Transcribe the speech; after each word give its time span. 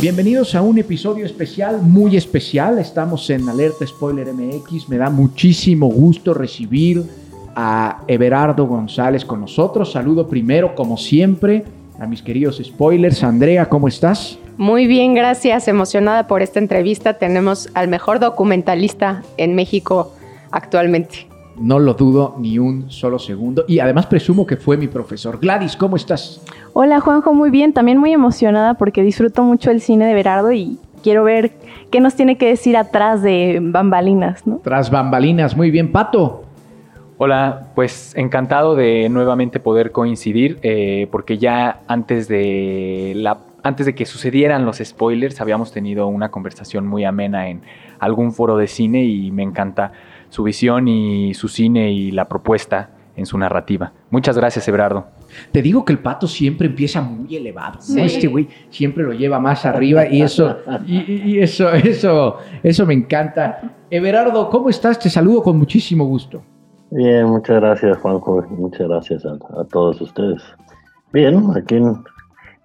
Bienvenidos 0.00 0.54
a 0.54 0.62
un 0.62 0.78
episodio 0.78 1.26
especial, 1.26 1.82
muy 1.82 2.16
especial. 2.16 2.78
Estamos 2.78 3.28
en 3.30 3.48
Alerta 3.48 3.84
Spoiler 3.84 4.32
MX. 4.32 4.88
Me 4.88 4.96
da 4.96 5.10
muchísimo 5.10 5.88
gusto 5.88 6.32
recibir 6.34 7.02
a 7.56 8.04
Everardo 8.06 8.64
González 8.68 9.24
con 9.24 9.40
nosotros. 9.40 9.90
Saludo 9.90 10.28
primero, 10.28 10.76
como 10.76 10.96
siempre, 10.96 11.64
a 11.98 12.06
mis 12.06 12.22
queridos 12.22 12.62
spoilers. 12.64 13.24
Andrea, 13.24 13.68
¿cómo 13.68 13.88
estás? 13.88 14.38
Muy 14.56 14.86
bien, 14.86 15.14
gracias. 15.14 15.66
Emocionada 15.66 16.28
por 16.28 16.42
esta 16.42 16.60
entrevista. 16.60 17.14
Tenemos 17.14 17.68
al 17.74 17.88
mejor 17.88 18.20
documentalista 18.20 19.24
en 19.36 19.56
México 19.56 20.12
actualmente. 20.52 21.27
No 21.60 21.78
lo 21.78 21.94
dudo 21.94 22.36
ni 22.38 22.58
un 22.58 22.90
solo 22.90 23.18
segundo. 23.18 23.64
Y 23.66 23.80
además 23.80 24.06
presumo 24.06 24.46
que 24.46 24.56
fue 24.56 24.76
mi 24.76 24.88
profesor. 24.88 25.38
Gladys, 25.40 25.76
¿cómo 25.76 25.96
estás? 25.96 26.42
Hola 26.72 27.00
Juanjo, 27.00 27.34
muy 27.34 27.50
bien. 27.50 27.72
También 27.72 27.98
muy 27.98 28.12
emocionada 28.12 28.74
porque 28.74 29.02
disfruto 29.02 29.42
mucho 29.42 29.70
el 29.70 29.80
cine 29.80 30.06
de 30.06 30.14
Berardo 30.14 30.52
y 30.52 30.78
quiero 31.02 31.24
ver 31.24 31.52
qué 31.90 32.00
nos 32.00 32.14
tiene 32.14 32.38
que 32.38 32.46
decir 32.46 32.76
atrás 32.76 33.22
de 33.22 33.58
bambalinas, 33.60 34.46
¿no? 34.46 34.60
Tras 34.62 34.90
bambalinas, 34.90 35.56
muy 35.56 35.70
bien. 35.70 35.90
Pato, 35.90 36.44
Hola, 37.20 37.72
pues 37.74 38.14
encantado 38.14 38.76
de 38.76 39.08
nuevamente 39.08 39.58
poder 39.58 39.90
coincidir, 39.90 40.60
eh, 40.62 41.08
porque 41.10 41.36
ya 41.36 41.80
antes 41.88 42.28
de 42.28 43.12
la 43.16 43.38
antes 43.64 43.86
de 43.86 43.94
que 43.96 44.06
sucedieran 44.06 44.64
los 44.64 44.78
spoilers 44.78 45.40
habíamos 45.40 45.72
tenido 45.72 46.06
una 46.06 46.30
conversación 46.30 46.86
muy 46.86 47.04
amena 47.04 47.48
en 47.48 47.62
algún 47.98 48.32
foro 48.32 48.56
de 48.56 48.68
cine 48.68 49.04
y 49.04 49.32
me 49.32 49.42
encanta 49.42 49.90
su 50.28 50.42
visión 50.42 50.88
y 50.88 51.34
su 51.34 51.48
cine 51.48 51.90
y 51.92 52.10
la 52.10 52.28
propuesta 52.28 52.90
en 53.16 53.26
su 53.26 53.36
narrativa. 53.36 53.92
Muchas 54.10 54.36
gracias, 54.38 54.68
Ebrardo. 54.68 55.06
te 55.50 55.60
digo 55.60 55.84
que 55.84 55.92
el 55.92 55.98
pato 55.98 56.26
siempre 56.28 56.68
empieza 56.68 57.00
muy 57.02 57.34
elevado. 57.36 57.78
Este 57.96 58.28
güey 58.28 58.48
siempre 58.70 59.02
lo 59.04 59.12
lleva 59.12 59.40
más 59.40 59.66
arriba 59.66 60.06
y 60.06 60.22
eso, 60.22 60.56
y, 60.86 61.38
eso, 61.40 61.70
eso, 61.72 62.36
eso 62.62 62.86
me 62.86 62.94
encanta. 62.94 63.74
Everardo, 63.90 64.48
¿cómo 64.50 64.70
estás? 64.70 64.98
Te 64.98 65.10
saludo 65.10 65.42
con 65.42 65.58
muchísimo 65.58 66.04
gusto. 66.04 66.42
Bien, 66.90 67.26
muchas 67.26 67.56
gracias 67.60 67.98
Juanjo, 67.98 68.42
muchas 68.50 68.88
gracias 68.88 69.26
a, 69.26 69.32
a 69.60 69.64
todos 69.64 70.00
ustedes. 70.00 70.42
Bien, 71.12 71.42
aquí 71.56 71.74
en, 71.74 71.96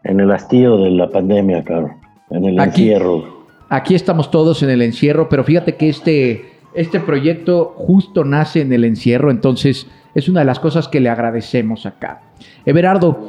en 0.04 0.20
el 0.20 0.32
hastío 0.32 0.78
de 0.78 0.92
la 0.92 1.10
pandemia, 1.10 1.64
claro, 1.64 1.96
en 2.30 2.46
el 2.46 2.60
Aquí- 2.60 2.92
encierro. 2.92 3.44
Aquí 3.70 3.96
estamos 3.96 4.30
todos 4.30 4.62
en 4.62 4.70
el 4.70 4.82
encierro, 4.84 5.28
pero 5.30 5.44
fíjate 5.44 5.76
que 5.78 5.90
este, 5.90 6.46
este 6.76 7.00
proyecto 7.00 7.74
justo 7.76 8.24
nace 8.24 8.62
en 8.62 8.74
el 8.74 8.86
encierro, 8.86 9.32
entonces 9.32 9.88
es 10.16 10.30
una 10.30 10.42
de 10.42 10.46
las 10.46 10.60
cosas 10.60 10.88
que 10.88 11.00
le 11.00 11.10
agradecemos 11.10 11.86
acá. 11.86 12.22
Everardo, 12.66 13.28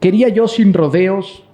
quería 0.00 0.28
yo 0.28 0.48
sin 0.48 0.72
rodeos 0.72 1.44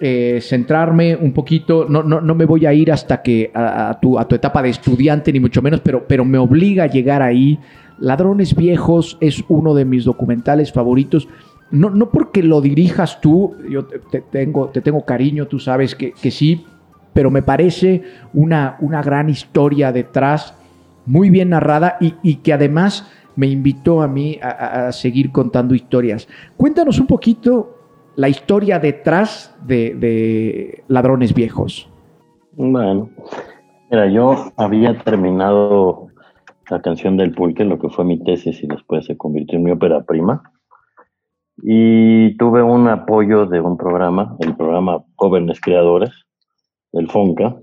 eh, 0.00 0.38
centrarme 0.40 1.14
un 1.14 1.32
poquito, 1.32 1.86
no, 1.88 2.02
no, 2.02 2.20
no 2.20 2.34
me 2.34 2.46
voy 2.46 2.64
a 2.64 2.72
ir 2.72 2.90
hasta 2.90 3.20
que 3.20 3.50
a, 3.52 3.98
tu, 4.00 4.18
a 4.18 4.26
tu 4.26 4.34
etapa 4.34 4.62
de 4.62 4.70
estudiante, 4.70 5.32
ni 5.32 5.40
mucho 5.40 5.60
menos, 5.60 5.80
pero, 5.80 6.06
pero 6.06 6.24
me 6.24 6.38
obliga 6.38 6.84
a 6.84 6.86
llegar 6.86 7.20
ahí. 7.20 7.58
Ladrones 7.98 8.56
Viejos 8.56 9.18
es 9.20 9.44
uno 9.48 9.74
de 9.74 9.84
mis 9.84 10.04
documentales 10.04 10.72
favoritos. 10.72 11.28
No, 11.70 11.90
no 11.90 12.08
porque 12.08 12.42
lo 12.42 12.62
dirijas 12.62 13.20
tú, 13.20 13.56
yo 13.68 13.84
te, 13.84 13.98
te 13.98 14.20
tengo, 14.22 14.68
te 14.68 14.80
tengo 14.80 15.04
cariño, 15.04 15.46
tú 15.46 15.58
sabes 15.58 15.94
que, 15.94 16.12
que 16.12 16.30
sí, 16.30 16.64
pero 17.12 17.30
me 17.30 17.42
parece 17.42 18.02
una, 18.32 18.76
una 18.80 19.02
gran 19.02 19.28
historia 19.28 19.92
detrás, 19.92 20.54
muy 21.10 21.28
bien 21.28 21.50
narrada 21.50 21.96
y, 22.00 22.36
que 22.36 22.52
además 22.52 23.10
me 23.34 23.48
invitó 23.48 24.02
a 24.02 24.08
mí 24.08 24.38
a 24.42 24.92
seguir 24.92 25.32
contando 25.32 25.74
historias. 25.74 26.28
Cuéntanos 26.56 27.00
un 27.00 27.06
poquito 27.06 27.80
la 28.16 28.28
historia 28.28 28.78
detrás 28.78 29.56
de, 29.66 29.94
de 29.94 30.84
Ladrones 30.88 31.34
Viejos. 31.34 31.88
Bueno, 32.52 33.10
mira, 33.90 34.06
yo 34.08 34.52
había 34.56 34.98
terminado 34.98 36.08
la 36.70 36.82
canción 36.82 37.16
del 37.16 37.32
pulque, 37.32 37.64
lo 37.64 37.78
que 37.78 37.88
fue 37.88 38.04
mi 38.04 38.22
tesis 38.22 38.62
y 38.62 38.66
después 38.66 39.06
se 39.06 39.16
convirtió 39.16 39.58
en 39.58 39.64
mi 39.64 39.70
ópera 39.70 40.02
prima. 40.02 40.42
Y 41.62 42.36
tuve 42.36 42.62
un 42.62 42.88
apoyo 42.88 43.46
de 43.46 43.60
un 43.60 43.76
programa, 43.76 44.36
el 44.40 44.56
programa 44.56 45.04
Jóvenes 45.16 45.60
Creadores, 45.60 46.10
del 46.92 47.08
FONCA, 47.08 47.56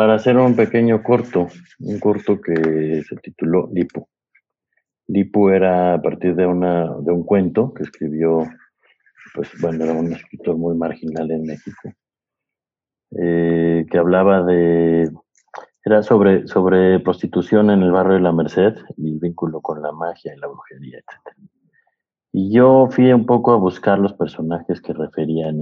para 0.00 0.14
hacer 0.14 0.38
un 0.38 0.56
pequeño 0.56 1.02
corto, 1.02 1.48
un 1.80 2.00
corto 2.00 2.40
que 2.40 3.02
se 3.06 3.16
tituló 3.16 3.68
Lipu. 3.70 4.08
Lipu 5.08 5.50
era 5.50 5.92
a 5.92 6.00
partir 6.00 6.34
de, 6.34 6.46
un 6.46 7.22
cuento 7.24 7.74
que 7.74 7.82
escribió, 7.82 8.44
pues 9.34 9.50
bueno, 9.60 9.84
era 9.84 9.92
un 9.92 10.10
escritor 10.10 10.56
muy 10.56 10.74
marginal 10.74 11.30
en 11.30 11.42
México, 11.42 11.90
eh, 13.20 13.84
que 13.90 13.98
hablaba 13.98 14.42
de, 14.42 15.10
era 15.84 16.02
sobre, 16.02 17.00
prostitución 17.00 17.68
en 17.68 17.82
el 17.82 17.92
barrio 17.92 18.14
de 18.14 18.20
la 18.20 18.32
Merced 18.32 18.76
y 18.96 19.18
vínculo 19.18 19.60
con 19.60 19.82
la 19.82 19.92
magia 19.92 20.34
y 20.34 20.40
la 20.40 20.46
brujería, 20.46 20.96
etc. 20.96 21.36
Y 22.32 22.54
yo 22.54 22.88
fui 22.90 23.12
un 23.12 23.26
poco 23.26 23.52
a 23.52 23.58
buscar 23.58 23.98
los 23.98 24.14
personajes 24.14 24.80
que 24.80 24.94
refería 24.94 25.50
en 25.50 25.60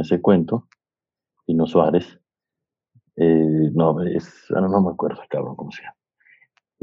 ese 0.00 0.20
cuento, 0.20 0.66
Pino 1.46 1.68
Suárez, 1.68 2.18
eh, 3.20 3.70
no, 3.74 4.00
es, 4.06 4.46
ahora 4.50 4.68
no 4.68 4.80
me 4.80 4.90
acuerdo, 4.90 5.20
cabrón, 5.28 5.56
cómo 5.56 5.72
se 5.72 5.82
llama. 5.82 5.96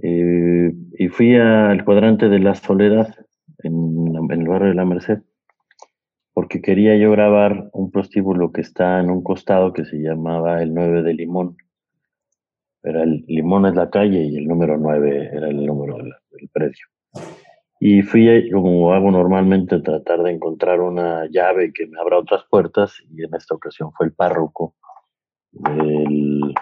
Eh, 0.03 0.73
y 0.99 1.07
fui 1.07 1.35
al 1.35 1.85
cuadrante 1.85 2.27
de 2.27 2.39
la 2.39 2.55
soledad 2.55 3.15
en, 3.59 4.13
en 4.29 4.31
el 4.41 4.47
barrio 4.47 4.69
de 4.69 4.75
la 4.75 4.83
Merced, 4.83 5.19
porque 6.33 6.61
quería 6.61 6.97
yo 6.97 7.11
grabar 7.11 7.69
un 7.71 7.89
prostíbulo 7.89 8.51
que 8.51 8.61
está 8.61 8.99
en 8.99 9.09
un 9.09 9.23
costado 9.23 9.71
que 9.71 9.85
se 9.85 9.97
llamaba 9.97 10.61
el 10.61 10.73
9 10.73 11.03
de 11.03 11.13
Limón. 11.13 11.55
Era 12.83 13.03
el 13.03 13.23
Limón 13.27 13.65
es 13.65 13.75
la 13.75 13.89
calle 13.89 14.25
y 14.25 14.35
el 14.35 14.47
número 14.47 14.77
9 14.77 15.29
era 15.33 15.47
el 15.47 15.65
número 15.65 15.95
del, 15.97 16.13
del 16.31 16.49
predio. 16.51 16.85
Y 17.79 18.01
fui, 18.01 18.49
como 18.51 18.93
hago 18.93 19.09
normalmente, 19.09 19.75
a 19.75 19.81
tratar 19.81 20.23
de 20.23 20.31
encontrar 20.31 20.81
una 20.81 21.27
llave 21.29 21.71
que 21.73 21.87
me 21.87 21.99
abra 21.99 22.19
otras 22.19 22.43
puertas, 22.49 22.93
y 23.09 23.23
en 23.23 23.33
esta 23.35 23.55
ocasión 23.55 23.91
fue 23.93 24.07
el 24.07 24.13
párroco 24.13 24.75
del 25.55 26.53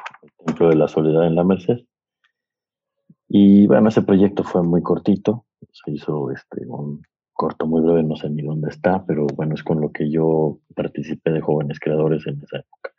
Templo 0.45 0.69
de 0.69 0.75
la 0.75 0.87
Soledad 0.87 1.27
en 1.27 1.35
la 1.35 1.43
Merced. 1.43 1.79
Y 3.27 3.67
bueno, 3.67 3.89
ese 3.89 4.03
proyecto 4.03 4.43
fue 4.43 4.63
muy 4.63 4.81
cortito, 4.81 5.45
se 5.71 5.91
hizo 5.91 6.29
este, 6.31 6.65
un 6.67 7.01
corto 7.33 7.65
muy 7.65 7.81
breve, 7.81 8.03
no 8.03 8.15
sé 8.15 8.29
ni 8.29 8.43
dónde 8.43 8.69
está, 8.69 9.03
pero 9.05 9.25
bueno, 9.35 9.55
es 9.55 9.63
con 9.63 9.81
lo 9.81 9.91
que 9.91 10.09
yo 10.09 10.59
participé 10.75 11.31
de 11.31 11.41
jóvenes 11.41 11.79
creadores 11.79 12.25
en 12.27 12.41
esa 12.43 12.59
época. 12.59 12.91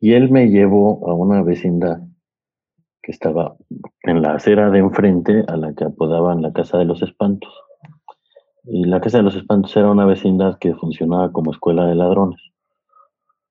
Y 0.00 0.12
él 0.12 0.30
me 0.30 0.48
llevó 0.48 1.08
a 1.08 1.14
una 1.14 1.42
vecindad 1.42 1.98
que 3.02 3.12
estaba 3.12 3.56
en 4.02 4.22
la 4.22 4.34
acera 4.34 4.70
de 4.70 4.78
enfrente 4.78 5.44
a 5.48 5.56
la 5.56 5.74
que 5.74 5.84
apodaban 5.84 6.40
la 6.40 6.52
Casa 6.52 6.78
de 6.78 6.84
los 6.84 7.02
Espantos. 7.02 7.52
Y 8.64 8.84
la 8.84 9.00
Casa 9.00 9.18
de 9.18 9.24
los 9.24 9.36
Espantos 9.36 9.76
era 9.76 9.90
una 9.90 10.06
vecindad 10.06 10.58
que 10.58 10.74
funcionaba 10.74 11.32
como 11.32 11.50
escuela 11.50 11.86
de 11.86 11.94
ladrones, 11.94 12.40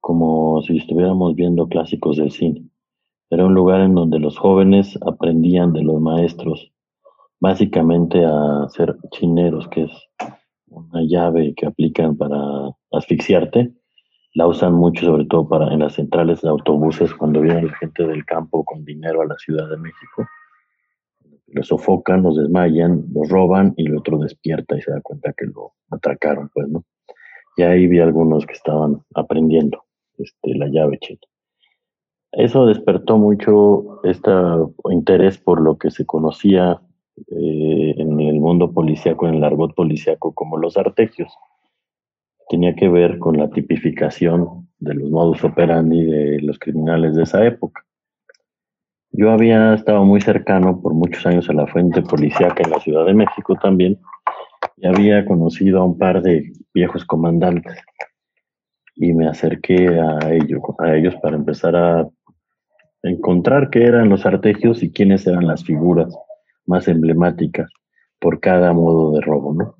como 0.04 0.62
si 0.64 0.80
estuviéramos 0.80 1.34
viendo 1.34 1.66
clásicos 1.70 2.18
del 2.18 2.30
cine. 2.30 2.62
Era 3.30 3.46
un 3.46 3.54
lugar 3.54 3.80
en 3.80 3.96
donde 3.96 4.20
los 4.20 4.38
jóvenes 4.38 5.00
aprendían 5.08 5.72
de 5.72 5.82
los 5.82 6.02
maestros, 6.02 6.74
básicamente 7.40 8.22
a 8.26 8.68
ser 8.68 8.98
chineros, 9.12 9.66
que 9.70 9.84
es 9.84 9.92
una 10.68 11.04
llave 11.04 11.54
que 11.56 11.68
aplican 11.68 12.18
para 12.18 12.38
asfixiarte. 12.92 13.72
La 14.34 14.46
usan 14.46 14.74
mucho, 14.74 15.06
sobre 15.06 15.24
todo 15.24 15.48
para 15.48 15.74
en 15.74 15.80
las 15.80 15.94
centrales 15.94 16.42
de 16.42 16.50
autobuses, 16.50 17.14
cuando 17.14 17.40
viene 17.40 17.64
la 17.64 17.76
gente 17.78 18.06
del 18.06 18.26
campo 18.26 18.66
con 18.66 18.84
dinero 18.84 19.22
a 19.22 19.26
la 19.26 19.38
Ciudad 19.38 19.70
de 19.70 19.78
México. 19.78 20.28
Los 21.48 21.68
sofocan, 21.68 22.24
los 22.24 22.36
desmayan, 22.36 23.06
los 23.14 23.30
roban 23.30 23.74
y 23.78 23.88
el 23.88 23.96
otro 23.96 24.18
despierta 24.18 24.76
y 24.78 24.82
se 24.82 24.92
da 24.92 25.00
cuenta 25.00 25.32
que 25.32 25.46
lo 25.46 25.72
atracaron, 25.92 26.50
pues, 26.54 26.68
¿no? 26.68 26.84
Y 27.56 27.62
ahí 27.62 27.88
vi 27.88 28.00
algunos 28.00 28.46
que 28.46 28.54
estaban 28.54 29.02
aprendiendo 29.16 29.82
este, 30.18 30.56
la 30.56 30.68
llave 30.68 30.98
china. 31.00 31.20
Eso 32.32 32.66
despertó 32.66 33.18
mucho 33.18 34.04
este 34.04 34.32
interés 34.92 35.38
por 35.38 35.62
lo 35.62 35.78
que 35.78 35.92
se 35.92 36.06
conocía 36.06 36.82
eh, 37.28 37.94
en 37.96 38.20
el 38.20 38.40
mundo 38.40 38.72
policíaco, 38.72 39.28
en 39.28 39.36
el 39.36 39.44
argot 39.44 39.76
policíaco, 39.76 40.34
como 40.34 40.58
los 40.58 40.76
artegios. 40.76 41.32
Tenía 42.50 42.76
que 42.76 42.90
ver 42.90 43.20
con 43.20 43.38
la 43.38 43.52
tipificación 43.52 44.68
de 44.80 44.96
los 44.96 45.12
modus 45.12 45.44
operandi 45.44 46.04
de 46.06 46.42
los 46.42 46.58
criminales 46.58 47.16
de 47.16 47.24
esa 47.24 47.46
época. 47.46 47.86
Yo 49.12 49.30
había 49.30 49.76
estado 49.76 50.04
muy 50.04 50.20
cercano 50.20 50.82
por 50.82 50.96
muchos 50.96 51.24
años 51.28 51.48
a 51.50 51.54
la 51.54 51.68
fuente 51.68 52.02
policíaca 52.02 52.64
en 52.64 52.72
la 52.72 52.80
Ciudad 52.80 53.06
de 53.06 53.14
México 53.14 53.56
también 53.62 54.00
y 54.78 54.88
había 54.88 55.24
conocido 55.24 55.82
a 55.82 55.86
un 55.86 56.00
par 56.00 56.24
de 56.24 56.52
viejos 56.74 57.06
comandantes 57.06 57.78
y 58.96 59.14
me 59.14 59.28
acerqué 59.28 60.00
a 60.00 60.34
ellos, 60.34 60.62
a 60.80 60.96
ellos 60.96 61.16
para 61.22 61.36
empezar 61.36 61.76
a 61.76 62.08
encontrar 63.02 63.70
qué 63.70 63.84
eran 63.84 64.10
los 64.10 64.26
artegios 64.26 64.84
y 64.84 64.92
quiénes 64.92 65.28
eran 65.28 65.48
las 65.48 65.64
figuras 65.64 66.16
más 66.66 66.88
emblemáticas 66.88 67.70
por 68.20 68.40
cada 68.40 68.74
modo 68.74 69.12
de 69.14 69.22
robo, 69.22 69.54
¿no? 69.54 69.76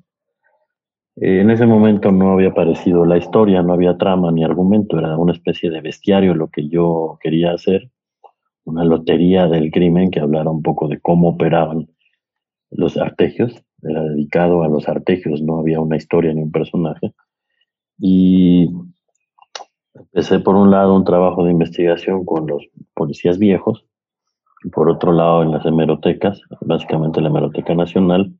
En 1.16 1.48
ese 1.50 1.64
momento 1.64 2.10
no 2.10 2.32
había 2.32 2.48
aparecido 2.48 3.06
la 3.06 3.16
historia, 3.16 3.62
no 3.62 3.72
había 3.72 3.96
trama 3.96 4.32
ni 4.32 4.42
argumento, 4.44 4.98
era 4.98 5.16
una 5.16 5.32
especie 5.32 5.70
de 5.70 5.80
bestiario 5.80 6.34
lo 6.34 6.48
que 6.48 6.68
yo 6.68 7.18
quería 7.22 7.52
hacer, 7.52 7.88
una 8.64 8.84
lotería 8.84 9.46
del 9.46 9.70
crimen 9.70 10.10
que 10.10 10.18
hablara 10.18 10.50
un 10.50 10.62
poco 10.62 10.88
de 10.88 11.00
cómo 11.00 11.28
operaban 11.28 11.88
los 12.70 12.96
artegios, 12.96 13.62
era 13.82 14.02
dedicado 14.02 14.64
a 14.64 14.68
los 14.68 14.88
artegios, 14.88 15.40
no 15.40 15.60
había 15.60 15.80
una 15.80 15.96
historia 15.96 16.34
ni 16.34 16.42
un 16.42 16.50
personaje. 16.50 17.14
Y 17.98 18.68
empecé 19.94 20.40
por 20.40 20.56
un 20.56 20.70
lado 20.70 20.94
un 20.94 21.04
trabajo 21.04 21.44
de 21.44 21.52
investigación 21.52 22.24
con 22.24 22.46
los 22.46 22.62
policías 22.94 23.38
viejos, 23.38 23.84
y 24.64 24.70
por 24.70 24.88
otro 24.88 25.12
lado 25.12 25.42
en 25.42 25.52
las 25.52 25.64
hemerotecas, 25.66 26.40
básicamente 26.60 27.20
la 27.20 27.28
Hemeroteca 27.28 27.74
Nacional, 27.74 28.32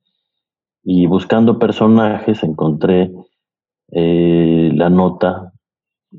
y 0.82 1.06
buscando 1.06 1.58
personajes 1.58 2.42
encontré 2.42 3.12
eh, 3.92 4.70
la 4.74 4.90
nota 4.90 5.52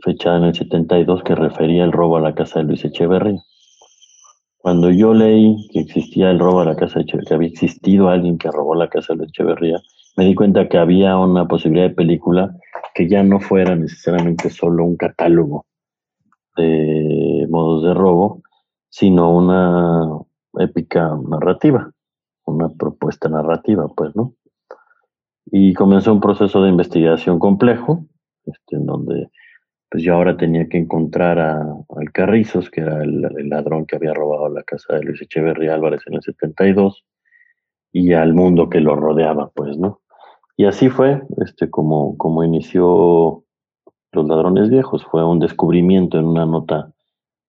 fechada 0.01 0.37
en 0.37 0.43
el 0.45 0.55
72 0.55 1.23
que 1.23 1.35
refería 1.35 1.83
el 1.83 1.91
robo 1.91 2.17
a 2.17 2.21
la 2.21 2.35
casa 2.35 2.59
de 2.59 2.65
Luis 2.65 2.85
Echeverría. 2.85 3.41
Cuando 4.57 4.89
yo 4.91 5.13
leí 5.13 5.67
que 5.71 5.81
existía 5.81 6.31
el 6.31 6.39
robo 6.39 6.61
a 6.61 6.65
la 6.65 6.75
casa 6.75 6.95
de 6.95 7.01
Echeverría, 7.01 7.27
que 7.27 7.33
había 7.35 7.49
existido 7.49 8.09
alguien 8.09 8.37
que 8.37 8.51
robó 8.51 8.75
la 8.75 8.89
casa 8.89 9.13
de 9.13 9.17
Luis 9.17 9.29
Echeverría, 9.29 9.81
me 10.15 10.25
di 10.25 10.35
cuenta 10.35 10.67
que 10.69 10.77
había 10.77 11.17
una 11.17 11.47
posibilidad 11.47 11.89
de 11.89 11.95
película 11.95 12.55
que 12.93 13.07
ya 13.07 13.23
no 13.23 13.39
fuera 13.39 13.75
necesariamente 13.75 14.49
solo 14.49 14.85
un 14.85 14.95
catálogo 14.95 15.65
de 16.55 17.45
modos 17.49 17.83
de 17.83 17.93
robo, 17.93 18.41
sino 18.89 19.35
una 19.35 20.21
épica 20.59 21.17
narrativa, 21.27 21.91
una 22.45 22.69
propuesta 22.69 23.27
narrativa, 23.27 23.87
pues, 23.95 24.15
¿no? 24.15 24.33
Y 25.47 25.73
comenzó 25.73 26.13
un 26.13 26.21
proceso 26.21 26.63
de 26.63 26.69
investigación 26.69 27.37
complejo, 27.37 28.05
este, 28.45 28.77
en 28.77 28.85
donde 28.85 29.29
pues 29.89 30.03
yo 30.03 30.15
ahora 30.15 30.35
tenía 30.35 30.67
que 30.67 30.77
encontrar 30.77 31.39
a, 31.39 31.61
al 31.61 32.11
Carrizos, 32.11 32.69
que 32.69 32.81
era 32.81 33.03
el, 33.03 33.21
ladrón 33.49 33.85
que 33.85 33.95
había 33.95 34.13
robado 34.13 34.49
la 34.49 34.63
casa 34.63 34.95
de 34.95 35.03
Luis 35.03 35.21
Echeverría 35.21 35.75
Álvarez 35.75 36.01
en 36.07 36.15
el 36.15 36.21
72, 36.21 37.05
y 37.91 38.13
al 38.13 38.33
mundo 38.33 38.69
que 38.69 38.81
lo 38.81 38.95
rodeaba, 38.95 39.51
pues, 39.53 39.77
¿no? 39.77 40.01
Y 40.57 40.65
así 40.65 40.89
fue, 40.89 41.21
este, 41.45 41.69
como, 41.69 42.17
como 42.17 42.43
inició 42.43 43.43
Los 44.11 44.27
Ladrones 44.27 44.69
Viejos, 44.69 45.03
fue 45.05 45.25
un 45.25 45.39
descubrimiento 45.39 46.17
en 46.17 46.25
una 46.25 46.45
nota 46.45 46.93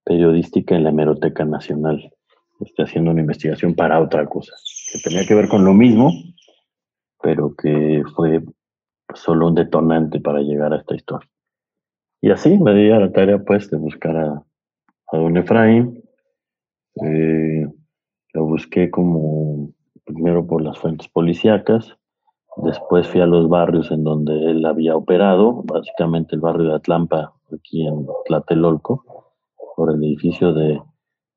periodística 0.05 0.75
en 0.75 0.85
la 0.85 0.91
Hemeroteca 0.91 1.45
Nacional, 1.45 2.13
este, 2.61 2.83
haciendo 2.83 3.13
una 3.13 3.21
investigación 3.21 3.75
para 3.75 4.01
otra 4.01 4.27
cosa, 4.27 4.53
que 4.93 4.99
tenía 4.99 5.27
que 5.27 5.35
ver 5.35 5.49
con 5.49 5.65
lo 5.65 5.73
mismo, 5.73 6.11
pero 7.23 7.55
que 7.55 8.03
fue 8.15 8.43
solo 9.15 9.49
un 9.49 9.55
detonante 9.55 10.21
para 10.21 10.41
llegar 10.41 10.73
a 10.73 10.79
esta 10.79 10.95
historia. 10.95 11.29
Y 12.21 12.31
así 12.31 12.59
me 12.59 12.75
di 12.75 12.91
a 12.91 12.99
la 12.99 13.13
tarea 13.13 13.39
pues 13.39 13.71
de 13.71 13.77
buscar 13.77 14.17
a, 14.17 14.43
don 15.13 15.37
Efraín. 15.37 16.03
Eh, 17.03 17.67
lo 18.33 18.45
busqué 18.45 18.91
como 18.91 19.71
primero 20.05 20.47
por 20.47 20.63
las 20.63 20.79
fuentes 20.79 21.09
policíacas, 21.09 21.97
después 22.57 23.07
fui 23.07 23.21
a 23.21 23.27
los 23.27 23.49
barrios 23.49 23.91
en 23.91 24.05
donde 24.05 24.33
él 24.51 24.65
había 24.65 24.97
operado, 24.97 25.63
básicamente 25.65 26.35
el 26.35 26.41
barrio 26.41 26.69
de 26.69 26.75
Atlampa, 26.75 27.35
aquí 27.53 27.87
en 27.87 28.07
Tlatelolco, 28.27 29.05
por 29.77 29.95
el 29.95 30.03
edificio 30.03 30.53
de 30.53 30.81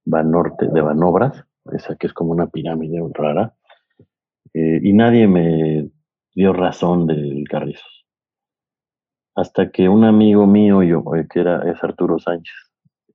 Banorte, 0.06 0.68
de 0.68 0.82
Banobras, 0.82 1.46
esa 1.74 1.96
que 1.96 2.08
es 2.08 2.14
como 2.14 2.32
una 2.32 2.48
pirámide 2.48 3.02
rara, 3.14 3.54
eh, 4.54 4.80
y 4.82 4.94
nadie 4.94 5.28
me 5.28 5.90
dio 6.34 6.54
razón 6.54 7.06
del 7.06 7.44
Carrizos. 7.50 8.06
Hasta 9.36 9.72
que 9.72 9.88
un 9.90 10.04
amigo 10.06 10.48
mío, 10.48 10.84
yo, 10.84 11.04
eh, 11.16 11.28
que 11.32 11.42
era, 11.42 11.70
es 11.70 11.84
Arturo 11.84 12.18
Sánchez, 12.20 12.56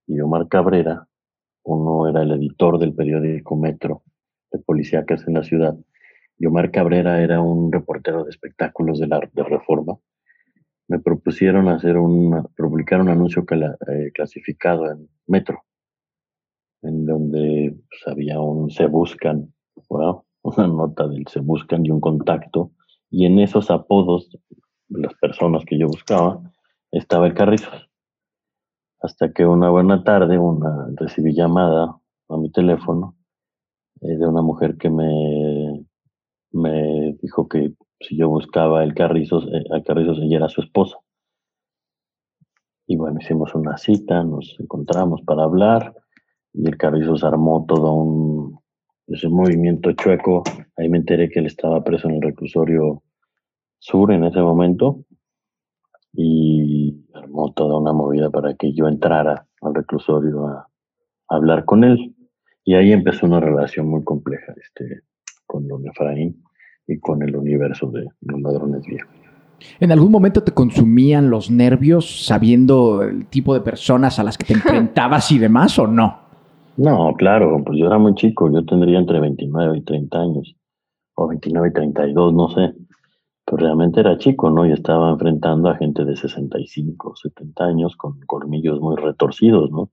y 0.06 0.20
Omar 0.20 0.48
Cabrera, 0.48 1.08
uno 1.64 2.08
era 2.08 2.22
el 2.22 2.32
editor 2.32 2.78
del 2.78 2.94
periódico 2.94 3.56
Metro 3.56 4.02
de 4.52 4.58
Policíacas 4.58 5.26
en 5.26 5.34
la 5.34 5.42
ciudad, 5.42 5.74
y 6.38 6.46
Omar 6.46 6.70
Cabrera 6.70 7.22
era 7.22 7.40
un 7.40 7.72
reportero 7.72 8.24
de 8.24 8.30
espectáculos 8.30 8.98
de 8.98 9.06
la 9.06 9.20
de 9.32 9.42
Reforma, 9.42 9.96
me 10.88 10.98
propusieron 10.98 11.68
hacer 11.68 11.96
un, 11.96 12.46
publicar 12.56 13.00
un 13.00 13.08
anuncio 13.08 13.44
eh, 13.50 14.10
clasificado 14.12 14.90
en 14.90 15.08
Metro, 15.26 15.64
en 16.82 17.06
donde 17.06 17.74
pues, 17.88 18.02
había 18.06 18.40
un 18.40 18.70
se 18.70 18.86
buscan, 18.86 19.52
una 20.42 20.66
nota 20.66 21.08
del 21.08 21.26
se 21.26 21.40
buscan 21.40 21.86
y 21.86 21.90
un 21.90 22.00
contacto, 22.00 22.72
y 23.10 23.26
en 23.26 23.38
esos 23.38 23.70
apodos 23.70 24.28
de 24.88 25.00
las 25.00 25.14
personas 25.14 25.64
que 25.64 25.78
yo 25.78 25.86
buscaba 25.86 26.40
estaba 26.90 27.26
el 27.26 27.34
Carrizos. 27.34 27.90
Hasta 29.00 29.32
que 29.32 29.44
una 29.44 29.70
buena 29.70 30.02
tarde 30.02 30.38
una, 30.38 30.88
recibí 30.96 31.34
llamada 31.34 31.96
a 32.28 32.36
mi 32.36 32.50
teléfono 32.50 33.16
eh, 34.00 34.16
de 34.16 34.26
una 34.26 34.42
mujer 34.42 34.76
que 34.76 34.90
me, 34.90 35.63
me 36.54 37.16
dijo 37.20 37.48
que 37.48 37.74
si 38.00 38.16
yo 38.16 38.28
buscaba 38.28 38.84
el 38.84 38.94
Carrizos, 38.94 39.44
eh, 39.52 39.64
al 39.70 39.82
Carrizos 39.82 40.18
ella 40.18 40.36
era 40.36 40.48
su 40.48 40.60
esposa. 40.60 40.96
Y 42.86 42.96
bueno, 42.96 43.18
hicimos 43.20 43.54
una 43.54 43.76
cita, 43.76 44.22
nos 44.22 44.56
encontramos 44.60 45.22
para 45.22 45.42
hablar 45.44 45.94
y 46.52 46.66
el 46.68 46.76
Carrizos 46.76 47.24
armó 47.24 47.64
todo 47.66 47.92
un, 47.94 48.60
ese 49.08 49.28
movimiento 49.28 49.92
chueco. 49.92 50.44
Ahí 50.76 50.88
me 50.88 50.98
enteré 50.98 51.28
que 51.28 51.40
él 51.40 51.46
estaba 51.46 51.82
preso 51.82 52.08
en 52.08 52.16
el 52.16 52.22
reclusorio 52.22 53.02
sur 53.78 54.12
en 54.12 54.24
ese 54.24 54.40
momento 54.40 55.04
y 56.12 57.04
armó 57.14 57.52
toda 57.52 57.78
una 57.78 57.92
movida 57.92 58.30
para 58.30 58.54
que 58.54 58.72
yo 58.72 58.86
entrara 58.86 59.48
al 59.60 59.74
reclusorio 59.74 60.46
a, 60.46 60.68
hablar 61.28 61.64
con 61.64 61.82
él. 61.82 62.14
Y 62.64 62.74
ahí 62.74 62.92
empezó 62.92 63.26
una 63.26 63.40
relación 63.40 63.88
muy 63.88 64.04
compleja 64.04 64.54
este, 64.56 65.02
con 65.46 65.66
don 65.66 65.86
Efraín 65.88 66.43
y 66.86 66.98
con 66.98 67.22
el 67.22 67.36
universo 67.36 67.90
de 67.90 68.06
los 68.22 68.40
ladrones 68.40 68.84
viejos. 68.86 69.10
¿En 69.80 69.92
algún 69.92 70.10
momento 70.10 70.42
te 70.42 70.52
consumían 70.52 71.30
los 71.30 71.50
nervios 71.50 72.26
sabiendo 72.26 73.02
el 73.02 73.26
tipo 73.26 73.54
de 73.54 73.60
personas 73.60 74.18
a 74.18 74.24
las 74.24 74.36
que 74.36 74.44
te 74.44 74.52
enfrentabas 74.54 75.30
y 75.32 75.38
demás 75.38 75.78
o 75.78 75.86
no? 75.86 76.24
No, 76.76 77.14
claro, 77.16 77.62
pues 77.64 77.78
yo 77.78 77.86
era 77.86 77.98
muy 77.98 78.14
chico, 78.14 78.50
yo 78.52 78.64
tendría 78.64 78.98
entre 78.98 79.20
29 79.20 79.78
y 79.78 79.82
30 79.82 80.18
años, 80.18 80.56
o 81.14 81.28
29 81.28 81.68
y 81.68 81.72
32, 81.72 82.34
no 82.34 82.48
sé, 82.48 82.74
pero 83.44 83.58
realmente 83.58 84.00
era 84.00 84.18
chico, 84.18 84.50
¿no? 84.50 84.66
Y 84.66 84.72
estaba 84.72 85.10
enfrentando 85.10 85.68
a 85.68 85.76
gente 85.76 86.04
de 86.04 86.16
65, 86.16 87.14
70 87.16 87.64
años 87.64 87.96
con 87.96 88.18
colmillos 88.26 88.80
muy 88.80 88.96
retorcidos, 88.96 89.70
¿no? 89.70 89.90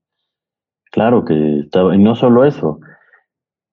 Claro 0.92 1.24
que 1.24 1.60
estaba, 1.60 1.96
y 1.96 2.00
no 2.00 2.16
solo 2.16 2.46
eso, 2.46 2.80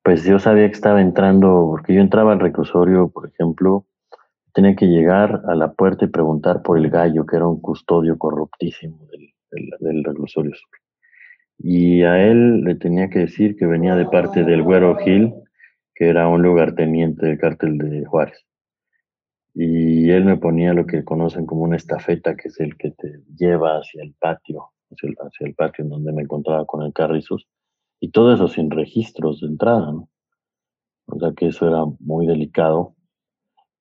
pues 0.09 0.25
yo 0.25 0.39
sabía 0.39 0.67
que 0.69 0.73
estaba 0.73 1.03
entrando, 1.03 1.67
porque 1.69 1.93
yo 1.93 2.01
entraba 2.01 2.33
al 2.33 2.41
reclusorio, 2.41 3.11
por 3.11 3.29
ejemplo, 3.29 3.85
tenía 4.55 4.75
que 4.75 4.87
llegar 4.87 5.43
a 5.47 5.55
la 5.55 5.75
puerta 5.75 6.07
y 6.07 6.09
preguntar 6.09 6.63
por 6.63 6.79
el 6.79 6.89
gallo, 6.89 7.27
que 7.27 7.37
era 7.37 7.47
un 7.47 7.61
custodio 7.61 8.17
corruptísimo 8.17 9.07
del, 9.11 9.71
del 9.81 10.03
reclusorio 10.03 10.53
y 11.59 12.05
a 12.05 12.27
él 12.27 12.63
le 12.63 12.77
tenía 12.77 13.11
que 13.11 13.19
decir 13.19 13.55
que 13.55 13.67
venía 13.67 13.97
de 13.97 14.07
parte 14.07 14.45
del 14.45 14.63
Güero 14.63 14.97
Gil, 14.97 15.35
que 15.95 16.09
era 16.09 16.27
un 16.27 16.41
lugarteniente 16.41 17.27
del 17.27 17.37
cártel 17.37 17.77
de 17.77 18.07
Juárez. 18.07 18.47
Y 19.53 20.09
él 20.09 20.25
me 20.25 20.39
ponía 20.39 20.73
lo 20.73 20.87
que 20.87 21.05
conocen 21.05 21.45
como 21.45 21.65
una 21.65 21.77
estafeta, 21.77 22.35
que 22.35 22.49
es 22.49 22.59
el 22.61 22.79
que 22.79 22.93
te 22.93 23.21
lleva 23.37 23.77
hacia 23.77 24.03
el 24.03 24.15
patio, 24.19 24.71
hacia 24.91 25.47
el, 25.47 25.55
patio 25.55 25.85
en 25.85 25.91
donde 25.91 26.13
me 26.13 26.23
encontraba 26.23 26.65
con 26.65 26.83
el 26.83 26.95
Carrizos, 26.95 27.47
y 28.01 28.11
todo 28.11 28.35
eso 28.35 28.49
sin 28.49 28.71
registros 28.71 29.41
de 29.41 29.49
entrada, 29.49 29.93
¿no? 29.93 30.09
O 31.07 31.19
sea 31.19 31.33
que 31.33 31.47
eso 31.49 31.67
era 31.67 31.85
muy 32.01 32.27
delicado, 32.27 32.95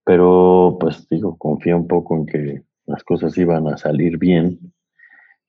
pero 0.06 0.78
pues 0.80 1.08
digo, 1.10 1.38
confía 1.38 1.76
un 1.76 1.88
poco 1.88 2.16
en 2.16 2.26
que 2.26 2.64
las 2.86 3.04
cosas 3.04 3.38
iban 3.38 3.68
a 3.68 3.78
salir 3.78 4.18
bien 4.18 4.74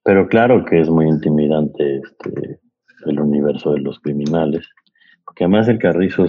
pero 0.09 0.27
claro 0.27 0.65
que 0.65 0.81
es 0.81 0.89
muy 0.89 1.07
intimidante 1.07 1.99
este, 1.99 2.61
el 3.05 3.21
universo 3.21 3.75
de 3.75 3.81
los 3.81 4.01
criminales, 4.01 4.67
porque 5.23 5.45
además 5.45 5.69
el 5.69 5.79
Carrizo 5.79 6.25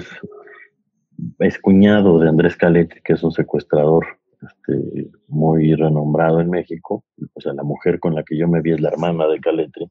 es, 1.39 1.59
cuñado 1.59 2.19
de 2.19 2.27
Andrés 2.27 2.57
Calete, 2.57 2.99
que 3.01 3.13
es 3.13 3.23
un 3.23 3.31
secuestrador 3.31 4.05
este, 4.41 5.09
muy 5.29 5.75
renombrado 5.75 6.41
en 6.41 6.49
México. 6.49 7.05
O 7.33 7.39
sea, 7.39 7.53
la 7.53 7.63
mujer 7.63 8.01
con 8.01 8.15
la 8.15 8.23
que 8.23 8.37
yo 8.37 8.49
me 8.49 8.59
vi 8.61 8.73
es 8.73 8.81
la 8.81 8.89
hermana 8.89 9.27
de 9.27 9.39
Caletri. 9.39 9.87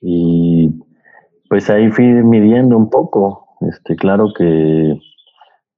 Y 0.00 0.70
pues 1.50 1.68
ahí 1.68 1.90
fui 1.90 2.04
midiendo 2.04 2.76
un 2.76 2.88
poco. 2.88 3.56
Este, 3.60 3.96
claro 3.96 4.32
que 4.32 4.96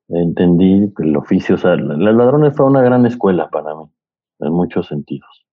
entendí 0.09 0.93
el 0.99 1.17
oficio. 1.17 1.55
O 1.55 1.59
sea, 1.59 1.77
Los 1.77 2.15
Ladrones 2.15 2.55
fue 2.55 2.67
una 2.67 2.83
gran 2.83 3.07
escuela 3.07 3.49
para 3.49 3.75
mí, 3.75 3.91
en 4.41 4.53
muchos 4.53 4.89
sentidos. 4.89 5.47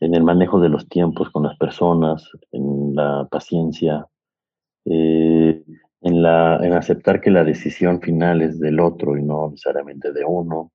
En 0.00 0.14
el 0.14 0.22
manejo 0.22 0.60
de 0.60 0.68
los 0.68 0.88
tiempos 0.88 1.30
con 1.30 1.42
las 1.42 1.58
personas, 1.58 2.30
en 2.52 2.94
la 2.94 3.26
paciencia, 3.28 4.06
eh, 4.84 5.64
en, 6.02 6.22
la, 6.22 6.64
en 6.64 6.72
aceptar 6.72 7.20
que 7.20 7.32
la 7.32 7.42
decisión 7.42 8.00
final 8.00 8.40
es 8.40 8.60
del 8.60 8.78
otro 8.78 9.18
y 9.18 9.24
no 9.24 9.50
necesariamente 9.50 10.12
de 10.12 10.24
uno, 10.24 10.70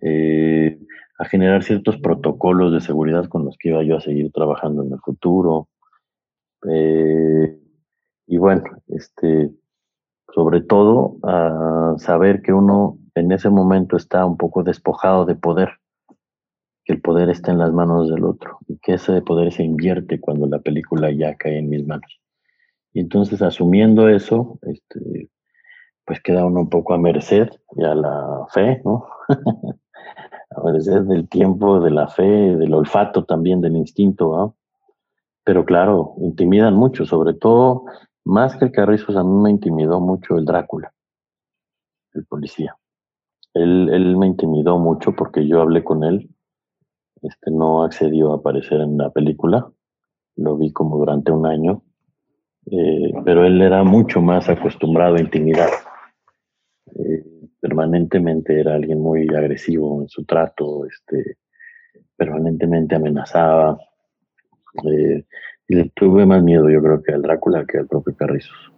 eh, 0.00 0.78
a 1.18 1.24
generar 1.24 1.64
ciertos 1.64 1.96
protocolos 1.96 2.72
de 2.72 2.80
seguridad 2.80 3.26
con 3.26 3.44
los 3.44 3.56
que 3.58 3.70
iba 3.70 3.82
yo 3.82 3.96
a 3.96 4.00
seguir 4.00 4.30
trabajando 4.30 4.84
en 4.84 4.92
el 4.92 5.00
futuro. 5.00 5.66
Eh, 6.70 7.58
y 8.32 8.38
bueno, 8.38 8.64
este, 8.88 9.50
sobre 10.34 10.62
todo 10.62 11.18
saber 11.98 12.40
que 12.40 12.54
uno 12.54 12.96
en 13.14 13.30
ese 13.30 13.50
momento 13.50 13.98
está 13.98 14.24
un 14.24 14.38
poco 14.38 14.62
despojado 14.62 15.26
de 15.26 15.34
poder, 15.34 15.68
que 16.86 16.94
el 16.94 17.02
poder 17.02 17.28
está 17.28 17.52
en 17.52 17.58
las 17.58 17.74
manos 17.74 18.08
del 18.08 18.24
otro 18.24 18.56
y 18.68 18.78
que 18.78 18.94
ese 18.94 19.20
poder 19.20 19.52
se 19.52 19.64
invierte 19.64 20.18
cuando 20.18 20.46
la 20.46 20.60
película 20.60 21.12
ya 21.12 21.34
cae 21.34 21.58
en 21.58 21.68
mis 21.68 21.86
manos. 21.86 22.22
Y 22.94 23.00
entonces 23.00 23.42
asumiendo 23.42 24.08
eso, 24.08 24.58
este, 24.62 25.28
pues 26.06 26.22
queda 26.22 26.46
uno 26.46 26.60
un 26.60 26.70
poco 26.70 26.94
a 26.94 26.98
merced 26.98 27.50
y 27.76 27.84
a 27.84 27.94
la 27.94 28.46
fe, 28.50 28.80
¿no? 28.82 29.08
a 30.56 30.62
merced 30.64 31.02
del 31.02 31.28
tiempo, 31.28 31.80
de 31.80 31.90
la 31.90 32.08
fe, 32.08 32.56
del 32.56 32.72
olfato 32.72 33.26
también, 33.26 33.60
del 33.60 33.76
instinto. 33.76 34.56
Pero 35.44 35.66
claro, 35.66 36.14
intimidan 36.22 36.74
mucho, 36.74 37.04
sobre 37.04 37.34
todo, 37.34 37.84
más 38.24 38.56
que 38.56 38.66
el 38.66 38.72
Carrizos, 38.72 39.16
a 39.16 39.24
mí 39.24 39.42
me 39.42 39.50
intimidó 39.50 40.00
mucho 40.00 40.36
el 40.36 40.44
Drácula, 40.44 40.92
el 42.14 42.24
policía. 42.26 42.76
Él, 43.54 43.90
él 43.92 44.16
me 44.16 44.26
intimidó 44.26 44.78
mucho 44.78 45.14
porque 45.14 45.46
yo 45.46 45.60
hablé 45.60 45.84
con 45.84 46.04
él, 46.04 46.30
este 47.22 47.50
no 47.50 47.84
accedió 47.84 48.32
a 48.32 48.36
aparecer 48.36 48.80
en 48.80 48.96
la 48.96 49.10
película, 49.10 49.70
lo 50.36 50.56
vi 50.56 50.72
como 50.72 50.98
durante 50.98 51.30
un 51.30 51.46
año 51.46 51.82
eh, 52.70 53.12
pero 53.24 53.44
él 53.44 53.60
era 53.60 53.82
mucho 53.82 54.20
más 54.20 54.48
acostumbrado 54.48 55.16
a 55.16 55.20
intimidar. 55.20 55.70
Eh, 56.94 57.24
permanentemente 57.60 58.60
era 58.60 58.74
alguien 58.74 59.00
muy 59.00 59.26
agresivo 59.28 60.02
en 60.02 60.08
su 60.08 60.24
trato, 60.24 60.86
este, 60.86 61.38
permanentemente 62.16 62.94
amenazaba. 62.94 63.78
Eh, 64.84 65.24
y 65.68 65.74
le 65.74 65.90
tuve 65.94 66.26
más 66.26 66.42
miedo, 66.42 66.68
yo 66.70 66.82
creo, 66.82 67.02
que 67.02 67.12
al 67.12 67.22
Drácula 67.22 67.64
que 67.70 67.78
al 67.78 67.86
propio 67.86 68.14
Carrizos. 68.16 68.72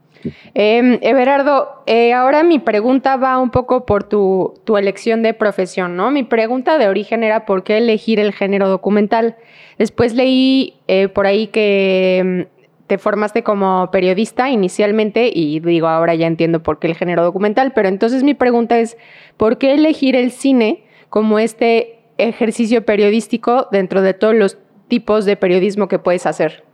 Eh, 0.55 0.99
Everardo, 1.03 1.85
ahora 2.15 2.45
mi 2.45 2.59
pregunta 2.59 3.17
va 3.17 3.39
un 3.39 3.51
poco 3.51 3.85
por 3.85 4.05
tu, 4.05 4.55
tu, 4.65 4.79
elección 4.79 5.23
de 5.23 5.35
profesión, 5.35 5.97
¿no? 5.97 6.11
Mi 6.11 6.23
pregunta 6.23 6.79
de 6.79 6.89
origen 6.89 7.23
era 7.23 7.45
por 7.45 7.63
qué 7.63 7.77
elegir 7.77 8.19
el 8.21 8.33
género 8.33 8.69
documental. 8.69 9.37
Después 9.77 10.15
leí 10.15 10.81
por 11.13 11.27
ahí 11.27 11.49
que 11.49 12.49
te 12.87 12.99
formaste 12.99 13.43
como 13.43 13.91
periodista 13.91 14.51
inicialmente 14.51 15.31
y 15.33 15.61
digo, 15.61 15.89
ahora 15.89 16.15
ya 16.15 16.27
entiendo 16.27 16.63
por 16.63 16.79
qué 16.79 16.89
el 16.89 16.95
género 16.95 17.23
documental, 17.23 17.73
pero 17.75 17.89
entonces 17.89 18.23
mi 18.23 18.35
pregunta 18.35 18.79
es, 18.79 18.97
¿por 19.37 19.59
qué 19.59 19.75
elegir 19.75 20.17
el 20.17 20.31
cine 20.31 20.85
como 21.09 21.39
este 21.39 22.01
ejercicio 22.19 22.85
periodístico 22.85 23.69
dentro 23.73 24.03
de 24.03 24.15
todos 24.15 24.35
los 24.35 24.59
tipos 24.89 25.25
de 25.25 25.37
periodismo 25.37 25.89
que 25.89 25.99
puedes 25.99 26.27
hacer? 26.27 26.65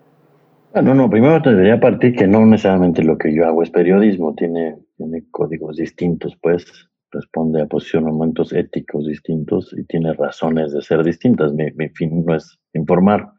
Bueno, 0.72 0.94
no, 0.94 1.10
primero 1.10 1.42
te 1.42 1.50
debería 1.50 1.80
partir 1.80 2.14
que 2.14 2.28
no 2.28 2.46
necesariamente 2.46 3.02
lo 3.02 3.18
que 3.18 3.34
yo 3.34 3.44
hago 3.44 3.64
es 3.64 3.70
periodismo, 3.70 4.36
tiene, 4.36 4.76
tiene 4.96 5.24
códigos 5.32 5.76
distintos, 5.76 6.36
pues 6.40 6.64
responde 7.10 7.60
a 7.60 7.66
posicionamientos 7.66 8.52
éticos 8.52 9.04
distintos 9.08 9.74
y 9.76 9.82
tiene 9.86 10.12
razones 10.12 10.72
de 10.72 10.80
ser 10.80 11.02
distintas. 11.02 11.52
Mi, 11.52 11.88
fin 11.88 12.24
no 12.24 12.36
es 12.36 12.56
informar, 12.72 13.32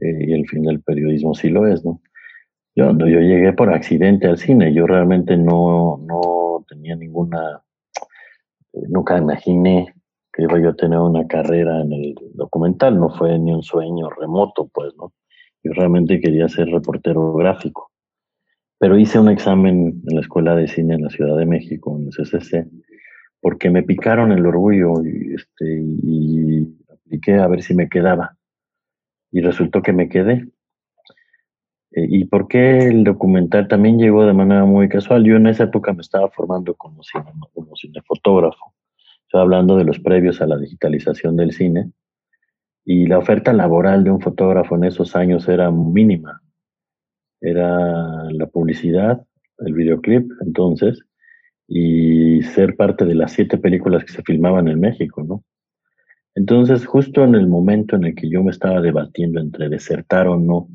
eh, 0.00 0.26
y 0.28 0.32
el 0.34 0.46
fin 0.46 0.62
del 0.62 0.80
periodismo 0.82 1.34
sí 1.34 1.48
lo 1.48 1.66
es, 1.66 1.84
¿no? 1.84 2.00
Yo, 2.76 2.96
yo 2.96 3.20
llegué 3.20 3.52
por 3.52 3.72
accidente 3.74 4.28
al 4.28 4.38
cine, 4.38 4.72
yo 4.72 4.86
realmente 4.86 5.36
no, 5.36 5.98
no 6.06 6.64
tenía 6.68 6.94
ninguna, 6.94 7.60
eh, 8.72 8.82
nunca 8.88 9.18
imaginé 9.18 9.92
que 10.32 10.44
iba 10.44 10.60
yo 10.60 10.68
a 10.68 10.76
tener 10.76 11.00
una 11.00 11.26
carrera 11.26 11.80
en 11.80 11.92
el 11.92 12.14
documental, 12.34 13.00
no 13.00 13.10
fue 13.10 13.36
ni 13.36 13.52
un 13.52 13.64
sueño 13.64 14.10
remoto, 14.10 14.70
pues, 14.72 14.94
¿no? 14.96 15.12
Yo 15.62 15.72
realmente 15.72 16.20
quería 16.20 16.48
ser 16.48 16.68
reportero 16.68 17.32
gráfico, 17.34 17.90
pero 18.78 18.98
hice 18.98 19.18
un 19.18 19.28
examen 19.28 20.02
en 20.06 20.14
la 20.14 20.20
Escuela 20.20 20.54
de 20.54 20.68
Cine 20.68 20.94
en 20.94 21.02
la 21.02 21.10
Ciudad 21.10 21.36
de 21.36 21.46
México, 21.46 21.96
en 21.98 22.06
el 22.06 22.12
CCC, 22.12 22.68
porque 23.40 23.70
me 23.70 23.82
picaron 23.82 24.32
el 24.32 24.46
orgullo 24.46 25.02
y, 25.04 25.34
este, 25.34 25.80
y 25.82 26.66
apliqué 26.92 27.34
a 27.34 27.48
ver 27.48 27.62
si 27.62 27.74
me 27.74 27.88
quedaba 27.88 28.36
y 29.30 29.40
resultó 29.40 29.82
que 29.82 29.92
me 29.92 30.08
quedé. 30.08 30.48
Eh, 31.92 32.06
¿Y 32.08 32.24
por 32.26 32.48
qué 32.48 32.78
el 32.78 33.04
documental 33.04 33.68
también 33.68 33.98
llegó 33.98 34.24
de 34.24 34.32
manera 34.32 34.64
muy 34.64 34.88
casual? 34.88 35.24
Yo 35.24 35.36
en 35.36 35.46
esa 35.46 35.64
época 35.64 35.92
me 35.92 36.02
estaba 36.02 36.28
formando 36.30 36.74
como, 36.74 37.02
cine, 37.02 37.24
como 37.54 37.74
cinefotógrafo. 37.76 38.74
Hablando 39.32 39.76
de 39.76 39.84
los 39.84 39.98
previos 39.98 40.40
a 40.40 40.46
la 40.46 40.56
digitalización 40.56 41.36
del 41.36 41.52
cine. 41.52 41.90
Y 42.88 43.06
la 43.08 43.18
oferta 43.18 43.52
laboral 43.52 44.04
de 44.04 44.12
un 44.12 44.20
fotógrafo 44.20 44.76
en 44.76 44.84
esos 44.84 45.16
años 45.16 45.48
era 45.48 45.72
mínima. 45.72 46.40
Era 47.40 48.30
la 48.30 48.46
publicidad, 48.46 49.26
el 49.58 49.74
videoclip, 49.74 50.30
entonces, 50.40 51.02
y 51.66 52.42
ser 52.42 52.76
parte 52.76 53.04
de 53.04 53.16
las 53.16 53.32
siete 53.32 53.58
películas 53.58 54.04
que 54.04 54.12
se 54.12 54.22
filmaban 54.22 54.68
en 54.68 54.78
México, 54.78 55.24
¿no? 55.24 55.42
Entonces, 56.36 56.86
justo 56.86 57.24
en 57.24 57.34
el 57.34 57.48
momento 57.48 57.96
en 57.96 58.04
el 58.04 58.14
que 58.14 58.30
yo 58.30 58.44
me 58.44 58.52
estaba 58.52 58.80
debatiendo 58.80 59.40
entre 59.40 59.68
desertar 59.68 60.28
o 60.28 60.38
no 60.38 60.68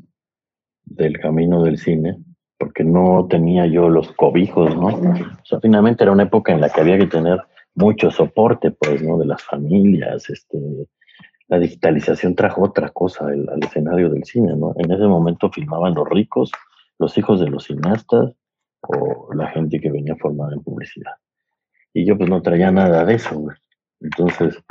del 0.84 1.18
camino 1.18 1.62
del 1.62 1.78
cine, 1.78 2.18
porque 2.58 2.84
no 2.84 3.26
tenía 3.30 3.66
yo 3.66 3.88
los 3.88 4.12
cobijos, 4.12 4.76
¿no? 4.76 4.88
O 4.88 5.44
sea, 5.44 5.60
finalmente 5.60 6.04
era 6.04 6.12
una 6.12 6.24
época 6.24 6.52
en 6.52 6.60
la 6.60 6.68
que 6.68 6.80
había 6.82 6.98
que 6.98 7.06
tener 7.06 7.40
mucho 7.74 8.10
soporte, 8.10 8.70
pues, 8.72 9.02
¿no? 9.02 9.16
De 9.16 9.24
las 9.24 9.42
familias, 9.42 10.28
este, 10.28 10.58
la 11.52 11.58
digitalización 11.58 12.34
trajo 12.34 12.62
otra 12.62 12.88
cosa 12.88 13.26
al, 13.26 13.62
escenario 13.62 14.08
del 14.08 14.24
cine, 14.24 14.56
¿no? 14.56 14.72
En 14.76 14.90
ese 14.90 15.06
momento 15.06 15.50
filmaban 15.50 15.94
los 15.94 16.08
ricos, 16.08 16.50
los 16.98 17.16
hijos 17.18 17.40
de 17.40 17.50
los 17.50 17.64
cineastas 17.64 18.32
o 18.80 19.32
la 19.34 19.48
gente 19.48 19.78
que 19.78 19.90
venía 19.90 20.16
formada 20.16 20.54
en 20.54 20.62
publicidad. 20.62 21.12
Y 21.92 22.06
yo 22.06 22.16
pues 22.16 22.30
no 22.30 22.40
traía 22.40 22.70
nada 22.70 23.04
de 23.04 23.14
eso, 23.14 23.38
güey. 23.38 23.56
Entonces, 24.00 24.62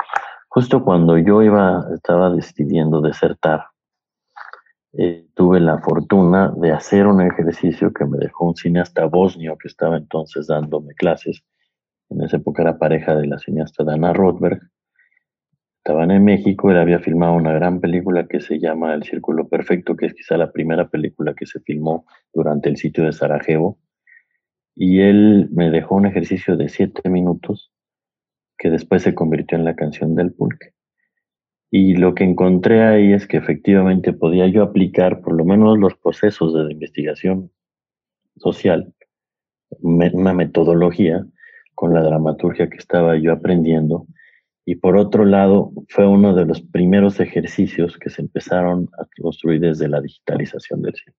Justo 0.54 0.84
cuando 0.84 1.16
yo 1.16 1.42
iba, 1.42 1.86
estaba 1.94 2.28
decidiendo 2.28 3.00
desertar, 3.00 3.68
eh, 4.92 5.26
tuve 5.32 5.60
la 5.60 5.78
fortuna 5.78 6.52
de 6.54 6.72
hacer 6.72 7.06
un 7.06 7.22
ejercicio 7.22 7.90
que 7.94 8.04
me 8.04 8.18
dejó 8.18 8.48
un 8.48 8.54
cineasta 8.54 9.06
bosnio 9.06 9.56
que 9.56 9.68
estaba 9.68 9.96
entonces 9.96 10.48
dándome 10.48 10.92
clases. 10.92 11.42
En 12.10 12.20
esa 12.20 12.36
época 12.36 12.60
era 12.60 12.76
pareja 12.76 13.16
de 13.16 13.28
la 13.28 13.38
cineasta 13.38 13.82
Dana 13.82 14.12
Rothberg. 14.12 14.60
Estaban 15.84 16.12
en 16.12 16.24
México, 16.24 16.70
él 16.70 16.78
había 16.78 17.00
filmado 17.00 17.32
una 17.32 17.52
gran 17.52 17.80
película 17.80 18.28
que 18.28 18.40
se 18.40 18.60
llama 18.60 18.94
El 18.94 19.02
Círculo 19.02 19.48
Perfecto, 19.48 19.96
que 19.96 20.06
es 20.06 20.14
quizá 20.14 20.36
la 20.36 20.52
primera 20.52 20.88
película 20.88 21.34
que 21.34 21.44
se 21.44 21.58
filmó 21.58 22.06
durante 22.32 22.68
el 22.68 22.76
sitio 22.76 23.02
de 23.02 23.12
Sarajevo. 23.12 23.80
Y 24.76 25.00
él 25.00 25.48
me 25.50 25.70
dejó 25.70 25.96
un 25.96 26.06
ejercicio 26.06 26.56
de 26.56 26.68
siete 26.68 27.10
minutos 27.10 27.72
que 28.56 28.70
después 28.70 29.02
se 29.02 29.12
convirtió 29.12 29.58
en 29.58 29.64
la 29.64 29.74
canción 29.74 30.14
del 30.14 30.32
pulque. 30.32 30.72
Y 31.68 31.96
lo 31.96 32.14
que 32.14 32.22
encontré 32.22 32.84
ahí 32.84 33.12
es 33.12 33.26
que 33.26 33.38
efectivamente 33.38 34.12
podía 34.12 34.46
yo 34.46 34.62
aplicar 34.62 35.20
por 35.20 35.34
lo 35.34 35.44
menos 35.44 35.76
los 35.78 35.96
procesos 35.96 36.54
de 36.54 36.72
investigación 36.72 37.50
social, 38.36 38.94
una 39.80 40.32
metodología 40.32 41.26
con 41.74 41.92
la 41.92 42.04
dramaturgia 42.04 42.70
que 42.70 42.76
estaba 42.76 43.16
yo 43.16 43.32
aprendiendo. 43.32 44.06
Y 44.64 44.76
por 44.76 44.96
otro 44.96 45.24
lado, 45.24 45.72
fue 45.88 46.06
uno 46.06 46.34
de 46.34 46.44
los 46.44 46.60
primeros 46.60 47.18
ejercicios 47.18 47.98
que 47.98 48.10
se 48.10 48.22
empezaron 48.22 48.88
a 48.98 49.06
construir 49.20 49.60
desde 49.60 49.88
la 49.88 50.00
digitalización 50.00 50.82
del 50.82 50.94
cine. 50.94 51.16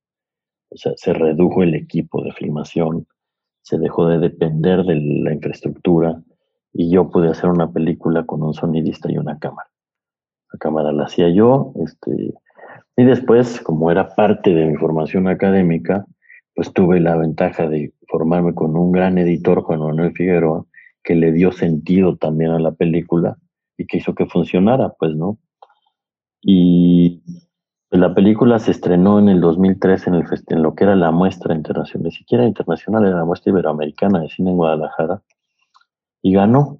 O 0.69 0.77
sea, 0.77 0.93
se 0.95 1.13
redujo 1.13 1.61
el 1.61 1.75
equipo 1.75 2.23
de 2.23 2.31
filmación, 2.31 3.05
se 3.61 3.77
dejó 3.77 4.07
de 4.07 4.19
depender 4.19 4.83
de 4.83 4.95
la 4.95 5.33
infraestructura, 5.33 6.21
y 6.73 6.89
yo 6.89 7.09
pude 7.09 7.29
hacer 7.29 7.49
una 7.49 7.71
película 7.71 8.25
con 8.25 8.41
un 8.41 8.53
sonidista 8.53 9.11
y 9.11 9.17
una 9.17 9.37
cámara. 9.37 9.69
La 10.51 10.59
cámara 10.59 10.91
la 10.91 11.03
hacía 11.03 11.29
yo, 11.29 11.73
este, 11.85 12.33
y 12.95 13.03
después, 13.03 13.59
como 13.61 13.91
era 13.91 14.15
parte 14.15 14.53
de 14.53 14.67
mi 14.67 14.75
formación 14.77 15.27
académica, 15.27 16.05
pues 16.55 16.71
tuve 16.73 16.99
la 16.99 17.17
ventaja 17.17 17.67
de 17.67 17.93
formarme 18.07 18.53
con 18.53 18.75
un 18.77 18.91
gran 18.91 19.17
editor, 19.17 19.61
Juan 19.63 19.79
Manuel 19.79 20.13
Figueroa, 20.13 20.65
que 21.03 21.15
le 21.15 21.31
dio 21.31 21.51
sentido 21.51 22.15
también 22.15 22.51
a 22.51 22.59
la 22.59 22.71
película 22.71 23.37
y 23.77 23.85
que 23.85 23.97
hizo 23.97 24.15
que 24.15 24.25
funcionara, 24.25 24.89
pues, 24.97 25.15
¿no? 25.15 25.37
Y 26.41 27.21
la 27.89 28.13
película 28.13 28.59
se 28.59 28.71
estrenó 28.71 29.19
en 29.19 29.29
el 29.29 29.39
2003 29.41 30.07
en, 30.07 30.15
el 30.15 30.25
en 30.47 30.63
lo 30.63 30.75
que 30.75 30.83
era 30.83 30.95
la 30.95 31.11
muestra 31.11 31.53
internacional, 31.53 32.05
ni 32.05 32.11
siquiera 32.11 32.45
internacional, 32.45 33.05
era 33.05 33.17
la 33.17 33.25
muestra 33.25 33.51
iberoamericana 33.51 34.19
de 34.19 34.29
cine 34.29 34.51
en 34.51 34.57
Guadalajara, 34.57 35.21
y 36.21 36.33
ganó. 36.33 36.77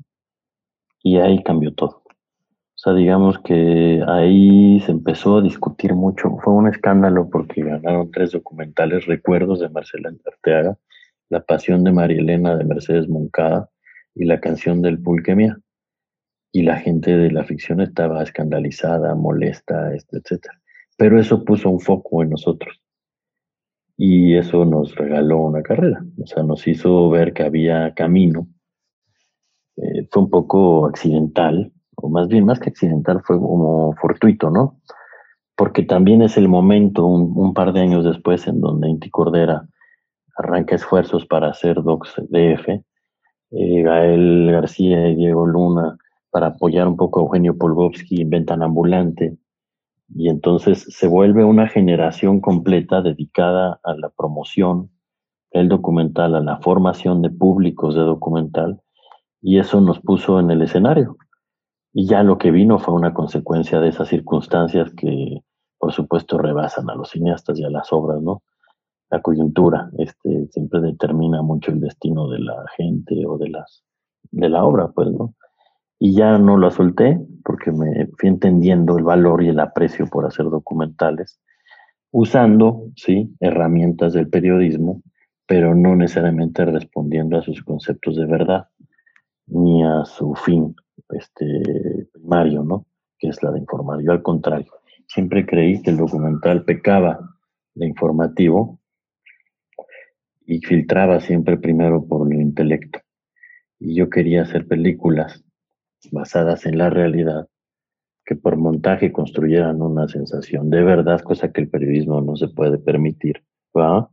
Y 1.04 1.18
ahí 1.18 1.44
cambió 1.44 1.74
todo. 1.74 2.02
O 2.08 2.78
sea, 2.84 2.94
digamos 2.94 3.38
que 3.40 4.04
ahí 4.08 4.80
se 4.82 4.92
empezó 4.92 5.38
a 5.38 5.42
discutir 5.42 5.94
mucho. 5.94 6.38
Fue 6.44 6.54
un 6.54 6.68
escándalo 6.68 7.30
porque 7.30 7.62
ganaron 7.62 8.10
tres 8.12 8.32
documentales, 8.32 9.06
Recuerdos 9.06 9.60
de 9.60 9.70
Marcela 9.70 10.12
Arteaga, 10.26 10.78
La 11.30 11.42
Pasión 11.42 11.84
de 11.84 11.92
María 11.92 12.20
Elena 12.20 12.56
de 12.56 12.66
Mercedes 12.66 13.08
Moncada 13.08 13.70
y 14.16 14.26
La 14.26 14.40
Canción 14.40 14.82
del 14.82 15.02
Pulque 15.02 15.36
Mía. 15.36 15.60
Y 16.52 16.62
la 16.62 16.78
gente 16.78 17.18
de 17.18 17.32
la 17.32 17.44
ficción 17.44 17.82
estaba 17.82 18.22
escandalizada, 18.22 19.16
molesta, 19.16 19.92
etcétera. 19.94 20.62
Pero 20.98 21.20
eso 21.20 21.44
puso 21.44 21.70
un 21.70 21.80
foco 21.80 22.22
en 22.22 22.30
nosotros. 22.30 22.80
Y 23.98 24.36
eso 24.36 24.66
nos 24.66 24.96
regaló 24.96 25.40
una 25.40 25.64
carrera. 25.64 26.04
O 26.22 26.28
sea, 26.28 26.44
nos 26.44 26.68
hizo 26.68 27.10
ver 27.10 27.34
que 27.34 27.44
había 27.44 27.94
camino. 27.94 28.48
Eh, 29.78 30.08
fue 30.12 30.24
un 30.24 30.30
poco 30.30 30.86
accidental, 30.86 31.72
o 31.96 32.10
más 32.10 32.28
bien, 32.28 32.46
más 32.46 32.60
que 32.60 32.70
accidental, 32.70 33.22
fue 33.24 33.40
como 33.40 33.94
fortuito, 33.94 34.50
¿no? 34.50 34.80
Porque 35.56 35.84
también 35.84 36.22
es 36.22 36.38
el 36.38 36.48
momento, 36.48 37.06
un, 37.06 37.54
par 37.54 37.74
de 37.74 37.82
años 37.82 38.04
después, 38.06 38.48
en 38.48 38.62
donde 38.62 38.90
Inti 38.90 39.10
Cordera 39.10 39.68
arranca 40.36 40.76
esfuerzos 40.76 41.26
para 41.26 41.50
hacer 41.50 41.82
Docs 41.82 42.16
DF, 42.30 42.84
eh, 43.56 43.82
Gael 43.84 44.52
García 44.52 45.08
y 45.10 45.16
Diego 45.16 45.46
Luna 45.46 45.98
para 46.32 46.48
apoyar 46.48 46.88
un 46.88 46.98
poco 46.98 47.20
a 47.20 47.24
Eugenio 47.24 47.58
Polgovsky 47.58 48.22
en 48.22 48.30
Ventana 48.30 48.66
Ambulante, 48.66 49.38
y 50.16 50.30
entonces 50.30 50.86
se 50.90 51.08
vuelve 51.08 51.44
una 51.44 51.68
generación 51.68 52.42
completa 52.42 53.02
dedicada 53.02 53.80
a 53.84 53.94
la 53.96 54.10
promoción 54.10 54.90
del 55.52 55.70
documental, 55.70 56.36
a 56.36 56.42
la 56.42 56.58
formación 56.58 57.22
de 57.22 57.30
públicos 57.30 57.96
de 57.96 58.02
documental, 58.02 58.82
y 59.42 59.60
eso 59.60 59.82
nos 59.82 60.00
puso 60.00 60.40
en 60.40 60.50
el 60.52 60.62
escenario. 60.62 61.18
Y 61.94 62.08
ya 62.08 62.24
lo 62.24 62.40
que 62.40 62.50
vino 62.50 62.80
fue 62.80 62.96
una 62.96 63.14
consecuencia 63.14 63.80
de 63.80 63.90
esas 63.90 64.08
circunstancias 64.08 64.92
que, 64.96 65.42
por 65.78 65.94
supuesto, 65.94 66.40
rebasan 66.40 66.90
a 66.90 66.96
los 66.96 67.12
cineastas 67.12 67.60
y 67.60 67.64
a 67.64 67.70
las 67.70 67.94
obras, 67.94 68.22
¿no? 68.22 68.42
La 69.14 69.22
coyuntura 69.22 69.92
este, 70.00 70.48
siempre 70.48 70.82
determina 70.82 71.44
mucho 71.44 71.72
el 71.72 71.80
destino 71.80 72.28
de 72.30 72.40
la 72.40 72.66
gente 72.76 73.14
o 73.28 73.38
de, 73.38 73.48
las, 73.48 73.84
de 74.32 74.50
la 74.50 74.64
obra, 74.64 74.88
pues, 74.88 75.12
¿no? 75.12 75.36
Y 76.00 76.16
ya 76.16 76.40
no 76.40 76.58
lo 76.58 76.72
solté 76.72 77.20
porque 77.46 77.72
me 77.72 78.08
fui 78.18 78.30
entendiendo 78.30 78.98
el 78.98 79.04
valor 79.04 79.44
y 79.44 79.50
el 79.50 79.60
aprecio 79.60 80.08
por 80.08 80.26
hacer 80.26 80.46
documentales, 80.46 81.40
usando, 82.10 82.88
sí, 82.96 83.36
herramientas 83.40 84.14
del 84.14 84.30
periodismo, 84.30 85.04
pero 85.46 85.76
no 85.76 85.96
necesariamente 85.96 86.66
respondiendo 86.66 87.38
a 87.38 87.44
sus 87.44 87.62
conceptos 87.62 88.16
de 88.16 88.26
verdad 88.26 88.68
ni 89.46 89.84
a 89.84 90.06
su 90.06 90.34
fin 90.34 90.76
este, 91.10 92.08
primario, 92.14 92.64
¿no? 92.64 92.88
Que 93.20 93.28
es 93.28 93.44
la 93.44 93.52
de 93.52 93.60
informar. 93.60 94.02
Yo 94.02 94.12
al 94.12 94.24
contrario, 94.24 94.72
siempre 95.06 95.46
creí 95.46 95.84
que 95.84 95.92
el 95.92 95.98
documental 95.98 96.66
pecaba 96.66 97.20
de 97.76 97.86
informativo 97.86 98.80
y 100.46 100.60
filtraba 100.60 101.20
siempre 101.20 101.58
primero 101.58 102.06
por 102.06 102.32
el 102.32 102.42
intelecto. 102.42 103.00
Y 103.80 103.96
yo 103.96 104.10
quería 104.10 104.44
hacer 104.44 104.68
películas 104.68 105.44
basadas 106.12 106.66
en 106.66 106.78
la 106.78 106.90
realidad 106.90 107.48
que 108.26 108.36
por 108.36 108.56
montaje 108.56 109.12
construyeran 109.12 109.82
una 109.82 110.08
sensación 110.08 110.70
de 110.70 110.82
verdad, 110.84 111.22
cosa 111.22 111.52
que 111.52 111.62
el 111.62 111.70
periodismo 111.70 112.22
no 112.22 112.36
se 112.36 112.48
puede 112.48 112.78
permitir, 112.78 113.44
¿va? 113.76 114.10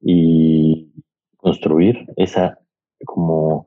Y 0.00 0.92
construir 1.38 2.06
esa 2.16 2.58
como 3.04 3.66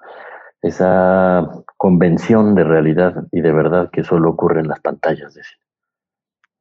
esa 0.61 1.63
convención 1.77 2.55
de 2.55 2.63
realidad 2.63 3.27
y 3.31 3.41
de 3.41 3.51
verdad 3.51 3.89
que 3.91 4.03
solo 4.03 4.31
ocurre 4.31 4.61
en 4.61 4.67
las 4.67 4.79
pantallas 4.79 5.33
de 5.33 5.43
cine. 5.43 5.63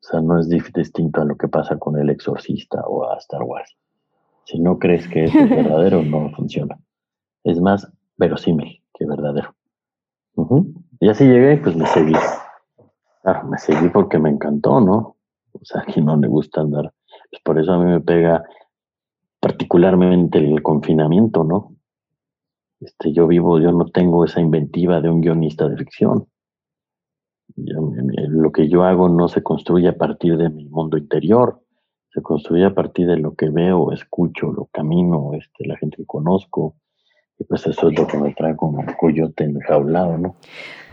O 0.00 0.06
sea, 0.06 0.20
no 0.20 0.38
es 0.38 0.48
distinto 0.48 1.22
a 1.22 1.24
lo 1.24 1.36
que 1.36 1.48
pasa 1.48 1.78
con 1.78 1.98
El 1.98 2.10
Exorcista 2.10 2.82
o 2.86 3.10
a 3.10 3.16
Star 3.16 3.42
Wars. 3.42 3.74
Si 4.44 4.58
no 4.58 4.78
crees 4.78 5.08
que 5.08 5.24
es 5.24 5.32
verdadero, 5.34 6.02
no 6.02 6.30
funciona. 6.30 6.78
Es 7.44 7.60
más 7.60 7.90
verosímil 8.16 8.82
que 8.94 9.06
verdadero. 9.06 9.54
Y 11.00 11.08
así 11.08 11.24
llegué, 11.24 11.56
pues 11.58 11.76
me 11.76 11.86
seguí. 11.86 12.14
Claro, 13.22 13.48
me 13.48 13.58
seguí 13.58 13.88
porque 13.88 14.18
me 14.18 14.30
encantó, 14.30 14.80
¿no? 14.80 15.16
O 15.52 15.64
sea, 15.64 15.82
a 15.82 15.84
quien 15.84 16.06
no 16.06 16.16
le 16.16 16.28
gusta 16.28 16.60
andar. 16.60 16.92
Pues 17.30 17.42
por 17.42 17.58
eso 17.58 17.72
a 17.72 17.78
mí 17.78 17.84
me 17.84 18.00
pega 18.00 18.44
particularmente 19.40 20.38
el 20.38 20.62
confinamiento, 20.62 21.44
¿no? 21.44 21.74
Este, 22.80 23.12
yo 23.12 23.26
vivo, 23.26 23.60
yo 23.60 23.72
no 23.72 23.86
tengo 23.86 24.24
esa 24.24 24.40
inventiva 24.40 25.00
de 25.00 25.08
un 25.08 25.20
guionista 25.20 25.68
de 25.68 25.76
ficción. 25.76 26.26
lo 27.56 28.52
que 28.52 28.68
yo 28.68 28.84
hago 28.84 29.08
no 29.08 29.28
se 29.28 29.42
construye 29.42 29.88
a 29.88 29.96
partir 29.96 30.36
de 30.36 30.50
mi 30.50 30.66
mundo 30.66 30.98
interior, 30.98 31.63
se 32.14 32.22
construye 32.22 32.64
a 32.64 32.74
partir 32.74 33.08
de 33.08 33.16
lo 33.16 33.34
que 33.34 33.50
veo, 33.50 33.90
escucho, 33.90 34.52
lo 34.52 34.66
camino, 34.66 35.32
este, 35.34 35.66
la 35.66 35.76
gente 35.76 35.96
que 35.96 36.06
conozco, 36.06 36.76
y 37.36 37.44
pues 37.44 37.66
eso 37.66 37.88
es 37.88 37.98
lo 37.98 38.06
que 38.06 38.16
me 38.16 38.32
trae 38.32 38.54
como 38.54 38.78
un 38.78 38.94
coyote 38.94 39.42
enjaulado, 39.42 40.16
¿no? 40.16 40.36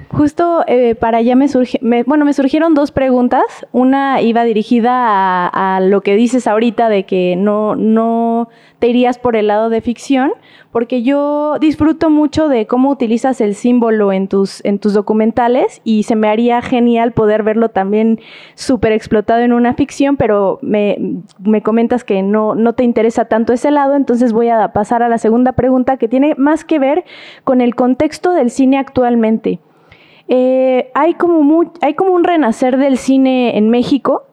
Justo 0.10 0.64
eh, 0.68 0.96
para 0.96 1.20
allá 1.20 1.36
me 1.36 1.48
surge, 1.48 1.80
bueno, 2.06 2.26
me 2.26 2.34
surgieron 2.34 2.74
dos 2.74 2.92
preguntas. 2.92 3.44
Una 3.72 4.22
iba 4.22 4.44
dirigida 4.44 5.48
a, 5.48 5.80
lo 5.80 6.02
que 6.02 6.16
dices 6.16 6.48
ahorita 6.48 6.90
de 6.90 7.06
que 7.06 7.36
no, 7.38 7.76
no 7.76 8.50
te 8.80 8.88
irías 8.88 9.20
por 9.20 9.36
el 9.36 9.48
lado 9.48 9.70
de 9.70 9.82
ficción, 9.82 10.32
porque 10.72 11.04
yo 11.04 11.58
disfruto 11.60 12.10
mucho 12.10 12.48
de 12.48 12.66
cómo 12.66 12.90
utilizas 12.90 13.40
el 13.40 13.56
símbolo 13.56 14.12
en 14.12 14.28
tus, 14.28 14.64
en 14.66 14.80
tus 14.80 14.94
documentales 14.94 15.82
y 15.84 16.04
se 16.04 16.16
me 16.16 16.28
haría 16.28 16.62
genial 16.62 17.12
poder 17.12 17.44
verlo 17.44 17.70
también 17.70 18.20
súper 18.56 18.92
explotado 18.92 19.42
en 19.42 19.54
una 19.54 19.76
ficción, 19.76 20.18
pero 20.18 20.60
me, 20.62 20.98
me 21.40 21.62
comentas 21.62 22.04
que 22.04 22.24
no, 22.24 22.56
no 22.56 22.74
te 22.74 22.84
interesa 22.84 23.26
tanto 23.26 23.54
ese 23.54 23.72
lado, 23.72 23.96
entonces 23.96 24.34
voy 24.34 24.50
a 24.50 24.74
pasar 24.74 25.04
a 25.04 25.10
la 25.10 25.20
segunda 25.20 25.52
pregunta 25.52 25.98
que 25.98 26.08
tiene 26.08 26.36
más 26.36 26.66
que 26.66 26.80
ver 26.80 27.06
con 27.44 27.62
el 27.62 27.76
contexto 27.76 28.34
del 28.34 28.50
cine 28.50 28.78
actualmente. 28.78 29.60
Eh, 30.34 30.89
hay, 30.94 31.15
como 31.15 31.74
hay 31.82 31.94
como 31.94 32.13
un 32.13 32.24
renacer 32.24 32.78
del 32.78 32.98
cine 32.98 33.58
en 33.58 33.70
México, 33.70 34.24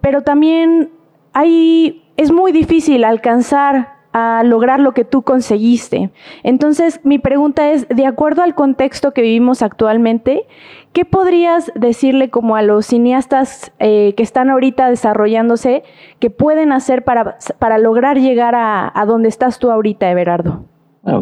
pero 0.00 0.22
también 0.22 0.90
hay, 1.32 2.04
es 2.16 2.30
muy 2.30 2.52
difícil 2.52 3.02
alcanzar 3.02 3.96
a 4.12 4.44
lograr 4.44 4.78
lo 4.78 4.92
que 4.92 5.04
tú 5.04 5.22
conseguiste. 5.22 6.12
Entonces, 6.44 7.00
mi 7.02 7.18
pregunta 7.18 7.72
es, 7.72 7.88
de 7.88 8.06
acuerdo 8.06 8.42
al 8.42 8.54
contexto 8.54 9.10
que 9.10 9.20
vivimos 9.20 9.62
actualmente, 9.62 10.46
¿qué 10.92 11.04
podrías 11.04 11.72
decirle 11.74 12.30
como 12.30 12.54
a 12.54 12.62
los 12.62 12.86
cineastas 12.86 13.72
eh, 13.80 14.14
que 14.16 14.22
están 14.22 14.48
ahorita 14.48 14.88
desarrollándose 14.88 15.82
que 16.20 16.30
pueden 16.30 16.70
hacer 16.70 17.02
para, 17.02 17.78
lograr 17.78 18.20
llegar 18.20 18.54
a, 18.56 19.04
donde 19.08 19.28
estás 19.28 19.58
tú 19.58 19.72
ahorita, 19.72 20.08
Everardo? 20.08 20.66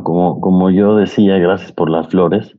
Como 0.02 0.70
yo 0.70 0.94
decía, 0.94 1.38
gracias 1.38 1.72
por 1.72 1.88
las 1.88 2.08
flores, 2.08 2.54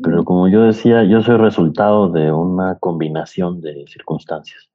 pero 0.00 0.24
como 0.24 0.48
yo 0.48 0.62
decía, 0.62 1.04
yo 1.04 1.22
soy 1.22 1.36
resultado 1.36 2.10
de 2.10 2.32
una 2.32 2.78
combinación 2.78 3.60
de 3.60 3.84
circunstancias. 3.88 4.70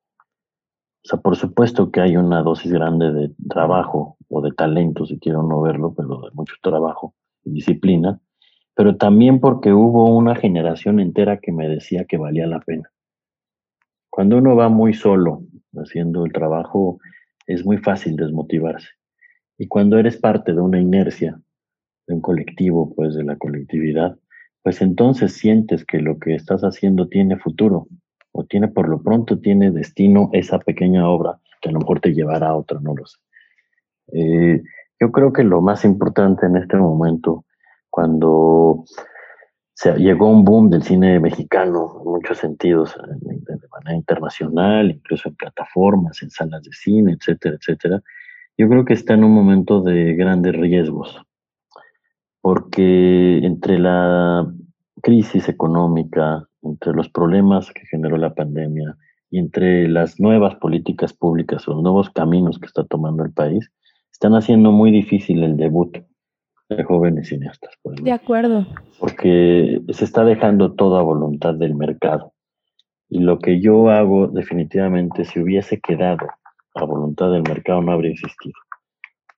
O 1.04 1.10
sea, 1.10 1.20
por 1.20 1.36
supuesto 1.36 1.90
que 1.90 2.02
hay 2.02 2.18
una 2.18 2.44
dosis 2.44 2.72
grande 2.72 3.12
de 3.12 3.32
trabajo 3.50 4.18
o 4.30 4.42
de 4.42 4.52
talento, 4.52 5.06
si 5.06 5.18
quiero 5.20 5.42
no 5.42 5.62
verlo, 5.62 5.94
pero 5.96 6.22
de 6.22 6.32
mucho 6.34 6.56
trabajo 6.62 7.16
y 7.44 7.52
disciplina, 7.52 8.20
pero 8.76 8.98
también 8.98 9.40
porque 9.40 9.74
hubo 9.74 10.16
una 10.16 10.36
generación 10.36 11.00
entera 11.00 11.38
que 11.38 11.52
me 11.52 11.68
decía 11.68 12.06
que 12.06 12.18
valía 12.18 12.46
la 12.46 12.60
pena. 12.60 12.92
Cuando 14.10 14.38
uno 14.38 14.56
va 14.56 14.70
muy 14.70 14.94
solo 14.94 15.44
haciendo 15.76 16.26
el 16.26 16.34
trabajo, 16.34 17.00
es 17.48 17.66
muy 17.66 17.78
fácil 17.78 18.16
desmotivarse. 18.16 18.90
Y 19.58 19.68
cuando 19.68 19.98
eres 19.98 20.18
parte 20.18 20.54
de 20.54 20.62
una 20.62 20.80
inercia, 20.80 21.40
de 22.06 22.14
un 22.14 22.22
colectivo, 22.22 22.94
pues 22.96 23.16
de 23.16 23.24
la 23.24 23.38
colectividad, 23.38 24.18
pues 24.68 24.82
entonces 24.82 25.32
sientes 25.32 25.86
que 25.86 26.00
lo 26.00 26.20
que 26.20 26.36
estás 26.36 26.62
haciendo 26.62 27.08
tiene 27.08 27.38
futuro 27.38 27.88
o 28.34 28.44
tiene 28.44 28.68
por 28.68 28.90
lo 28.90 29.02
pronto 29.02 29.40
tiene 29.40 29.72
destino 29.72 30.30
esa 30.34 30.60
pequeña 30.60 31.08
obra 31.08 31.40
que 31.62 31.70
a 31.70 31.72
lo 31.72 31.80
mejor 31.80 32.02
te 32.02 32.14
llevará 32.14 32.50
a 32.50 32.56
otra, 32.58 32.78
no 32.82 32.94
lo 32.94 33.06
sé. 33.06 33.18
Eh, 34.12 34.62
yo 35.00 35.10
creo 35.14 35.32
que 35.32 35.46
lo 35.46 35.62
más 35.62 35.86
importante 35.86 36.48
en 36.48 36.58
este 36.58 36.76
momento, 36.76 37.46
cuando 37.90 38.84
se 39.74 39.94
llegó 39.94 40.30
un 40.30 40.44
boom 40.44 40.70
del 40.70 40.84
cine 40.84 41.18
mexicano 41.22 42.02
en 42.04 42.12
muchos 42.12 42.38
sentidos, 42.38 42.94
de 43.22 43.68
manera 43.72 43.96
internacional, 43.96 44.92
incluso 44.92 45.30
en 45.30 45.36
plataformas, 45.36 46.22
en 46.22 46.30
salas 46.30 46.62
de 46.64 46.74
cine, 46.74 47.14
etcétera, 47.14 47.56
etcétera, 47.56 48.02
yo 48.58 48.68
creo 48.68 48.84
que 48.84 48.96
está 48.96 49.14
en 49.14 49.24
un 49.24 49.32
momento 49.32 49.80
de 49.80 50.14
grandes 50.16 50.58
riesgos, 50.58 51.22
porque 52.42 53.40
entre 53.44 53.78
la 53.78 54.50
crisis 55.02 55.50
económica, 55.50 56.48
entre 56.64 56.94
los 56.94 57.10
problemas 57.10 57.72
que 57.72 57.86
generó 57.86 58.18
la 58.18 58.34
pandemia 58.34 58.98
y 59.30 59.40
entre 59.40 59.88
las 59.88 60.20
nuevas 60.20 60.56
políticas 60.56 61.14
públicas 61.14 61.68
o 61.68 61.74
los 61.74 61.84
nuevos 61.84 62.10
caminos 62.10 62.60
que 62.60 62.66
está 62.66 62.84
tomando 62.86 63.24
el 63.24 63.32
país, 63.32 63.72
están 64.12 64.34
haciendo 64.34 64.72
muy 64.72 64.92
difícil 64.92 65.44
el 65.44 65.58
debut 65.58 65.98
de 66.70 66.84
jóvenes 66.84 67.30
cineastas. 67.30 67.74
de 67.84 68.12
acuerdo. 68.12 68.66
Porque 69.00 69.82
se 69.90 70.04
está 70.04 70.24
dejando 70.24 70.74
toda 70.74 71.02
voluntad 71.02 71.54
del 71.54 71.76
mercado. 71.76 72.34
Y 73.10 73.20
lo 73.20 73.40
que 73.40 73.62
yo 73.62 73.90
hago 73.90 74.28
definitivamente, 74.28 75.24
si 75.24 75.40
hubiese 75.40 75.80
quedado 75.80 76.28
a 76.76 76.84
voluntad 76.84 77.32
del 77.32 77.44
mercado, 77.44 77.82
no 77.82 77.94
habría 77.94 78.12
existido. 78.12 78.56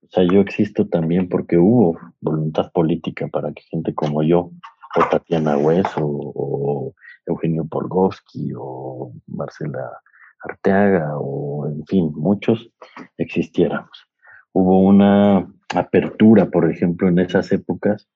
O 0.04 0.12
sea, 0.12 0.24
yo 0.24 0.42
existo 0.42 0.88
también 0.88 1.30
porque 1.30 1.58
hubo 1.58 2.00
voluntad 2.20 2.72
política 2.72 3.28
para 3.28 3.54
que 3.54 3.62
gente 3.70 3.94
como 3.94 4.24
yo, 4.24 4.52
o 4.96 5.10
Tatiana 5.10 5.58
Hueso, 5.58 6.02
o, 6.02 6.94
Eugenio 7.26 7.66
Polgovsky, 7.66 8.54
o 8.58 9.14
Marcela 9.28 10.02
Arteaga, 10.42 11.18
o 11.20 11.68
en 11.68 11.86
fin, 11.86 12.12
muchos, 12.16 12.72
existiéramos. 13.18 14.08
Hubo 14.52 14.80
una 14.80 15.48
apertura, 15.76 16.50
por 16.50 16.70
ejemplo, 16.72 17.08
en 17.08 17.20
esas 17.20 17.52
épocas, 17.52 18.10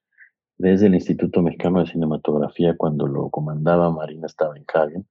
desde 0.57 0.87
el 0.87 0.95
Instituto 0.95 1.41
Mexicano 1.41 1.79
de 1.79 1.91
Cinematografía, 1.91 2.75
cuando 2.75 3.05
lo 3.07 3.29
comandaba 3.29 3.91
Marina 3.91 4.27
Stavenhagen, 4.27 5.05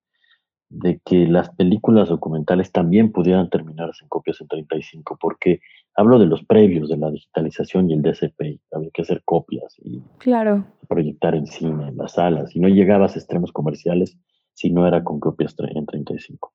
de 0.69 1.01
que 1.05 1.27
las 1.27 1.51
películas 1.51 2.09
documentales 2.09 2.73
también 2.73 3.13
pudieran 3.13 3.51
terminarse 3.51 4.05
en 4.05 4.09
copias 4.09 4.41
en 4.41 4.49
35, 4.49 5.19
porque 5.21 5.61
hablo 5.95 6.19
de 6.19 6.27
los 6.27 6.45
previos 6.45 6.89
de 6.89 6.97
la 6.97 7.11
digitalización 7.11 7.91
y 7.91 7.95
el 7.95 8.03
DCP, 8.03 8.61
había 8.73 8.91
que 8.93 9.03
hacer 9.03 9.23
copias 9.25 9.77
y 9.79 10.03
claro. 10.19 10.65
proyectar 10.89 11.35
en 11.35 11.47
cine, 11.47 11.89
en 11.89 11.97
las 11.97 12.13
salas, 12.13 12.55
y 12.57 12.61
no 12.61 12.69
llegabas 12.69 13.15
a 13.15 13.19
extremos 13.19 13.53
comerciales 13.53 14.17
si 14.55 14.71
no 14.71 14.87
era 14.87 15.05
con 15.05 15.21
copias 15.21 15.55
en 15.59 15.87
35. 15.87 16.53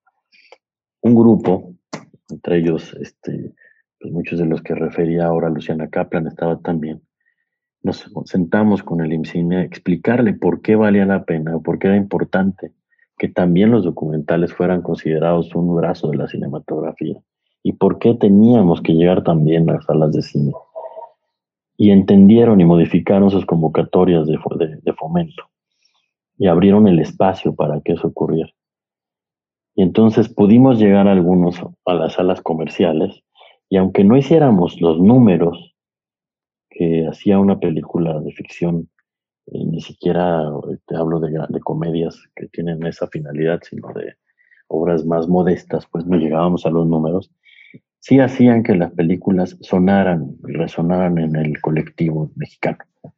Un 1.02 1.16
grupo, 1.16 1.74
entre 2.30 2.58
ellos 2.58 2.94
este, 3.00 3.54
pues 4.00 4.12
muchos 4.14 4.40
de 4.40 4.46
los 4.46 4.62
que 4.62 4.76
refería 4.76 5.26
ahora 5.26 5.50
Luciana 5.50 5.90
Kaplan 5.90 6.28
estaba 6.28 6.60
también, 6.60 7.02
nos 7.84 8.12
sentamos 8.26 8.84
con 8.84 9.02
el 9.02 9.14
IMCINE 9.14 9.58
a 9.58 9.64
explicarle 9.64 10.34
por 10.34 10.62
qué 10.62 10.76
valía 10.76 11.06
la 11.06 11.26
pena 11.26 11.56
o 11.56 11.62
por 11.62 11.80
qué 11.80 11.88
era 11.88 11.96
importante 11.96 12.74
que 13.18 13.30
también 13.30 13.72
los 13.72 13.84
documentales 13.84 14.54
fueran 14.54 14.82
considerados 14.82 15.56
un 15.56 15.76
brazo 15.76 16.10
de 16.10 16.18
la 16.18 16.28
cinematografía 16.28 17.20
y 17.64 17.74
por 17.74 18.00
qué 18.00 18.14
teníamos 18.14 18.82
que 18.82 18.94
llegar 18.94 19.24
también 19.24 19.70
a 19.70 19.74
las 19.74 19.86
salas 19.86 20.12
de 20.14 20.22
cine. 20.22 20.54
Y 21.78 21.92
entendieron 21.92 22.60
y 22.60 22.66
modificaron 22.66 23.30
sus 23.30 23.46
convocatorias 23.46 24.26
de, 24.28 24.38
fomento 24.94 25.44
y 26.38 26.48
abrieron 26.48 26.88
el 26.88 27.00
espacio 27.00 27.54
para 27.54 27.82
que 27.82 27.94
eso 27.94 28.08
ocurriera. 28.08 28.52
Y 29.76 29.84
entonces 29.84 30.28
pudimos 30.28 30.80
llegar 30.80 31.08
algunos 31.08 31.62
a 31.86 31.94
las 31.94 32.14
salas 32.14 32.42
comerciales 32.42 33.24
y 33.70 33.78
aunque 33.78 34.04
no 34.04 34.18
hiciéramos 34.18 34.82
los 34.82 35.00
números 35.00 35.76
que 36.70 37.06
hacía 37.08 37.38
una 37.38 37.60
película 37.60 38.20
de 38.20 38.32
ficción 38.32 38.90
ni 39.52 39.82
siquiera 39.82 40.44
te 40.88 40.96
hablo 40.96 41.20
de, 41.20 41.60
comedias 41.62 42.22
que 42.36 42.48
tienen 42.48 42.86
esa 42.86 43.08
finalidad, 43.08 43.62
sino 43.64 43.94
de 43.94 44.16
obras 44.68 45.06
más 45.06 45.28
modestas, 45.28 45.88
pues 45.88 46.06
no 46.06 46.18
llegábamos 46.18 46.66
a 46.66 46.70
los 46.70 46.86
números, 46.86 47.32
sí 48.00 48.20
hacían 48.20 48.64
que 48.64 48.76
las 48.76 48.92
películas 48.92 49.58
sonaran, 49.62 50.36
resonaran 50.44 51.18
en 51.18 51.36
el 51.36 51.60
colectivo 51.62 52.32
mexicano. 52.36 52.80
O 53.04 53.12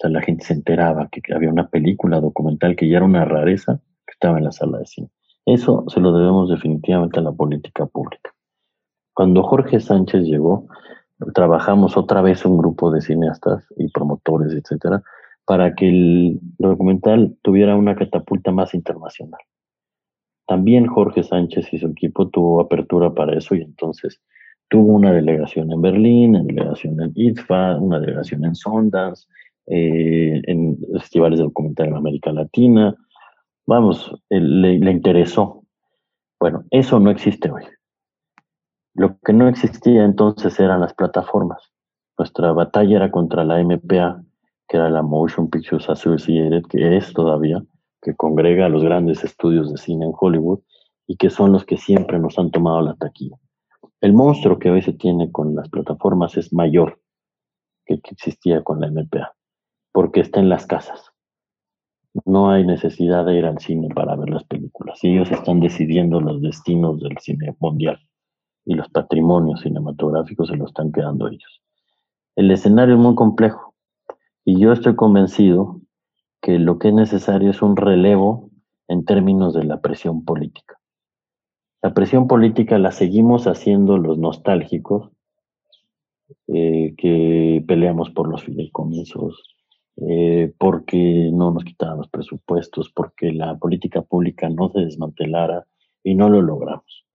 sea, 0.00 0.10
la 0.10 0.22
gente 0.22 0.44
se 0.44 0.54
enteraba 0.54 1.08
que 1.08 1.20
había 1.34 1.50
una 1.50 1.68
película 1.68 2.20
documental 2.20 2.76
que 2.76 2.88
ya 2.88 2.98
era 2.98 3.06
una 3.06 3.24
rareza 3.24 3.80
que 4.06 4.12
estaba 4.12 4.38
en 4.38 4.44
la 4.44 4.52
sala 4.52 4.78
de 4.78 4.86
cine. 4.86 5.08
Eso 5.44 5.84
se 5.88 6.00
lo 6.00 6.12
debemos 6.12 6.50
definitivamente 6.50 7.18
a 7.18 7.22
la 7.22 7.32
política 7.32 7.86
pública. 7.86 8.32
Cuando 9.14 9.42
Jorge 9.42 9.80
Sánchez 9.80 10.22
llegó, 10.24 10.68
trabajamos 11.34 11.96
otra 11.96 12.22
vez 12.22 12.44
un 12.44 12.58
grupo 12.58 12.90
de 12.92 13.00
cineastas 13.00 13.66
y 13.76 13.88
promotores, 13.88 14.52
etcétera, 14.52 15.02
para 15.44 15.74
que 15.74 15.88
el 15.88 16.40
documental 16.58 17.36
tuviera 17.42 17.74
una 17.74 17.96
catapulta 17.96 18.52
más 18.52 18.74
internacional. 18.74 19.40
También 20.48 20.86
Jorge 20.86 21.22
Sánchez 21.22 21.70
y 21.74 21.78
su 21.78 21.88
equipo 21.88 22.26
tuvo 22.30 22.62
apertura 22.62 23.12
para 23.12 23.36
eso 23.36 23.54
y 23.54 23.60
entonces 23.60 24.18
tuvo 24.70 24.94
una 24.94 25.12
delegación 25.12 25.70
en 25.70 25.82
Berlín, 25.82 26.30
una 26.30 26.42
delegación 26.42 26.98
en 27.02 27.12
ITFA, 27.14 27.76
una 27.76 28.00
delegación 28.00 28.46
en 28.46 28.54
Sundance, 28.54 29.28
eh, 29.66 30.40
en 30.46 30.78
festivales 30.94 31.38
de 31.38 31.44
documental 31.44 31.88
en 31.88 31.96
América 31.96 32.32
Latina. 32.32 32.96
Vamos, 33.66 34.10
le, 34.30 34.78
le 34.78 34.90
interesó. 34.90 35.64
Bueno, 36.40 36.64
eso 36.70 36.98
no 36.98 37.10
existe 37.10 37.50
hoy. 37.50 37.64
Lo 38.94 39.18
que 39.18 39.34
no 39.34 39.48
existía 39.48 40.02
entonces 40.02 40.58
eran 40.58 40.80
las 40.80 40.94
plataformas. 40.94 41.62
Nuestra 42.16 42.52
batalla 42.52 42.96
era 42.96 43.10
contra 43.10 43.44
la 43.44 43.62
MPA, 43.62 44.22
que 44.66 44.78
era 44.78 44.88
la 44.88 45.02
Motion 45.02 45.50
Pictures 45.50 45.90
Associated, 45.90 46.62
que 46.70 46.96
es 46.96 47.12
todavía, 47.12 47.62
que 48.02 48.14
congrega 48.14 48.66
a 48.66 48.68
los 48.68 48.82
grandes 48.82 49.24
estudios 49.24 49.70
de 49.70 49.78
cine 49.78 50.06
en 50.06 50.12
Hollywood 50.18 50.60
y 51.06 51.16
que 51.16 51.30
son 51.30 51.52
los 51.52 51.64
que 51.64 51.76
siempre 51.76 52.18
nos 52.18 52.38
han 52.38 52.50
tomado 52.50 52.80
la 52.82 52.94
taquilla. 52.94 53.36
El 54.00 54.12
monstruo 54.12 54.58
que 54.58 54.70
hoy 54.70 54.82
se 54.82 54.92
tiene 54.92 55.32
con 55.32 55.56
las 55.56 55.68
plataformas 55.68 56.36
es 56.36 56.52
mayor 56.52 57.00
que 57.84 57.94
el 57.94 58.02
que 58.02 58.10
existía 58.10 58.62
con 58.62 58.80
la 58.80 58.90
MPA, 58.90 59.34
porque 59.92 60.20
está 60.20 60.40
en 60.40 60.48
las 60.48 60.66
casas. 60.66 61.10
No 62.24 62.50
hay 62.50 62.64
necesidad 62.64 63.24
de 63.24 63.38
ir 63.38 63.46
al 63.46 63.58
cine 63.58 63.88
para 63.94 64.16
ver 64.16 64.30
las 64.30 64.44
películas. 64.44 64.98
Ellos 65.02 65.30
están 65.30 65.60
decidiendo 65.60 66.20
los 66.20 66.40
destinos 66.40 67.00
del 67.00 67.16
cine 67.18 67.56
mundial 67.58 67.98
y 68.64 68.74
los 68.74 68.88
patrimonios 68.90 69.62
cinematográficos 69.62 70.48
se 70.48 70.56
los 70.56 70.68
están 70.68 70.92
quedando 70.92 71.28
ellos. 71.28 71.62
El 72.36 72.50
escenario 72.50 72.94
es 72.94 73.00
muy 73.00 73.14
complejo 73.14 73.74
y 74.44 74.60
yo 74.60 74.72
estoy 74.72 74.94
convencido 74.94 75.77
que 76.40 76.58
lo 76.58 76.78
que 76.78 76.88
es 76.88 76.94
necesario 76.94 77.50
es 77.50 77.62
un 77.62 77.76
relevo 77.76 78.50
en 78.88 79.04
términos 79.04 79.54
de 79.54 79.64
la 79.64 79.80
presión 79.80 80.24
política. 80.24 80.78
La 81.82 81.94
presión 81.94 82.26
política 82.26 82.78
la 82.78 82.90
seguimos 82.90 83.46
haciendo 83.46 83.98
los 83.98 84.18
nostálgicos, 84.18 85.10
eh, 86.48 86.94
que 86.96 87.64
peleamos 87.66 88.10
por 88.10 88.28
los 88.28 88.42
fideicomisos, 88.44 89.56
eh, 89.96 90.52
porque 90.58 91.30
no 91.32 91.52
nos 91.52 91.64
quitaban 91.64 91.98
los 91.98 92.08
presupuestos, 92.08 92.90
porque 92.90 93.32
la 93.32 93.56
política 93.56 94.02
pública 94.02 94.48
no 94.48 94.70
se 94.70 94.80
desmantelara 94.80 95.66
y 96.02 96.14
no 96.14 96.28
lo 96.28 96.42
logramos. 96.42 97.06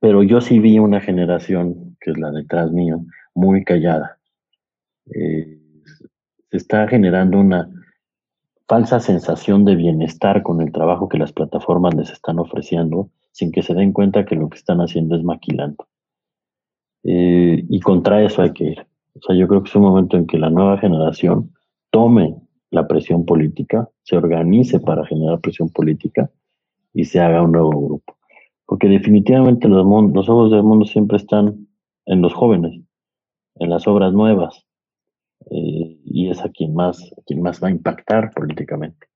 Pero 0.00 0.22
yo 0.22 0.40
sí 0.40 0.58
vi 0.58 0.78
una 0.78 1.00
generación, 1.00 1.96
que 2.00 2.10
es 2.10 2.18
la 2.18 2.30
detrás 2.30 2.70
mío, 2.70 3.04
muy 3.34 3.64
callada. 3.64 4.18
Eh, 5.14 5.58
se 6.50 6.56
está 6.56 6.86
generando 6.88 7.38
una 7.38 7.68
falsa 8.68 9.00
sensación 9.00 9.64
de 9.64 9.76
bienestar 9.76 10.42
con 10.42 10.60
el 10.60 10.72
trabajo 10.72 11.08
que 11.08 11.18
las 11.18 11.32
plataformas 11.32 11.94
les 11.94 12.10
están 12.10 12.38
ofreciendo, 12.38 13.10
sin 13.32 13.52
que 13.52 13.62
se 13.62 13.74
den 13.74 13.92
cuenta 13.92 14.24
que 14.24 14.34
lo 14.34 14.48
que 14.48 14.58
están 14.58 14.80
haciendo 14.80 15.16
es 15.16 15.22
maquilando. 15.22 15.86
Eh, 17.04 17.64
y 17.68 17.80
contra 17.80 18.22
eso 18.22 18.42
hay 18.42 18.52
que 18.52 18.64
ir. 18.64 18.86
O 19.14 19.20
sea, 19.20 19.36
yo 19.36 19.46
creo 19.46 19.62
que 19.62 19.68
es 19.68 19.76
un 19.76 19.82
momento 19.82 20.16
en 20.16 20.26
que 20.26 20.38
la 20.38 20.50
nueva 20.50 20.78
generación 20.78 21.54
tome 21.90 22.36
la 22.70 22.88
presión 22.88 23.24
política, 23.24 23.88
se 24.02 24.16
organice 24.16 24.80
para 24.80 25.06
generar 25.06 25.40
presión 25.40 25.70
política 25.70 26.30
y 26.92 27.04
se 27.04 27.20
haga 27.20 27.42
un 27.42 27.52
nuevo 27.52 27.70
grupo. 27.70 28.16
Porque 28.66 28.88
definitivamente 28.88 29.68
los, 29.68 29.86
los 30.12 30.28
ojos 30.28 30.50
del 30.50 30.64
mundo 30.64 30.84
siempre 30.84 31.16
están 31.16 31.68
en 32.06 32.20
los 32.20 32.34
jóvenes, 32.34 32.80
en 33.56 33.70
las 33.70 33.86
obras 33.86 34.12
nuevas, 34.12 34.66
eh, 35.50 35.85
y 36.16 36.30
es 36.30 36.42
a 36.42 36.48
quien 36.48 36.74
más, 36.74 37.12
quien 37.26 37.42
más 37.42 37.62
va 37.62 37.68
a 37.68 37.72
impactar 37.72 38.32
políticamente. 38.32 39.06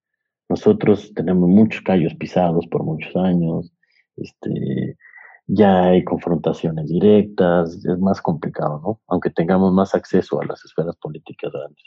Nosotros 0.51 1.15
tenemos 1.15 1.49
muchos 1.49 1.81
callos 1.81 2.15
pisados 2.15 2.67
por 2.67 2.83
muchos 2.85 3.17
años, 3.17 3.73
este, 4.17 4.99
ya 5.47 5.85
hay 5.85 6.05
confrontaciones 6.05 6.89
directas, 6.89 7.83
es 7.87 7.99
más 8.01 8.21
complicado, 8.21 8.83
¿no? 8.85 9.01
Aunque 9.09 9.31
tengamos 9.31 9.73
más 9.73 9.95
acceso 9.95 10.43
a 10.43 10.45
las 10.45 10.63
esferas 10.63 10.95
políticas 10.97 11.51
grandes. 11.51 11.83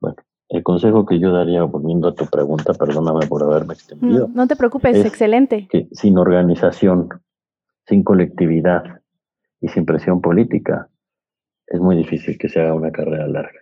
Bueno, 0.00 0.16
el 0.50 0.62
consejo 0.62 1.04
que 1.04 1.18
yo 1.18 1.32
daría, 1.32 1.64
volviendo 1.64 2.06
a 2.06 2.14
tu 2.14 2.24
pregunta, 2.26 2.74
perdóname 2.74 3.26
por 3.26 3.42
haberme 3.42 3.74
extendido. 3.74 4.30
No, 4.32 4.46
te 4.46 4.54
preocupes, 4.54 4.98
es 4.98 5.04
excelente. 5.04 5.66
Que 5.68 5.88
sin 5.90 6.16
organización, 6.16 7.08
sin 7.86 8.04
colectividad 8.04 8.84
y 9.60 9.66
sin 9.66 9.84
presión 9.84 10.20
política, 10.20 10.88
es 11.66 11.80
muy 11.80 11.96
difícil 11.96 12.38
que 12.38 12.48
se 12.48 12.60
haga 12.60 12.74
una 12.74 12.92
carrera 12.92 13.26
larga, 13.26 13.60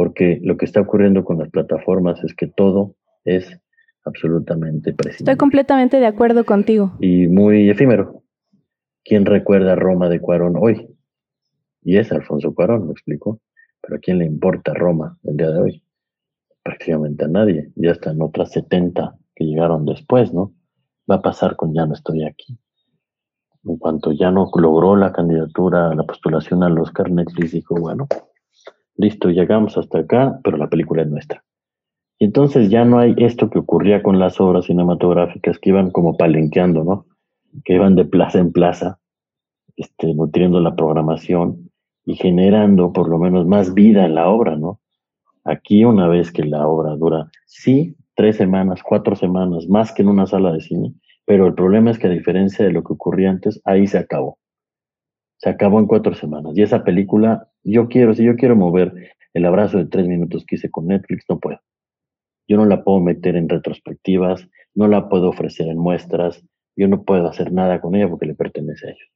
porque 0.00 0.40
lo 0.42 0.56
que 0.56 0.64
está 0.64 0.80
ocurriendo 0.80 1.26
con 1.26 1.36
las 1.40 1.50
plataformas 1.50 2.24
es 2.24 2.34
que 2.34 2.46
todo 2.46 2.96
es 3.26 3.60
absolutamente 4.06 4.94
preciso. 4.94 5.24
Estoy 5.24 5.36
completamente 5.36 6.00
de 6.00 6.06
acuerdo 6.06 6.46
contigo. 6.46 6.92
Y 7.00 7.28
muy 7.28 7.68
efímero. 7.68 8.22
¿Quién 9.04 9.26
recuerda 9.26 9.74
Roma 9.74 10.08
de 10.08 10.18
Cuarón 10.18 10.54
hoy? 10.58 10.88
Y 11.82 11.98
es 11.98 12.10
Alfonso 12.12 12.54
Cuarón, 12.54 12.86
¿me 12.86 12.92
explico? 12.92 13.42
Pero 13.82 13.96
¿a 13.96 13.98
quién 13.98 14.16
le 14.16 14.24
importa 14.24 14.72
Roma 14.72 15.18
el 15.24 15.36
día 15.36 15.50
de 15.50 15.60
hoy? 15.60 15.84
Prácticamente 16.62 17.26
a 17.26 17.28
nadie. 17.28 17.70
Ya 17.76 17.90
están 17.90 18.22
otras 18.22 18.52
70 18.52 19.18
que 19.34 19.44
llegaron 19.44 19.84
después, 19.84 20.32
¿no? 20.32 20.54
Va 21.10 21.16
a 21.16 21.20
pasar 21.20 21.56
con 21.56 21.74
Ya 21.74 21.84
no 21.84 21.92
estoy 21.92 22.24
aquí. 22.24 22.58
En 23.66 23.76
cuanto 23.76 24.12
ya 24.12 24.30
no 24.30 24.50
logró 24.54 24.96
la 24.96 25.12
candidatura, 25.12 25.94
la 25.94 26.04
postulación 26.04 26.62
al 26.62 26.78
Oscar, 26.78 27.10
Netflix 27.10 27.52
dijo, 27.52 27.74
bueno, 27.78 28.08
listo, 29.00 29.30
llegamos 29.30 29.76
hasta 29.78 30.00
acá, 30.00 30.38
pero 30.44 30.56
la 30.56 30.68
película 30.68 31.02
es 31.02 31.08
nuestra. 31.08 31.42
Y 32.18 32.26
entonces 32.26 32.68
ya 32.68 32.84
no 32.84 32.98
hay 32.98 33.14
esto 33.16 33.48
que 33.48 33.58
ocurría 33.58 34.02
con 34.02 34.18
las 34.18 34.40
obras 34.40 34.66
cinematográficas 34.66 35.58
que 35.58 35.70
iban 35.70 35.90
como 35.90 36.16
palenqueando, 36.16 36.84
¿no? 36.84 37.06
Que 37.64 37.74
iban 37.74 37.96
de 37.96 38.04
plaza 38.04 38.38
en 38.38 38.52
plaza, 38.52 38.98
este, 39.76 40.14
nutriendo 40.14 40.60
la 40.60 40.76
programación 40.76 41.70
y 42.04 42.16
generando 42.16 42.92
por 42.92 43.08
lo 43.08 43.18
menos 43.18 43.46
más 43.46 43.72
vida 43.72 44.04
en 44.04 44.14
la 44.14 44.28
obra, 44.28 44.56
¿no? 44.56 44.80
Aquí 45.44 45.84
una 45.84 46.08
vez 46.08 46.30
que 46.30 46.44
la 46.44 46.66
obra 46.66 46.94
dura, 46.96 47.30
sí, 47.46 47.96
tres 48.14 48.36
semanas, 48.36 48.82
cuatro 48.82 49.16
semanas, 49.16 49.66
más 49.68 49.92
que 49.92 50.02
en 50.02 50.08
una 50.08 50.26
sala 50.26 50.52
de 50.52 50.60
cine, 50.60 50.92
pero 51.24 51.46
el 51.46 51.54
problema 51.54 51.90
es 51.90 51.98
que 51.98 52.08
a 52.08 52.10
diferencia 52.10 52.66
de 52.66 52.72
lo 52.72 52.84
que 52.84 52.92
ocurría 52.92 53.30
antes, 53.30 53.62
ahí 53.64 53.86
se 53.86 53.96
acabó. 53.96 54.38
Se 55.40 55.48
acabó 55.48 55.80
en 55.80 55.86
cuatro 55.86 56.14
semanas. 56.14 56.52
Y 56.54 56.62
esa 56.62 56.84
película, 56.84 57.48
yo 57.64 57.88
quiero, 57.88 58.14
si 58.14 58.24
yo 58.24 58.36
quiero 58.36 58.56
mover 58.56 59.14
el 59.32 59.46
abrazo 59.46 59.78
de 59.78 59.86
tres 59.86 60.06
minutos 60.06 60.44
que 60.46 60.56
hice 60.56 60.70
con 60.70 60.86
Netflix, 60.86 61.24
no 61.28 61.38
puedo. 61.40 61.60
Yo 62.46 62.56
no 62.56 62.66
la 62.66 62.84
puedo 62.84 63.00
meter 63.00 63.36
en 63.36 63.48
retrospectivas, 63.48 64.48
no 64.74 64.88
la 64.88 65.08
puedo 65.08 65.28
ofrecer 65.28 65.68
en 65.68 65.78
muestras, 65.78 66.44
yo 66.76 66.88
no 66.88 67.04
puedo 67.04 67.26
hacer 67.26 67.52
nada 67.52 67.80
con 67.80 67.94
ella 67.94 68.08
porque 68.08 68.26
le 68.26 68.34
pertenece 68.34 68.88
a 68.88 68.90
ellos. 68.90 69.08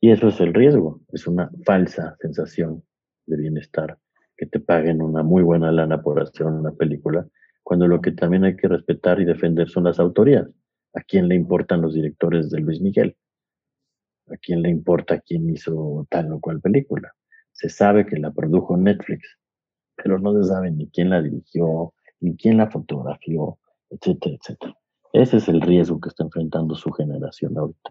Y 0.00 0.10
eso 0.10 0.28
es 0.28 0.40
el 0.40 0.54
riesgo, 0.54 1.00
es 1.12 1.26
una 1.26 1.50
falsa 1.64 2.16
sensación 2.20 2.82
de 3.26 3.36
bienestar, 3.36 3.98
que 4.36 4.46
te 4.46 4.58
paguen 4.58 5.02
una 5.02 5.22
muy 5.22 5.42
buena 5.42 5.70
lana 5.70 6.02
por 6.02 6.20
hacer 6.20 6.46
una 6.46 6.72
película, 6.72 7.26
cuando 7.62 7.86
lo 7.86 8.00
que 8.00 8.12
también 8.12 8.44
hay 8.44 8.56
que 8.56 8.68
respetar 8.68 9.20
y 9.20 9.26
defender 9.26 9.68
son 9.68 9.84
las 9.84 10.00
autorías. 10.00 10.48
¿A 10.94 11.02
quién 11.02 11.28
le 11.28 11.34
importan 11.34 11.82
los 11.82 11.94
directores 11.94 12.50
de 12.50 12.60
Luis 12.60 12.80
Miguel? 12.80 13.16
¿A 14.32 14.36
quién 14.36 14.62
le 14.62 14.70
importa 14.70 15.20
quién 15.20 15.50
hizo 15.50 16.06
tal 16.08 16.32
o 16.32 16.40
cual 16.40 16.60
película? 16.60 17.12
Se 17.52 17.68
sabe 17.68 18.06
que 18.06 18.16
la 18.16 18.30
produjo 18.30 18.76
Netflix, 18.76 19.38
pero 19.96 20.18
no 20.18 20.32
se 20.40 20.48
sabe 20.48 20.70
ni 20.70 20.88
quién 20.88 21.10
la 21.10 21.20
dirigió, 21.20 21.94
ni 22.20 22.36
quién 22.36 22.56
la 22.56 22.70
fotografió, 22.70 23.58
etcétera, 23.90 24.36
etcétera. 24.40 24.74
Ese 25.12 25.38
es 25.38 25.48
el 25.48 25.60
riesgo 25.60 26.00
que 26.00 26.10
está 26.10 26.22
enfrentando 26.22 26.76
su 26.76 26.92
generación 26.92 27.58
ahorita. 27.58 27.90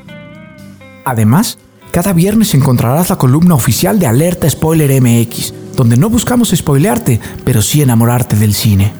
Además, 1.03 1.57
cada 1.91 2.13
viernes 2.13 2.53
encontrarás 2.53 3.09
la 3.09 3.17
columna 3.17 3.55
oficial 3.55 3.99
de 3.99 4.07
Alerta 4.07 4.49
Spoiler 4.49 5.01
MX, 5.01 5.75
donde 5.75 5.97
no 5.97 6.09
buscamos 6.09 6.51
spoilearte, 6.55 7.19
pero 7.43 7.61
sí 7.61 7.81
enamorarte 7.81 8.35
del 8.35 8.53
cine. 8.53 8.91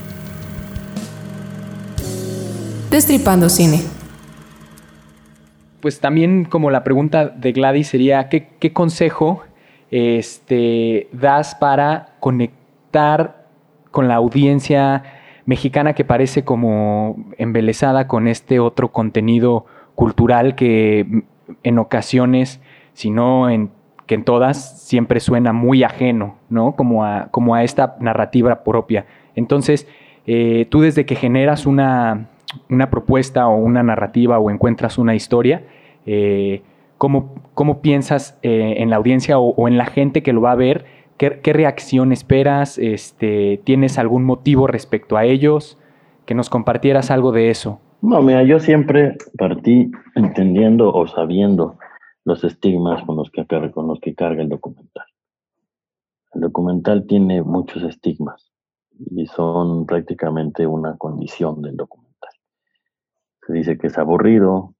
Destripando 2.89 3.49
cine. 3.49 3.81
Pues 5.79 5.99
también 5.99 6.45
como 6.45 6.69
la 6.69 6.83
pregunta 6.83 7.27
de 7.29 7.53
Gladys 7.53 7.87
sería, 7.87 8.29
¿qué, 8.29 8.73
consejo 8.73 9.43
este, 9.89 11.07
das 11.13 11.55
para 11.55 12.15
conectar 12.19 13.47
con 13.91 14.07
la 14.07 14.15
audiencia 14.15 15.03
mexicana 15.45 15.93
que 15.93 16.05
parece 16.05 16.43
como 16.43 17.15
embelesada 17.37 18.07
con 18.07 18.27
este 18.27 18.59
otro 18.59 18.91
contenido 18.91 19.65
cultural 19.95 20.55
que 20.55 21.23
en 21.63 21.79
ocasiones, 21.79 22.61
si 22.93 23.09
no 23.09 23.49
en 23.49 23.71
que 24.05 24.15
en 24.15 24.23
todas, 24.25 24.81
siempre 24.81 25.19
suena 25.19 25.53
muy 25.53 25.83
ajeno, 25.83 26.35
¿no? 26.49 26.75
Como 26.75 27.05
a, 27.05 27.29
como 27.31 27.55
a 27.55 27.63
esta 27.63 27.95
narrativa 28.01 28.63
propia. 28.63 29.05
Entonces, 29.35 29.87
eh, 30.27 30.67
tú 30.69 30.81
desde 30.81 31.05
que 31.05 31.15
generas 31.15 31.65
una, 31.65 32.27
propuesta 32.89 33.47
o 33.47 33.55
una 33.55 33.83
narrativa 33.83 34.37
o 34.39 34.51
encuentras 34.51 34.97
una 34.97 35.15
historia, 35.15 35.63
eh, 36.05 36.61
¿cómo, 36.97 37.33
piensas 37.81 38.37
eh, 38.43 38.75
en 38.77 38.89
la 38.89 38.97
audiencia 38.97 39.39
o, 39.39 39.67
en 39.67 39.77
la 39.77 39.85
gente 39.85 40.23
que 40.23 40.33
lo 40.33 40.41
va 40.41 40.51
a 40.51 40.55
ver? 40.55 40.85
¿Qué, 41.17 41.53
reacción 41.53 42.11
esperas? 42.11 42.79
Este, 42.79 43.61
¿Tienes 43.63 43.99
algún 43.99 44.23
motivo 44.23 44.67
respecto 44.67 45.17
a 45.17 45.23
ellos? 45.23 45.77
Que 46.25 46.33
nos 46.33 46.49
compartieras 46.49 47.11
algo 47.11 47.31
de 47.31 47.49
eso. 47.51 47.79
No, 48.01 48.19
mira, 48.23 48.43
yo 48.43 48.59
siempre 48.59 49.15
partí 49.37 49.91
entendiendo 50.15 50.91
o 50.91 51.07
sabiendo 51.07 51.77
los 52.25 52.43
estigmas 52.43 53.03
con 53.03 53.15
los 53.15 53.29
que, 53.29 53.45
con 53.71 53.87
los 53.87 53.99
que 53.99 54.15
carga 54.15 54.41
el 54.41 54.49
documental. 54.49 55.05
El 56.33 56.41
documental 56.41 57.05
tiene 57.05 57.43
muchos 57.43 57.83
estigmas 57.83 58.51
y 59.11 59.27
son 59.27 59.85
prácticamente 59.85 60.65
una 60.65 60.97
condición 60.97 61.61
del 61.61 61.75
documental. 61.77 62.31
Se 63.45 63.53
dice 63.53 63.77
que 63.77 63.87
es 63.87 63.97
aburrido, 63.99 64.75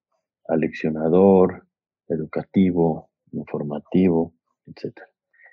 aleccionador, 0.47 1.67
educativo, 2.07 3.11
informativo, 3.33 4.33
etc. 4.65 4.97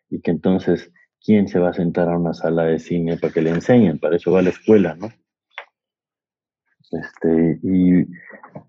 Y 0.09 0.20
que 0.22 0.31
entonces, 0.31 0.90
¿quién 1.22 1.48
se 1.48 1.59
va 1.59 1.70
a 1.70 1.74
sentar 1.74 2.09
a 2.09 2.16
una 2.16 2.33
sala 2.33 2.64
de 2.64 2.78
cine 2.78 3.18
para 3.18 3.33
que 3.33 3.42
le 3.42 3.50
enseñen? 3.50 3.98
Para 3.98 4.16
eso 4.16 4.33
va 4.33 4.38
a 4.38 4.42
la 4.42 4.50
escuela, 4.50 4.94
¿no? 4.94 5.09
Este, 6.92 7.61
y 7.62 8.07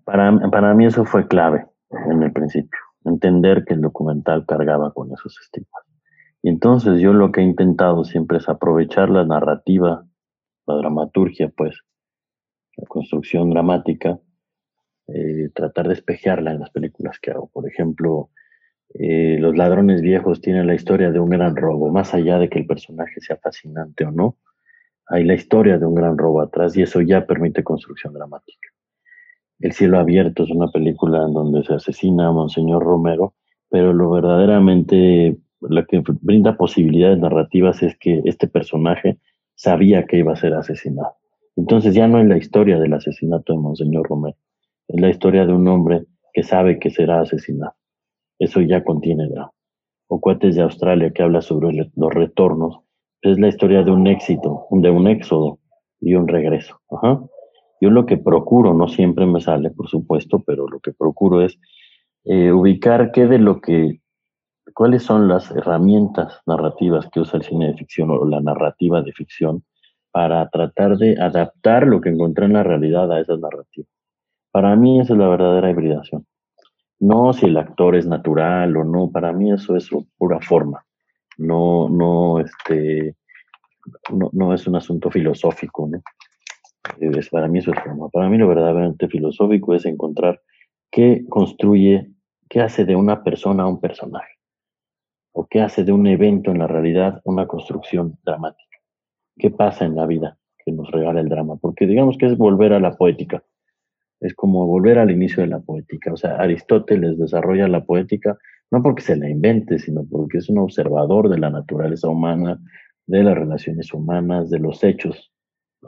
para, 0.04 0.38
para 0.50 0.74
mí 0.74 0.86
eso 0.86 1.04
fue 1.04 1.26
clave 1.26 1.66
en 1.90 2.22
el 2.22 2.32
principio, 2.32 2.78
entender 3.04 3.64
que 3.64 3.74
el 3.74 3.80
documental 3.80 4.44
cargaba 4.46 4.92
con 4.92 5.12
esos 5.12 5.38
estigmas. 5.40 5.82
Y 6.42 6.48
entonces 6.48 7.00
yo 7.00 7.12
lo 7.12 7.32
que 7.32 7.40
he 7.40 7.44
intentado 7.44 8.04
siempre 8.04 8.38
es 8.38 8.48
aprovechar 8.48 9.10
la 9.10 9.24
narrativa, 9.24 10.06
la 10.66 10.74
dramaturgia, 10.74 11.52
pues, 11.54 11.78
la 12.76 12.86
construcción 12.86 13.50
dramática, 13.50 14.18
eh, 15.08 15.50
tratar 15.54 15.88
de 15.88 15.94
espejearla 15.94 16.52
en 16.52 16.60
las 16.60 16.70
películas 16.70 17.18
que 17.20 17.32
hago. 17.32 17.48
Por 17.48 17.66
ejemplo, 17.66 18.30
eh, 18.94 19.38
Los 19.38 19.56
ladrones 19.56 20.02
viejos 20.02 20.40
tienen 20.40 20.66
la 20.66 20.74
historia 20.74 21.12
de 21.12 21.20
un 21.20 21.30
gran 21.30 21.54
robo, 21.56 21.90
más 21.90 22.12
allá 22.14 22.38
de 22.38 22.48
que 22.48 22.58
el 22.58 22.66
personaje 22.66 23.20
sea 23.20 23.36
fascinante 23.36 24.04
o 24.04 24.10
no, 24.10 24.36
hay 25.10 25.24
la 25.24 25.34
historia 25.34 25.76
de 25.76 25.84
un 25.84 25.94
gran 25.94 26.16
robo 26.16 26.40
atrás 26.40 26.76
y 26.76 26.82
eso 26.82 27.00
ya 27.00 27.26
permite 27.26 27.64
construcción 27.64 28.14
dramática. 28.14 28.68
El 29.58 29.72
cielo 29.72 29.98
abierto 29.98 30.44
es 30.44 30.50
una 30.50 30.68
película 30.68 31.24
en 31.26 31.34
donde 31.34 31.64
se 31.64 31.74
asesina 31.74 32.28
a 32.28 32.32
Monseñor 32.32 32.84
Romero, 32.84 33.34
pero 33.68 33.92
lo 33.92 34.08
verdaderamente 34.10 35.36
lo 35.60 35.86
que 35.86 36.02
brinda 36.22 36.56
posibilidades 36.56 37.18
narrativas 37.18 37.82
es 37.82 37.98
que 37.98 38.22
este 38.24 38.46
personaje 38.46 39.18
sabía 39.56 40.06
que 40.06 40.18
iba 40.18 40.32
a 40.32 40.36
ser 40.36 40.54
asesinado. 40.54 41.16
Entonces 41.56 41.92
ya 41.92 42.06
no 42.06 42.20
es 42.20 42.28
la 42.28 42.38
historia 42.38 42.78
del 42.78 42.94
asesinato 42.94 43.52
de 43.52 43.58
Monseñor 43.58 44.08
Romero, 44.08 44.36
es 44.86 45.00
la 45.00 45.10
historia 45.10 45.44
de 45.44 45.52
un 45.52 45.66
hombre 45.66 46.04
que 46.32 46.44
sabe 46.44 46.78
que 46.78 46.90
será 46.90 47.20
asesinado. 47.20 47.74
Eso 48.38 48.60
ya 48.60 48.84
contiene 48.84 49.28
drama. 49.28 49.50
O 50.06 50.20
Cuates 50.20 50.54
de 50.54 50.62
Australia 50.62 51.12
que 51.12 51.22
habla 51.22 51.42
sobre 51.42 51.90
los 51.94 52.14
retornos 52.14 52.80
es 53.22 53.38
la 53.38 53.48
historia 53.48 53.82
de 53.82 53.90
un 53.90 54.06
éxito, 54.06 54.66
de 54.70 54.90
un 54.90 55.06
éxodo 55.06 55.58
y 56.00 56.14
un 56.14 56.26
regreso. 56.26 56.80
Yo 57.80 57.90
lo 57.90 58.06
que 58.06 58.16
procuro, 58.16 58.74
no 58.74 58.88
siempre 58.88 59.26
me 59.26 59.40
sale, 59.40 59.70
por 59.70 59.88
supuesto, 59.88 60.42
pero 60.46 60.66
lo 60.68 60.80
que 60.80 60.92
procuro 60.92 61.42
es 61.42 61.58
eh, 62.24 62.52
ubicar 62.52 63.12
qué 63.12 63.26
de 63.26 63.38
lo 63.38 63.60
que, 63.60 64.00
cuáles 64.74 65.02
son 65.02 65.28
las 65.28 65.50
herramientas 65.50 66.40
narrativas 66.46 67.08
que 67.10 67.20
usa 67.20 67.38
el 67.38 67.44
cine 67.44 67.68
de 67.68 67.74
ficción 67.74 68.10
o 68.10 68.24
la 68.24 68.40
narrativa 68.40 69.02
de 69.02 69.12
ficción 69.12 69.64
para 70.10 70.48
tratar 70.48 70.96
de 70.96 71.20
adaptar 71.20 71.86
lo 71.86 72.00
que 72.00 72.10
encontré 72.10 72.46
en 72.46 72.54
la 72.54 72.62
realidad 72.62 73.10
a 73.12 73.20
esas 73.20 73.38
narrativas. 73.38 73.90
Para 74.50 74.74
mí 74.76 75.00
esa 75.00 75.12
es 75.12 75.18
la 75.18 75.28
verdadera 75.28 75.70
hibridación. 75.70 76.26
No 76.98 77.32
si 77.32 77.46
el 77.46 77.56
actor 77.56 77.96
es 77.96 78.06
natural 78.06 78.76
o 78.76 78.84
no, 78.84 79.10
para 79.10 79.32
mí 79.32 79.52
eso 79.52 79.76
es 79.76 79.88
pura 80.18 80.40
forma 80.40 80.84
no, 81.40 81.88
no, 81.88 82.40
este, 82.40 83.16
no, 84.32 84.54
es 84.54 84.66
un 84.66 84.76
asunto 84.76 85.10
filosófico, 85.10 85.88
¿no? 85.88 86.02
Es, 87.00 87.28
para 87.28 87.48
mí 87.48 87.58
eso 87.58 87.72
es 87.72 87.80
forma. 87.82 88.08
Para 88.08 88.28
mí 88.28 88.38
lo 88.38 88.48
verdaderamente 88.48 89.08
filosófico 89.08 89.74
es 89.74 89.84
encontrar 89.84 90.40
qué 90.90 91.24
construye 91.28 92.10
¿qué 92.50 92.60
hace 92.60 92.84
de 92.84 92.96
una 92.96 93.22
persona 93.22 93.66
un 93.66 93.80
personaje? 93.80 94.34
¿O 95.32 95.46
qué 95.46 95.62
hace 95.62 95.84
de 95.84 95.92
un 95.92 96.06
evento 96.06 96.50
en 96.50 96.58
la 96.58 96.66
realidad 96.66 97.22
una 97.24 97.46
construcción 97.46 98.18
dramática? 98.24 98.78
¿Qué 99.38 99.50
pasa 99.50 99.86
en 99.86 99.94
la 99.94 100.04
vida 100.04 100.36
que 100.64 100.72
nos 100.72 100.90
regala 100.90 101.20
el 101.20 101.28
drama? 101.28 101.56
Porque 101.56 101.86
digamos 101.86 102.18
que 102.18 102.26
es 102.26 102.36
volver 102.36 102.72
a 102.72 102.80
la 102.80 102.96
poética. 102.96 103.42
Es 104.18 104.34
como 104.34 104.66
volver 104.66 104.98
al 104.98 105.10
inicio 105.10 105.42
de 105.42 105.48
la 105.48 105.60
poética. 105.60 106.12
O 106.12 106.16
sea, 106.16 106.36
Aristóteles 106.36 107.16
desarrolla 107.16 107.68
la 107.68 107.84
poética 107.84 108.36
no 108.70 108.82
porque 108.82 109.02
se 109.02 109.16
la 109.16 109.28
invente, 109.28 109.78
sino 109.78 110.04
porque 110.04 110.38
es 110.38 110.48
un 110.48 110.58
observador 110.58 111.28
de 111.28 111.38
la 111.38 111.50
naturaleza 111.50 112.08
humana, 112.08 112.60
de 113.06 113.22
las 113.24 113.36
relaciones 113.36 113.92
humanas, 113.92 114.50
de 114.50 114.60
los 114.60 114.82
hechos 114.84 115.32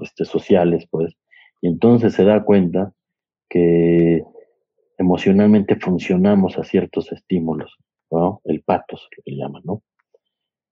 este, 0.01 0.25
sociales, 0.25 0.87
pues. 0.91 1.15
Y 1.61 1.69
entonces 1.69 2.15
se 2.15 2.25
da 2.25 2.45
cuenta 2.45 2.93
que 3.49 4.25
emocionalmente 4.99 5.77
funcionamos 5.77 6.59
a 6.59 6.65
ciertos 6.65 7.13
estímulos, 7.13 7.77
¿no? 8.11 8.41
El 8.45 8.63
patos, 8.63 9.09
lo 9.17 9.23
que 9.23 9.37
llaman, 9.37 9.63
¿no? 9.65 9.83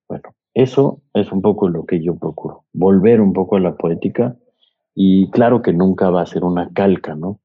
Bueno, 0.09 0.35
eso 0.53 1.01
es 1.13 1.31
un 1.31 1.41
poco 1.41 1.69
lo 1.69 1.85
que 1.85 2.03
yo 2.03 2.17
procuro, 2.17 2.65
volver 2.73 3.21
un 3.21 3.31
poco 3.31 3.55
a 3.55 3.61
la 3.61 3.75
poética 3.75 4.35
y 4.93 5.29
claro 5.31 5.61
que 5.61 5.71
nunca 5.71 6.09
va 6.09 6.21
a 6.21 6.25
ser 6.25 6.43
una 6.43 6.71
calca, 6.73 7.15
¿no? 7.15 7.39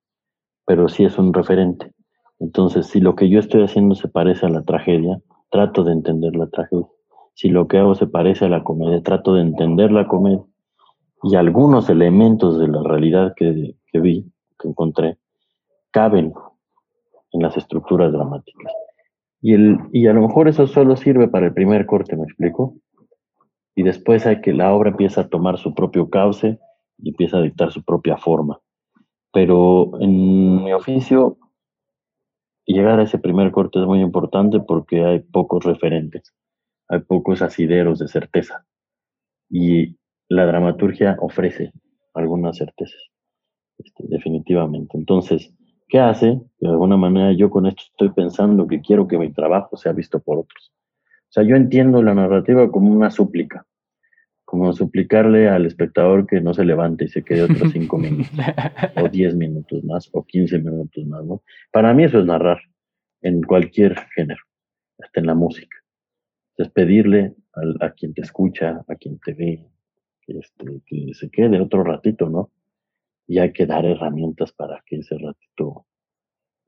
Pero 0.67 0.89
sí 0.89 1.05
es 1.05 1.17
un 1.17 1.33
referente. 1.33 1.93
Entonces, 2.39 2.87
si 2.87 3.01
lo 3.01 3.15
que 3.15 3.29
yo 3.29 3.41
estoy 3.41 3.63
haciendo 3.63 3.95
se 3.95 4.09
parece 4.09 4.47
a 4.47 4.51
la 4.51 4.63
tragedia, 4.63 5.21
trato 5.51 5.85
de 5.85 5.93
entender 5.93 6.37
la 6.37 6.47
tragedia. 6.49 6.87
Si 7.35 7.49
lo 7.49 7.69
que 7.69 7.79
hago 7.79 7.95
se 7.95 8.07
parece 8.07 8.47
a 8.47 8.49
la 8.49 8.65
comedia, 8.65 9.03
trato 9.03 9.35
de 9.35 9.43
entender 9.43 9.93
la 9.93 10.07
comedia. 10.07 10.45
Y 11.23 11.37
algunos 11.37 11.89
elementos 11.89 12.59
de 12.59 12.69
la 12.69 12.83
realidad 12.83 13.35
que, 13.37 13.75
vi, 13.95 14.31
que 14.59 14.69
encontré, 14.69 15.19
caben 15.91 16.33
en 17.33 17.43
las 17.43 17.57
estructuras 17.57 18.13
dramáticas. 18.13 18.73
Y, 19.41 19.55
el, 19.55 19.79
y 19.93 20.07
a 20.07 20.13
lo 20.13 20.23
mejor 20.23 20.49
eso 20.49 20.67
solo 20.67 20.97
sirve 20.97 21.29
para 21.29 21.47
el 21.47 21.55
primer 21.55 21.87
corte, 21.87 22.17
¿me 22.17 22.25
explico? 22.25 22.75
Y 23.75 23.83
después 23.83 24.27
hay 24.27 24.41
que 24.41 24.53
la 24.53 24.73
obra 24.73 24.91
empieza 24.91 25.23
a 25.23 25.29
tomar 25.29 25.59
su 25.59 25.75
propio 25.75 26.09
cauce 26.09 26.59
y 26.99 27.11
empieza 27.11 27.39
a 27.39 27.43
dictar 27.43 27.71
su 27.73 27.83
propia 27.83 28.17
forma. 28.17 28.61
Pero 29.33 30.01
en 30.01 30.65
mi 30.65 30.73
oficio, 30.73 31.37
llegar 32.75 33.01
a 33.01 33.05
ese 33.05 33.19
primer 33.19 33.51
corte 33.53 33.81
es 33.81 33.87
muy 33.87 34.01
importante 34.01 34.61
porque 34.61 35.05
hay 35.05 35.21
pocos 35.21 35.65
referentes, 35.65 36.35
hay 36.89 37.01
pocos 37.01 37.43
asideros 37.43 37.99
de 37.99 38.09
certeza. 38.09 38.65
Y 39.49 39.97
la 40.29 40.47
dramaturgia 40.47 41.17
ofrece 41.21 41.73
algunas 42.15 42.57
certezas, 42.57 43.01
este, 43.79 44.05
definitivamente. 44.09 44.97
Entonces, 44.97 45.55
¿Qué 45.89 46.01
hace? 46.01 46.41
De 46.59 46.69
alguna 46.69 46.97
manera 46.97 47.33
yo 47.33 47.49
con 47.49 47.67
esto 47.67 47.83
estoy 47.91 48.11
pensando 48.11 48.67
que 48.67 48.81
quiero 48.81 49.07
que 49.07 49.19
mi 49.19 49.33
trabajo 49.33 49.77
sea 49.77 49.93
visto 49.93 50.19
por 50.21 50.39
otros. 50.39 50.73
O 51.29 51.33
sea, 51.33 51.45
yo 51.45 51.55
entiendo 51.55 52.03
la 52.03 52.15
narrativa 52.15 52.71
como 52.71 52.91
una 52.91 53.11
súplica, 53.11 53.67
como 54.47 54.73
suplicarle 54.73 55.49
al 55.49 55.67
espectador 55.67 56.27
que 56.27 56.41
no 56.41 56.55
se 56.55 56.65
levante 56.65 57.05
y 57.05 57.09
se 57.09 57.23
quede 57.23 57.43
otros 57.43 57.73
cinco 57.73 57.99
minutos, 57.99 58.31
o 58.97 59.09
diez 59.09 59.35
minutos 59.35 59.85
más, 59.85 60.09
o 60.13 60.25
quince 60.25 60.59
minutos 60.59 61.05
más, 61.05 61.23
¿no? 61.27 61.43
Para 61.71 61.93
mí 61.93 62.05
eso 62.05 62.21
es 62.21 62.25
narrar, 62.25 62.61
en 63.21 63.43
cualquier 63.43 63.95
género, 64.15 64.41
hasta 64.99 65.21
en 65.21 65.27
la 65.27 65.35
música. 65.35 65.77
Es 66.57 66.71
pedirle 66.71 67.35
a, 67.81 67.91
quien 67.91 68.15
te 68.15 68.23
escucha, 68.23 68.83
a 68.89 68.95
quien 68.95 69.19
te 69.19 69.35
ve, 69.35 69.67
que, 70.23 70.39
este, 70.39 70.81
que 70.87 71.13
se 71.13 71.29
quede 71.29 71.61
otro 71.61 71.85
ratito, 71.85 72.31
¿no? 72.31 72.51
y 73.27 73.39
hay 73.39 73.53
que 73.53 73.67
dar 73.67 73.85
herramientas 73.85 74.53
para 74.53 74.83
que 74.87 74.97
ese 74.97 75.19
ratito 75.19 75.87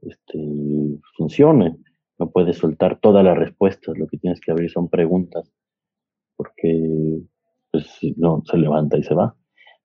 este, 0.02 0.38
funcione. 1.16 1.76
No 2.18 2.30
puedes 2.30 2.58
soltar 2.58 2.98
todas 3.00 3.24
las 3.24 3.38
respuestas, 3.38 3.96
lo 3.96 4.08
que 4.08 4.18
tienes 4.18 4.40
que 4.40 4.50
abrir 4.50 4.70
son 4.70 4.88
preguntas, 4.88 5.52
porque 6.36 7.20
pues, 7.70 7.86
no 8.16 8.42
se 8.44 8.58
levanta 8.58 8.98
y 8.98 9.02
se 9.02 9.14
va. 9.14 9.34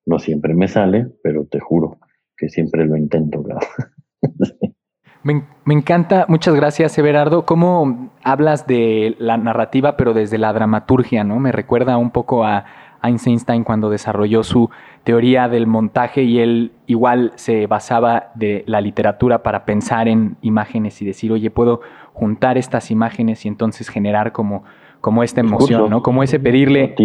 No 0.05 0.19
siempre 0.19 0.53
me 0.53 0.67
sale, 0.67 1.07
pero 1.23 1.45
te 1.45 1.59
juro 1.59 1.97
que 2.37 2.49
siempre 2.49 2.85
lo 2.85 2.97
intento. 2.97 3.43
me, 5.23 5.45
me, 5.65 5.73
encanta, 5.73 6.25
muchas 6.27 6.55
gracias 6.55 6.97
Everardo, 6.97 7.45
cómo 7.45 8.11
hablas 8.23 8.67
de 8.67 9.15
la 9.19 9.37
narrativa, 9.37 9.95
pero 9.95 10.13
desde 10.13 10.37
la 10.37 10.51
dramaturgia, 10.51 11.23
¿no? 11.23 11.39
Me 11.39 11.51
recuerda 11.51 11.97
un 11.97 12.11
poco 12.11 12.43
a 12.43 12.65
Einstein 13.03 13.63
cuando 13.63 13.89
desarrolló 13.89 14.43
su 14.43 14.69
teoría 15.03 15.49
del 15.49 15.67
montaje 15.67 16.23
y 16.23 16.39
él 16.39 16.71
igual 16.87 17.33
se 17.35 17.67
basaba 17.67 18.31
de 18.35 18.63
la 18.65 18.81
literatura 18.81 19.43
para 19.43 19.65
pensar 19.65 20.07
en 20.07 20.37
imágenes 20.41 21.01
y 21.01 21.05
decir, 21.05 21.31
oye, 21.31 21.49
puedo 21.51 21.81
juntar 22.13 22.57
estas 22.57 22.91
imágenes 22.91 23.45
y 23.45 23.49
entonces 23.49 23.89
generar 23.89 24.31
como, 24.31 24.63
como 25.01 25.23
esta 25.23 25.41
emoción, 25.41 25.89
¿no? 25.89 26.01
Como 26.01 26.23
ese 26.23 26.39
pedirle... 26.39 26.95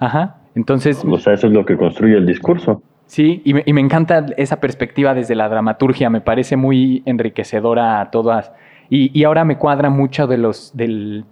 Ajá. 0.00 0.38
Entonces... 0.56 1.04
O 1.08 1.18
sea, 1.18 1.34
eso 1.34 1.46
es 1.46 1.52
lo 1.52 1.64
que 1.64 1.76
construye 1.76 2.16
el 2.16 2.26
discurso. 2.26 2.82
Sí, 3.06 3.42
y 3.44 3.54
me, 3.54 3.62
y 3.66 3.72
me 3.72 3.80
encanta 3.80 4.26
esa 4.36 4.60
perspectiva 4.60 5.14
desde 5.14 5.34
la 5.34 5.48
dramaturgia, 5.48 6.10
me 6.10 6.20
parece 6.20 6.56
muy 6.56 7.02
enriquecedora 7.06 8.00
a 8.00 8.10
todas. 8.10 8.52
Y, 8.88 9.16
y 9.18 9.24
ahora 9.24 9.44
me 9.44 9.58
cuadra 9.58 9.90
mucho 9.90 10.26
de, 10.26 10.38
los, 10.38 10.76
del, 10.76 11.24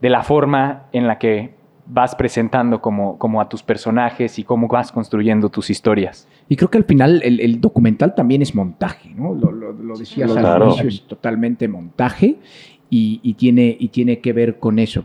de 0.00 0.10
la 0.10 0.22
forma 0.22 0.84
en 0.92 1.06
la 1.06 1.18
que 1.18 1.54
vas 1.92 2.14
presentando 2.14 2.80
como, 2.80 3.18
como 3.18 3.40
a 3.40 3.48
tus 3.48 3.62
personajes 3.62 4.38
y 4.38 4.44
cómo 4.44 4.68
vas 4.68 4.92
construyendo 4.92 5.48
tus 5.48 5.70
historias. 5.70 6.28
Y 6.48 6.56
creo 6.56 6.70
que 6.70 6.78
al 6.78 6.84
final 6.84 7.20
el, 7.22 7.60
documental 7.60 8.14
también 8.14 8.42
es 8.42 8.54
montaje, 8.54 9.12
¿no? 9.14 9.34
Lo, 9.34 9.50
lo, 9.50 9.96
decías 9.96 10.34
al 10.36 10.62
inicio, 10.62 10.88
es 10.88 11.02
totalmente 11.02 11.68
montaje 11.68 12.36
y, 12.88 13.34
tiene, 13.34 13.76
y 13.78 13.88
tiene 13.88 14.20
que 14.20 14.32
ver 14.32 14.58
con 14.58 14.78
eso. 14.78 15.04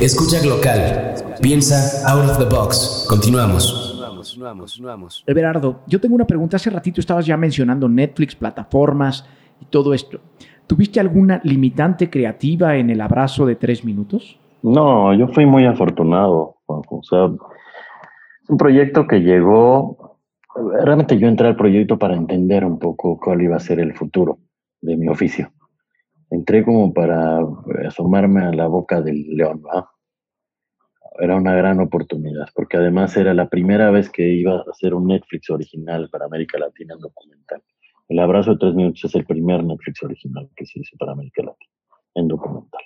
Escucha 0.00 0.44
local. 0.44 1.14
Piensa 1.40 2.06
out 2.06 2.28
of 2.28 2.38
the 2.38 2.44
box. 2.44 3.06
Continuamos. 3.08 3.98
Everardo, 5.26 5.80
yo 5.86 5.98
tengo 5.98 6.14
una 6.14 6.26
pregunta. 6.26 6.58
Hace 6.58 6.68
ratito 6.68 7.00
estabas 7.00 7.24
ya 7.24 7.38
mencionando 7.38 7.88
Netflix, 7.88 8.36
plataformas 8.36 9.26
y 9.58 9.64
todo 9.64 9.94
esto. 9.94 10.20
¿Tuviste 10.66 11.00
alguna 11.00 11.40
limitante 11.44 12.10
creativa 12.10 12.76
en 12.76 12.90
el 12.90 13.00
abrazo 13.00 13.46
de 13.46 13.56
tres 13.56 13.84
minutos? 13.86 14.38
No, 14.62 15.14
yo 15.14 15.28
fui 15.28 15.46
muy 15.46 15.64
afortunado, 15.64 16.56
O 16.66 17.02
sea, 17.02 17.30
es 18.42 18.50
un 18.50 18.58
proyecto 18.58 19.06
que 19.06 19.20
llegó. 19.20 20.18
Realmente 20.84 21.18
yo 21.18 21.26
entré 21.26 21.48
al 21.48 21.56
proyecto 21.56 21.98
para 21.98 22.16
entender 22.16 22.66
un 22.66 22.78
poco 22.78 23.18
cuál 23.18 23.40
iba 23.40 23.56
a 23.56 23.60
ser 23.60 23.80
el 23.80 23.94
futuro 23.94 24.40
de 24.82 24.96
mi 24.98 25.08
oficio. 25.08 25.50
Entré 26.30 26.64
como 26.64 26.92
para 26.92 27.38
asomarme 27.86 28.44
a 28.44 28.52
la 28.52 28.66
boca 28.66 29.00
del 29.00 29.36
león, 29.36 29.62
¿va? 29.64 29.90
Era 31.18 31.36
una 31.36 31.54
gran 31.54 31.80
oportunidad, 31.80 32.48
porque 32.54 32.76
además 32.76 33.16
era 33.16 33.32
la 33.32 33.48
primera 33.48 33.90
vez 33.90 34.10
que 34.10 34.28
iba 34.28 34.56
a 34.56 34.64
hacer 34.70 34.92
un 34.92 35.06
Netflix 35.06 35.48
original 35.50 36.08
para 36.10 36.26
América 36.26 36.58
Latina 36.58 36.94
en 36.94 37.00
documental. 37.00 37.62
El 38.08 38.18
abrazo 38.18 38.52
de 38.52 38.58
tres 38.58 38.74
minutos 38.74 39.04
es 39.04 39.14
el 39.14 39.24
primer 39.24 39.64
Netflix 39.64 40.02
original 40.02 40.48
que 40.54 40.66
se 40.66 40.80
hizo 40.80 40.96
para 40.98 41.12
América 41.12 41.42
Latina 41.42 41.70
en 42.14 42.28
documental. 42.28 42.82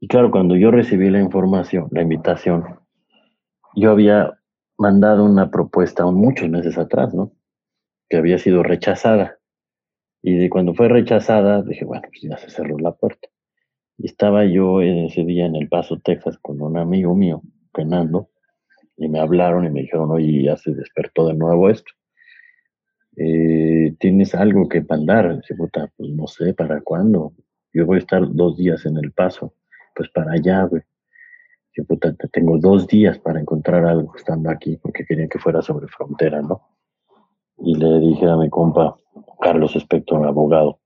Y 0.00 0.08
claro, 0.08 0.30
cuando 0.30 0.56
yo 0.56 0.70
recibí 0.70 1.10
la 1.10 1.20
información, 1.20 1.88
la 1.90 2.02
invitación, 2.02 2.64
yo 3.74 3.90
había 3.90 4.38
mandado 4.78 5.24
una 5.24 5.50
propuesta 5.50 6.06
muchos 6.06 6.48
meses 6.48 6.78
atrás, 6.78 7.14
¿no? 7.14 7.32
Que 8.08 8.16
había 8.16 8.38
sido 8.38 8.62
rechazada. 8.62 9.39
Y 10.22 10.48
cuando 10.48 10.74
fue 10.74 10.88
rechazada, 10.88 11.62
dije, 11.62 11.84
bueno, 11.84 12.02
pues 12.08 12.22
ya 12.22 12.36
se 12.36 12.50
cerró 12.50 12.78
la 12.78 12.92
puerta. 12.92 13.28
Y 13.96 14.06
estaba 14.06 14.44
yo 14.44 14.80
ese 14.82 15.24
día 15.24 15.46
en 15.46 15.56
El 15.56 15.68
Paso, 15.68 15.98
Texas, 16.02 16.38
con 16.38 16.60
un 16.60 16.76
amigo 16.76 17.14
mío, 17.14 17.42
Fernando, 17.74 18.30
y 18.96 19.08
me 19.08 19.18
hablaron 19.18 19.64
y 19.64 19.70
me 19.70 19.82
dijeron, 19.82 20.10
oye, 20.10 20.42
ya 20.42 20.56
se 20.56 20.74
despertó 20.74 21.26
de 21.26 21.34
nuevo 21.34 21.70
esto. 21.70 21.92
Eh, 23.16 23.94
¿tienes 23.98 24.34
algo 24.34 24.68
que 24.68 24.82
mandar? 24.82 25.36
Dice, 25.36 25.54
puta, 25.54 25.90
pues 25.96 26.10
no 26.10 26.26
sé, 26.26 26.54
¿para 26.54 26.80
cuándo? 26.80 27.32
Yo 27.72 27.86
voy 27.86 27.96
a 27.96 28.00
estar 28.00 28.22
dos 28.32 28.56
días 28.56 28.84
en 28.86 28.96
El 28.98 29.12
Paso, 29.12 29.54
pues 29.94 30.08
para 30.10 30.32
allá, 30.32 30.64
güey. 30.64 30.82
Dice, 31.68 31.86
puta, 31.86 32.14
tengo 32.32 32.58
dos 32.58 32.86
días 32.86 33.18
para 33.18 33.40
encontrar 33.40 33.84
algo 33.84 34.14
estando 34.16 34.50
aquí, 34.50 34.76
porque 34.76 35.04
quería 35.04 35.28
que 35.28 35.38
fuera 35.38 35.62
sobre 35.62 35.86
frontera, 35.88 36.42
¿no? 36.42 36.60
Y 37.60 37.74
le 37.76 37.98
dije 38.00 38.26
a 38.26 38.36
mi 38.36 38.48
compa, 38.48 38.96
Carlos 39.40 39.76
Espector, 39.76 40.26
abogado, 40.26 40.78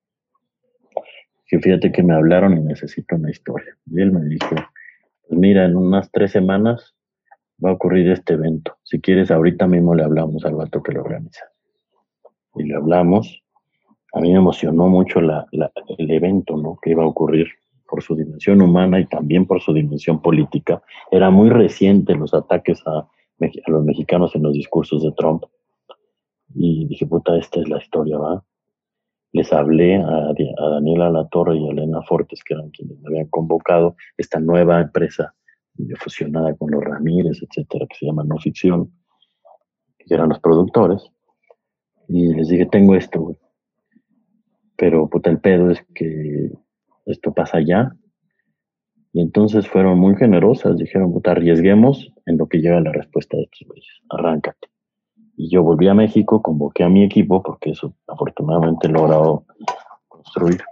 que 1.47 1.59
fíjate 1.61 1.93
que 1.93 2.03
me 2.03 2.15
hablaron 2.15 2.57
y 2.57 2.61
necesito 2.61 3.17
una 3.17 3.31
historia. 3.31 3.77
Y 3.87 4.01
él 4.01 4.13
me 4.13 4.25
dijo, 4.25 4.55
pues 5.29 5.39
mira, 5.41 5.65
en 5.65 5.77
unas 5.77 6.11
tres 6.11 6.33
semanas 6.33 6.95
va 7.65 7.71
a 7.71 7.75
ocurrir 7.75 8.11
este 8.11 8.35
evento. 8.35 8.77
Si 8.83 9.01
quieres, 9.01 9.31
ahorita 9.31 9.67
mismo 9.67 9.95
le 9.95 10.05
hablamos 10.05 10.45
al 10.45 10.55
vato 10.55 10.83
que 10.83 10.93
lo 10.93 11.03
organiza. 11.03 11.45
Y 12.57 12.65
le 12.65 12.75
hablamos. 12.75 13.43
A 14.13 14.21
mí 14.21 14.31
me 14.31 14.39
emocionó 14.39 14.89
mucho 14.89 15.21
la, 15.21 15.47
el 15.53 16.11
evento 16.11 16.57
¿no? 16.57 16.79
que 16.83 16.91
iba 16.91 17.03
a 17.03 17.07
ocurrir 17.07 17.49
por 17.89 18.03
su 18.03 18.15
dimensión 18.15 18.63
humana 18.63 19.01
y 19.01 19.07
también 19.07 19.47
por 19.47 19.61
su 19.61 19.73
dimensión 19.73 20.21
política. 20.23 20.83
Era 21.11 21.31
muy 21.31 21.51
reciente 21.51 22.15
los 22.15 22.33
ataques 22.33 22.83
a, 22.87 22.99
a 22.99 23.71
los 23.71 23.85
mexicanos 23.85 24.35
en 24.35 24.43
los 24.43 24.55
discursos 24.55 25.03
de 25.03 25.13
Trump. 25.13 25.45
Y 26.55 26.87
dije, 26.87 27.07
puta, 27.07 27.37
esta 27.37 27.61
es 27.61 27.69
la 27.69 27.79
historia, 27.79 28.19
¿va? 28.19 28.45
Les 29.33 29.53
hablé 29.53 29.97
a, 29.97 30.29
a 30.29 30.69
Daniela 30.71 31.11
Latorre 31.11 31.59
y 31.59 31.69
a 31.69 31.73
Elena 31.73 32.03
Fortes, 32.03 32.43
que 32.45 32.55
eran 32.55 32.71
quienes 32.71 32.99
me 33.01 33.09
habían 33.09 33.27
convocado, 33.29 33.97
esta 34.17 34.39
nueva 34.39 34.81
empresa 34.81 35.35
fusionada 35.99 36.55
con 36.55 36.71
los 36.71 36.83
Ramírez, 36.83 37.43
etcétera, 37.43 37.87
que 37.89 37.97
se 37.97 38.07
llama 38.07 38.25
No 38.25 38.39
Ficción, 38.39 38.93
que 39.99 40.15
eran 40.15 40.29
los 40.29 40.41
productores. 40.41 41.11
Y 42.09 42.35
les 42.35 42.49
dije, 42.49 42.67
tengo 42.67 42.95
esto, 42.95 43.21
güey. 43.21 43.37
Pero 44.77 45.09
puta, 45.09 45.31
el 45.31 45.41
pedo 45.41 45.71
es 45.71 45.85
que 45.95 46.51
esto 47.07 47.33
pasa 47.33 47.61
ya. 47.61 47.93
Y 49.13 49.21
entonces 49.21 49.69
fueron 49.69 49.99
muy 49.99 50.17
generosas, 50.17 50.77
dijeron, 50.77 51.13
puta, 51.13 51.33
arriesguemos 51.33 52.13
en 52.27 52.37
lo 52.37 52.49
que 52.49 52.59
llega 52.59 52.81
la 52.81 52.93
respuesta 52.93 53.37
de 53.37 53.45
estos 53.45 53.67
güeyes, 53.69 54.01
arráncate. 54.11 54.69
Y 55.37 55.51
yo 55.51 55.63
volví 55.63 55.89
a 55.89 55.95
México, 55.95 56.43
convoqué 56.43 56.85
a 56.85 56.89
mi 56.89 57.03
equipo, 57.03 57.43
porque 57.43 57.71
eso 57.71 57.95
afortunadamente 58.07 58.87
he 58.87 58.91
logrado 58.91 59.45
construir 60.09 60.63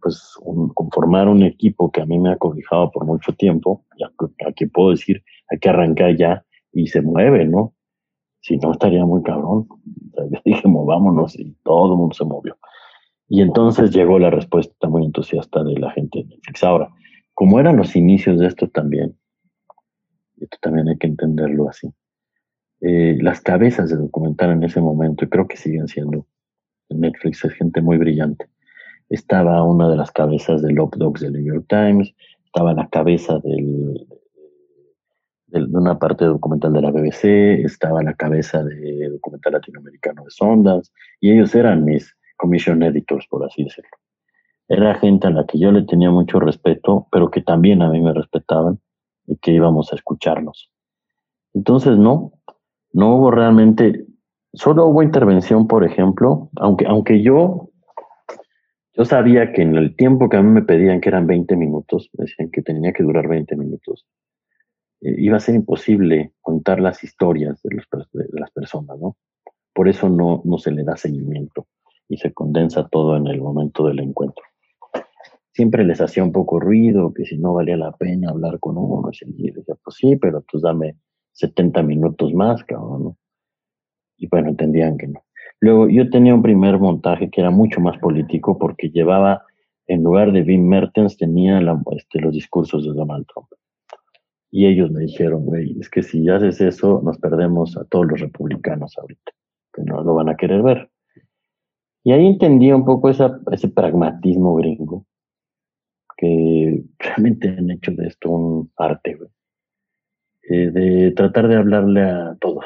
pues 0.00 0.34
conformar 0.74 1.28
un 1.28 1.42
equipo 1.42 1.90
que 1.90 2.00
a 2.00 2.06
mí 2.06 2.18
me 2.18 2.30
ha 2.32 2.36
cobijado 2.36 2.90
por 2.90 3.04
mucho 3.04 3.32
tiempo, 3.34 3.84
ya 3.98 4.10
aquí 4.46 4.66
puedo 4.66 4.90
decir, 4.90 5.22
hay 5.50 5.58
que 5.58 5.68
arrancar 5.68 6.16
ya 6.16 6.44
y 6.72 6.86
se 6.86 7.02
mueve, 7.02 7.44
¿no? 7.44 7.74
Si 8.40 8.56
no, 8.56 8.72
estaría 8.72 9.04
muy 9.04 9.22
cabrón. 9.22 9.68
yo 10.30 10.40
dije, 10.44 10.66
movámonos 10.66 11.38
y 11.38 11.54
todo 11.62 11.92
el 11.92 11.98
mundo 11.98 12.14
se 12.14 12.24
movió. 12.24 12.56
Y 13.28 13.42
entonces 13.42 13.90
llegó 13.90 14.18
la 14.18 14.30
respuesta 14.30 14.88
muy 14.88 15.04
entusiasta 15.04 15.62
de 15.62 15.78
la 15.78 15.90
gente 15.92 16.20
de 16.20 16.24
Netflix. 16.24 16.64
Ahora, 16.64 16.88
como 17.34 17.60
eran 17.60 17.76
los 17.76 17.94
inicios 17.94 18.38
de 18.38 18.46
esto 18.46 18.68
también, 18.68 19.16
esto 20.40 20.56
también 20.60 20.88
hay 20.88 20.96
que 20.96 21.06
entenderlo 21.06 21.68
así, 21.68 21.88
eh, 22.80 23.18
las 23.20 23.40
cabezas 23.40 23.90
de 23.90 23.96
documental 23.96 24.50
en 24.52 24.64
ese 24.64 24.80
momento, 24.80 25.24
y 25.24 25.28
creo 25.28 25.46
que 25.46 25.56
siguen 25.56 25.88
siendo, 25.88 26.26
Netflix 26.88 27.44
es 27.44 27.52
gente 27.52 27.80
muy 27.80 27.98
brillante, 27.98 28.46
estaba 29.08 29.62
una 29.62 29.88
de 29.88 29.96
las 29.96 30.10
cabezas 30.10 30.62
del 30.62 30.80
Up 30.80 30.96
Dogs 30.96 31.20
del 31.20 31.32
New 31.32 31.54
York 31.54 31.66
Times, 31.68 32.14
estaba 32.44 32.72
la 32.72 32.88
cabeza 32.88 33.38
del, 33.40 34.06
de 35.48 35.76
una 35.76 35.98
parte 35.98 36.24
documental 36.24 36.72
de 36.72 36.82
la 36.82 36.90
BBC, 36.90 37.64
estaba 37.64 38.02
la 38.02 38.14
cabeza 38.14 38.62
de 38.62 39.08
documental 39.10 39.54
latinoamericano 39.54 40.24
de 40.24 40.30
Sondas, 40.30 40.92
y 41.20 41.32
ellos 41.32 41.54
eran 41.54 41.84
mis 41.84 42.14
commission 42.36 42.82
editors, 42.82 43.26
por 43.28 43.44
así 43.44 43.64
decirlo. 43.64 43.90
Era 44.68 44.94
gente 44.94 45.26
a 45.26 45.30
la 45.30 45.44
que 45.46 45.58
yo 45.58 45.72
le 45.72 45.82
tenía 45.82 46.10
mucho 46.10 46.40
respeto, 46.40 47.06
pero 47.10 47.30
que 47.30 47.42
también 47.42 47.82
a 47.82 47.90
mí 47.90 48.00
me 48.00 48.14
respetaban 48.14 48.80
y 49.26 49.36
que 49.36 49.52
íbamos 49.52 49.92
a 49.92 49.96
escucharnos. 49.96 50.70
Entonces, 51.52 51.98
no, 51.98 52.32
no 52.92 53.16
hubo 53.16 53.30
realmente, 53.30 54.06
solo 54.52 54.86
hubo 54.86 55.02
intervención, 55.02 55.66
por 55.66 55.84
ejemplo, 55.84 56.50
aunque, 56.56 56.86
aunque 56.86 57.22
yo 57.22 57.70
yo 59.00 59.04
sabía 59.04 59.52
que 59.52 59.62
en 59.62 59.76
el 59.76 59.96
tiempo 59.96 60.28
que 60.28 60.36
a 60.36 60.42
mí 60.42 60.50
me 60.50 60.62
pedían, 60.62 61.00
que 61.00 61.08
eran 61.08 61.26
20 61.26 61.56
minutos, 61.56 62.10
me 62.18 62.24
decían 62.24 62.50
que 62.50 62.60
tenía 62.60 62.92
que 62.92 63.02
durar 63.02 63.28
20 63.28 63.56
minutos, 63.56 64.06
eh, 65.00 65.14
iba 65.16 65.36
a 65.36 65.40
ser 65.40 65.54
imposible 65.54 66.32
contar 66.40 66.80
las 66.80 67.02
historias 67.04 67.62
de, 67.62 67.82
las 68.32 68.50
personas, 68.50 68.98
¿no? 68.98 69.16
Por 69.72 69.88
eso 69.88 70.08
no, 70.08 70.42
no 70.44 70.58
se 70.58 70.72
le 70.72 70.82
da 70.82 70.96
seguimiento 70.96 71.66
y 72.08 72.16
se 72.16 72.32
condensa 72.32 72.88
todo 72.88 73.16
en 73.16 73.28
el 73.28 73.40
momento 73.40 73.86
del 73.86 74.00
encuentro. 74.00 74.44
Siempre 75.52 75.84
les 75.84 76.00
hacía 76.00 76.24
un 76.24 76.32
poco 76.32 76.58
ruido, 76.58 77.14
que 77.14 77.24
si 77.24 77.38
no 77.38 77.54
valía 77.54 77.76
la 77.76 77.92
pena 77.92 78.30
hablar 78.30 78.58
con 78.58 78.76
uno, 78.76 79.10
y 79.12 79.50
decía, 79.50 79.76
pues 79.82 79.96
sí, 79.96 80.16
pero 80.16 80.42
pues 80.50 80.62
dame 80.62 80.96
70 81.32 81.82
minutos 81.82 82.32
más, 82.34 82.62
cabrón, 82.64 83.04
¿no? 83.04 83.16
Y 84.16 84.28
bueno, 84.28 84.50
entendían 84.50 84.98
que 84.98 85.08
no. 85.08 85.24
Luego 85.60 85.88
yo 85.88 86.08
tenía 86.10 86.34
un 86.34 86.42
primer 86.42 86.78
montaje 86.78 87.30
que 87.30 87.40
era 87.40 87.50
mucho 87.50 87.80
más 87.80 87.98
político 87.98 88.58
porque 88.58 88.90
llevaba, 88.90 89.44
en 89.86 90.02
lugar 90.02 90.32
de 90.32 90.42
Wim 90.42 90.66
Mertens, 90.66 91.16
tenía 91.16 91.60
este, 91.96 92.20
los 92.20 92.32
discursos 92.32 92.84
de 92.84 92.92
Donald 92.92 93.26
Trump. 93.26 93.48
Y 94.50 94.66
ellos 94.66 94.90
me 94.90 95.00
dijeron, 95.00 95.44
güey, 95.44 95.78
es 95.78 95.88
que 95.88 96.02
si 96.02 96.28
haces 96.28 96.60
eso, 96.60 97.00
nos 97.04 97.18
perdemos 97.18 97.76
a 97.76 97.84
todos 97.84 98.06
los 98.06 98.20
republicanos 98.20 98.96
ahorita, 98.98 99.32
que 99.72 99.82
no 99.82 100.02
lo 100.02 100.14
van 100.14 100.28
a 100.28 100.36
querer 100.36 100.62
ver. 100.62 100.90
Y 102.02 102.12
ahí 102.12 102.26
entendí 102.26 102.72
un 102.72 102.84
poco 102.84 103.10
ese 103.10 103.68
pragmatismo 103.68 104.54
gringo, 104.56 105.06
que 106.16 106.84
realmente 106.98 107.48
han 107.48 107.70
hecho 107.70 107.92
de 107.92 108.06
esto 108.06 108.30
un 108.30 108.72
arte, 108.76 109.14
güey. 109.14 109.30
Eh, 110.52 110.72
de 110.72 111.12
tratar 111.12 111.46
de 111.46 111.54
hablarle 111.54 112.02
a 112.02 112.36
todos, 112.40 112.64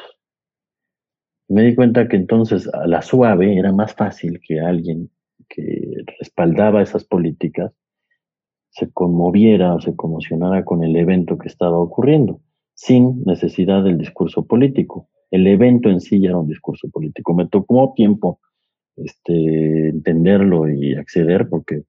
me 1.49 1.65
di 1.65 1.75
cuenta 1.75 2.09
que 2.09 2.17
entonces 2.17 2.67
a 2.73 2.87
la 2.87 3.03
suave 3.03 3.59
era 3.59 3.73
más 3.73 3.95
fácil 3.95 4.41
que 4.41 4.59
alguien 4.59 5.11
que 5.51 5.93
respaldaba 6.19 6.81
esas 6.81 7.05
políticas 7.05 7.75
se 8.71 8.91
conmoviera 8.91 9.75
o 9.75 9.83
se 9.83 9.95
conmocionara 9.95 10.65
con 10.65 10.83
el 10.83 10.97
evento 10.97 11.37
que 11.37 11.49
estaba 11.49 11.79
ocurriendo, 11.79 12.41
sin 12.73 13.23
necesidad 13.25 13.85
del 13.85 13.99
discurso 13.99 14.47
político. 14.47 15.11
El 15.31 15.47
evento 15.47 15.91
en 15.91 16.01
sí 16.01 16.23
ya 16.23 16.31
era 16.31 16.39
un 16.39 16.49
discurso 16.49 16.89
político. 16.89 17.35
Me 17.35 17.49
tocó 17.49 17.93
tiempo 17.95 18.41
este, 18.97 19.91
entenderlo 19.91 20.71
y 20.71 20.95
acceder, 20.95 21.51
porque 21.51 21.83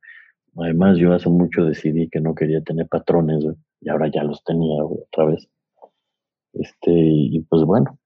además 0.57 0.97
yo 0.97 1.13
hace 1.13 1.29
mucho 1.29 1.63
decidí 1.63 2.09
que 2.09 2.19
no 2.19 2.35
quería 2.35 2.61
tener 2.61 2.89
patrones, 2.89 3.45
y 3.79 3.87
ahora 3.87 4.11
ya 4.13 4.25
los 4.25 4.43
tenía 4.43 4.83
otra 4.83 5.25
vez. 5.27 5.47
Este, 6.55 6.91
y 6.91 7.41
pues 7.49 7.63
bueno, 7.63 7.97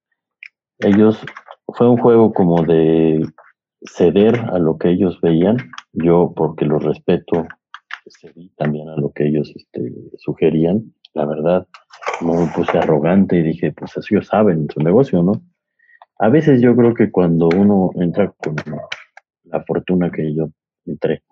ellos, 0.79 1.23
fue 1.67 1.89
un 1.89 1.97
juego 1.97 2.33
como 2.33 2.63
de 2.63 3.25
ceder 3.81 4.35
a 4.51 4.59
lo 4.59 4.77
que 4.77 4.89
ellos 4.89 5.19
veían, 5.21 5.57
yo 5.93 6.33
porque 6.35 6.65
los 6.65 6.83
respeto, 6.83 7.47
cedí 8.07 8.49
también 8.57 8.89
a 8.89 8.95
lo 8.95 9.11
que 9.11 9.27
ellos 9.27 9.53
este, 9.55 9.93
sugerían, 10.17 10.93
la 11.13 11.25
verdad, 11.25 11.67
no 12.21 12.33
me 12.33 12.47
puse 12.47 12.77
arrogante 12.77 13.37
y 13.37 13.43
dije, 13.43 13.71
pues 13.71 13.95
eso 13.97 14.07
ellos 14.11 14.27
saben 14.27 14.67
su 14.73 14.79
negocio, 14.81 15.21
¿no? 15.21 15.33
A 16.17 16.29
veces 16.29 16.61
yo 16.61 16.75
creo 16.75 16.93
que 16.93 17.11
cuando 17.11 17.47
uno 17.55 17.91
entra 17.95 18.31
con 18.31 18.55
la 19.43 19.63
fortuna 19.63 20.11
que 20.11 20.33
yo 20.33 20.49
entré 20.85 21.23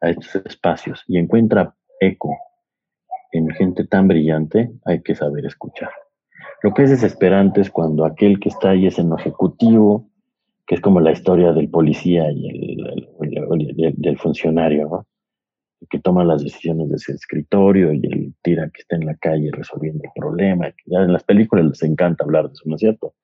a 0.00 0.10
estos 0.10 0.44
espacios 0.46 1.04
y 1.06 1.18
encuentra 1.18 1.74
eco 2.00 2.36
en 3.30 3.48
gente 3.50 3.86
tan 3.86 4.08
brillante, 4.08 4.72
hay 4.84 5.02
que 5.02 5.14
saber 5.14 5.46
escuchar. 5.46 5.90
Lo 6.62 6.72
que 6.72 6.84
es 6.84 6.90
desesperante 6.90 7.60
es 7.60 7.70
cuando 7.70 8.04
aquel 8.04 8.38
que 8.38 8.48
está 8.48 8.70
ahí 8.70 8.86
es 8.86 8.98
en 8.98 9.12
ejecutivo, 9.12 10.08
que 10.66 10.76
es 10.76 10.80
como 10.80 11.00
la 11.00 11.12
historia 11.12 11.52
del 11.52 11.68
policía 11.68 12.30
y 12.30 12.48
el, 12.48 13.94
del 13.96 14.18
funcionario, 14.18 14.88
¿no? 14.88 15.06
que 15.90 15.98
toma 15.98 16.24
las 16.24 16.44
decisiones 16.44 16.88
de 16.88 16.96
ese 16.96 17.12
escritorio 17.12 17.92
y 17.92 18.00
el 18.06 18.34
tira 18.42 18.70
que 18.72 18.82
está 18.82 18.94
en 18.94 19.06
la 19.06 19.16
calle 19.16 19.50
resolviendo 19.52 20.04
el 20.04 20.10
problema. 20.14 20.72
Ya 20.86 21.00
en 21.00 21.12
las 21.12 21.24
películas 21.24 21.66
les 21.66 21.82
encanta 21.82 22.24
hablar 22.24 22.46
de 22.46 22.52
eso, 22.52 22.62
¿no 22.66 22.76
es 22.76 22.80
cierto? 22.80 23.14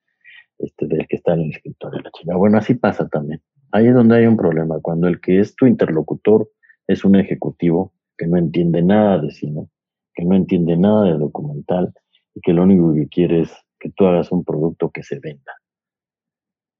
Este, 0.57 0.85
del 0.87 1.07
que 1.07 1.15
está 1.15 1.33
en 1.33 1.41
el 1.41 1.51
escritorio, 1.51 2.01
la 2.01 2.11
chica. 2.11 2.35
Bueno, 2.35 2.57
así 2.57 2.73
pasa 2.73 3.07
también. 3.07 3.41
Ahí 3.71 3.87
es 3.87 3.93
donde 3.93 4.17
hay 4.17 4.25
un 4.25 4.35
problema, 4.35 4.79
cuando 4.81 5.07
el 5.07 5.21
que 5.21 5.39
es 5.39 5.55
tu 5.55 5.65
interlocutor 5.65 6.49
es 6.87 7.05
un 7.05 7.15
ejecutivo 7.15 7.93
que 8.17 8.27
no 8.27 8.37
entiende 8.37 8.81
nada 8.81 9.19
de 9.19 9.31
cine, 9.31 9.67
que 10.13 10.25
no 10.25 10.35
entiende 10.35 10.75
nada 10.75 11.05
de 11.05 11.17
documental, 11.17 11.93
y 12.39 12.41
que 12.41 12.53
lo 12.53 12.63
único 12.63 12.93
que 12.93 13.07
quiere 13.09 13.41
es 13.41 13.53
que 13.79 13.89
tú 13.91 14.05
hagas 14.05 14.31
un 14.31 14.45
producto 14.45 14.89
que 14.91 15.03
se 15.03 15.19
venda. 15.19 15.53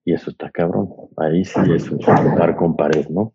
Y 0.05 0.13
eso 0.13 0.31
está 0.31 0.49
cabrón. 0.49 0.89
Ahí 1.17 1.43
sí 1.43 1.59
es 1.73 1.91
un 1.91 1.99
lugar 1.99 2.55
con 2.55 2.75
pared, 2.75 3.07
¿no? 3.09 3.33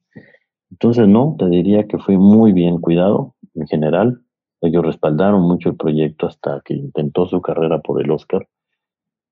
Entonces, 0.70 1.07
no, 1.07 1.37
te 1.39 1.47
diría 1.47 1.87
que 1.87 1.99
fue 1.99 2.16
muy 2.16 2.53
bien 2.53 2.81
cuidado 2.81 3.37
en 3.55 3.66
general. 3.66 4.22
Ellos 4.61 4.85
respaldaron 4.85 5.43
mucho 5.43 5.68
el 5.68 5.77
proyecto 5.77 6.27
hasta 6.27 6.62
que 6.64 6.75
intentó 6.75 7.27
su 7.27 7.41
carrera 7.43 7.81
por 7.81 8.03
el 8.03 8.11
Oscar. 8.11 8.49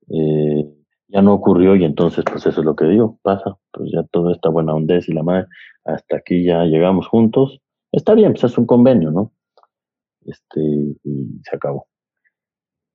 Eh, 0.09 0.71
ya 1.09 1.23
no 1.23 1.33
ocurrió 1.33 1.75
y 1.75 1.85
entonces, 1.85 2.25
pues 2.31 2.47
eso 2.47 2.61
es 2.61 2.67
lo 2.67 2.77
que 2.77 2.85
digo, 2.85 3.19
pasa. 3.23 3.57
Pues 3.73 3.91
ya 3.93 4.03
toda 4.05 4.33
esta 4.33 4.51
buena 4.51 4.75
ondez 4.75 5.09
y 5.09 5.15
la 5.15 5.23
madre, 5.23 5.47
hasta 5.85 6.19
aquí 6.19 6.45
ya 6.45 6.65
llegamos 6.65 7.09
juntos. 7.09 7.61
Está 7.91 8.15
bien, 8.15 8.33
pues 8.33 8.45
es 8.45 8.59
un 8.59 8.67
convenio, 8.67 9.11
¿no? 9.11 9.33
Este, 10.25 10.61
y 10.61 11.41
se 11.43 11.57
acabó 11.57 11.87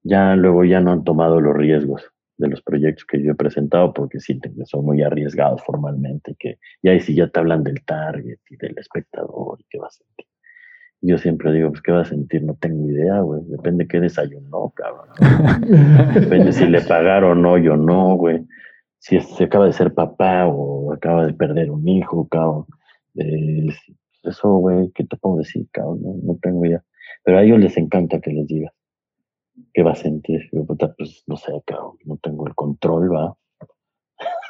ya 0.07 0.35
luego 0.35 0.63
ya 0.63 0.79
no 0.79 0.91
han 0.91 1.03
tomado 1.03 1.41
los 1.41 1.55
riesgos. 1.55 2.03
de 2.37 2.47
los 2.49 2.61
proyectos 2.61 3.03
que 3.05 3.23
yo 3.23 3.31
he 3.31 3.35
presentado 3.35 3.93
porque 3.93 4.19
sienten 4.19 4.55
que 4.55 4.65
son 4.67 4.85
muy 4.85 5.01
arriesgados 5.01 5.59
formalmente 5.63 6.35
que, 6.37 6.59
y 6.83 6.89
ahí 6.89 6.99
sí 6.99 7.15
ya 7.15 7.27
te 7.29 7.39
hablan 7.39 7.63
del 7.63 7.83
target 7.83 8.37
y 8.47 8.57
del 8.57 8.77
espectador 8.77 9.59
y 9.59 9.65
qué 9.67 9.79
va 9.79 9.87
a 9.87 9.89
sentir. 9.89 10.27
Y 11.01 11.09
yo 11.09 11.17
siempre 11.17 11.51
digo, 11.51 11.69
pues, 11.69 11.81
¿qué 11.81 11.91
va 11.91 12.01
a 12.01 12.05
sentir? 12.05 12.43
No 12.43 12.55
tengo 12.55 12.87
idea, 12.89 13.21
güey. 13.21 13.41
Depende 13.45 13.87
qué 13.87 13.99
desayunó, 13.99 14.71
cabrón. 14.75 15.09
Depende 16.13 16.53
si 16.53 16.67
le 16.67 16.81
pagaron 16.81 17.39
o 17.39 17.41
no, 17.41 17.57
yo 17.57 17.75
no, 17.75 18.15
güey. 18.15 18.45
Si 18.99 19.19
se 19.19 19.45
acaba 19.45 19.65
de 19.65 19.73
ser 19.73 19.93
papá 19.93 20.47
o 20.47 20.93
acaba 20.93 21.25
de 21.25 21.33
perder 21.33 21.71
un 21.71 21.87
hijo, 21.87 22.27
cabrón. 22.27 22.65
Eh, 23.15 23.67
eso, 24.23 24.53
güey, 24.57 24.91
¿qué 24.93 25.03
te 25.05 25.17
puedo 25.17 25.37
decir, 25.37 25.67
cabrón? 25.71 26.01
No, 26.03 26.15
no 26.23 26.39
tengo 26.39 26.65
idea. 26.65 26.83
Pero 27.23 27.39
a 27.39 27.43
ellos 27.43 27.59
les 27.59 27.77
encanta 27.77 28.19
que 28.19 28.31
les 28.31 28.45
digas 28.45 28.73
qué 29.73 29.83
va 29.83 29.91
a 29.91 29.95
sentir. 29.95 30.49
Pues 30.51 31.23
no 31.27 31.35
sé, 31.35 31.51
no 32.05 32.17
tengo 32.21 32.47
el 32.47 32.55
control, 32.55 33.13
va. 33.13 33.35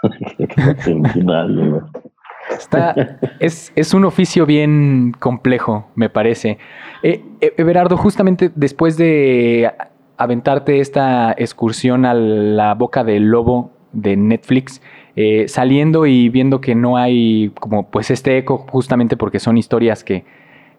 Está, 2.49 2.95
es, 3.41 3.73
es, 3.75 3.93
un 3.93 4.05
oficio 4.05 4.45
bien 4.45 5.13
complejo, 5.19 5.87
me 5.95 6.09
parece. 6.09 6.57
Eh, 7.03 7.21
eh, 7.41 7.53
Everardo, 7.57 7.97
justamente 7.97 8.49
después 8.55 8.95
de 8.95 9.69
aventarte 10.15 10.79
esta 10.79 11.35
excursión 11.37 12.05
a 12.05 12.13
la 12.13 12.73
boca 12.73 13.03
del 13.03 13.25
lobo 13.25 13.71
de 13.91 14.15
Netflix, 14.15 14.81
eh, 15.15 15.47
saliendo 15.47 16.05
y 16.05 16.29
viendo 16.29 16.61
que 16.61 16.75
no 16.75 16.97
hay 16.97 17.51
como 17.59 17.89
pues 17.89 18.11
este 18.11 18.37
eco, 18.37 18.65
justamente 18.69 19.17
porque 19.17 19.39
son 19.39 19.57
historias 19.57 20.03
que, 20.03 20.23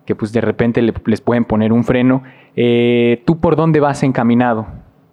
que 0.09 0.17
pues 0.17 0.33
de 0.33 0.41
repente 0.41 0.81
le, 0.81 0.95
les 1.05 1.21
pueden 1.21 1.45
poner 1.45 1.71
un 1.71 1.85
freno, 1.85 2.23
eh, 2.57 3.23
¿tú 3.27 3.41
por 3.41 3.57
dónde 3.57 3.79
vas 3.79 4.03
encaminado? 4.03 4.67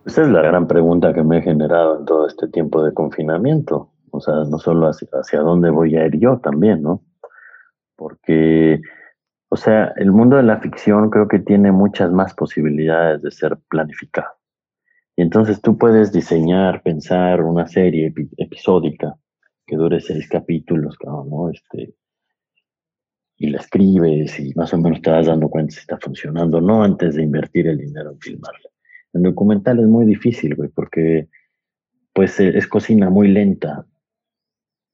Esa 0.05 0.21
es 0.21 0.29
la 0.29 0.41
gran 0.41 0.67
pregunta 0.67 1.13
que 1.13 1.21
me 1.21 1.39
he 1.39 1.41
generado 1.41 1.99
en 1.99 2.05
todo 2.05 2.25
este 2.25 2.47
tiempo 2.47 2.81
de 2.81 2.93
confinamiento. 2.93 3.91
O 4.11 4.21
sea, 4.21 4.35
no 4.49 4.57
solo 4.57 4.87
hacia, 4.87 5.09
hacia 5.11 5.41
dónde 5.41 5.69
voy 5.69 5.97
a 5.97 6.05
ir 6.05 6.17
yo 6.17 6.37
también, 6.37 6.81
¿no? 6.81 7.01
Porque, 7.97 8.79
o 9.49 9.57
sea, 9.57 9.91
el 9.97 10.13
mundo 10.13 10.37
de 10.37 10.43
la 10.43 10.61
ficción 10.61 11.09
creo 11.09 11.27
que 11.27 11.39
tiene 11.39 11.73
muchas 11.73 12.09
más 12.13 12.33
posibilidades 12.33 13.21
de 13.21 13.31
ser 13.31 13.57
planificado. 13.69 14.29
Y 15.17 15.23
entonces 15.23 15.61
tú 15.61 15.77
puedes 15.77 16.13
diseñar, 16.13 16.83
pensar 16.83 17.43
una 17.43 17.67
serie 17.67 18.13
episódica 18.37 19.17
que 19.67 19.75
dure 19.75 19.99
seis 19.99 20.29
capítulos, 20.29 20.95
¿no? 21.03 21.49
Este, 21.49 21.95
y 23.37 23.49
la 23.49 23.59
escribes 23.59 24.39
y 24.39 24.53
más 24.55 24.73
o 24.73 24.77
menos 24.77 25.01
te 25.01 25.11
vas 25.11 25.27
dando 25.27 25.49
cuenta 25.49 25.73
si 25.73 25.79
está 25.79 25.97
funcionando 25.97 26.57
o 26.57 26.61
no 26.61 26.83
antes 26.83 27.15
de 27.15 27.23
invertir 27.23 27.67
el 27.67 27.77
dinero 27.77 28.11
en 28.11 28.19
filmarla. 28.19 28.69
En 29.13 29.23
documental 29.23 29.79
es 29.79 29.87
muy 29.87 30.05
difícil, 30.05 30.55
güey, 30.55 30.69
porque 30.69 31.27
pues 32.13 32.39
es 32.39 32.67
cocina 32.67 33.09
muy 33.09 33.27
lenta. 33.27 33.85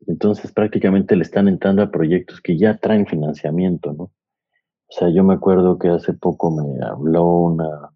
Entonces 0.07 0.51
prácticamente 0.51 1.15
le 1.15 1.23
están 1.23 1.47
entrando 1.47 1.83
a 1.83 1.91
proyectos 1.91 2.41
que 2.41 2.57
ya 2.57 2.77
traen 2.77 3.05
financiamiento, 3.05 3.93
¿no? 3.93 4.03
O 4.03 4.93
sea, 4.93 5.09
yo 5.09 5.23
me 5.23 5.35
acuerdo 5.35 5.77
que 5.77 5.87
hace 5.87 6.13
poco 6.13 6.51
me 6.51 6.83
habló 6.85 7.25
una, 7.25 7.91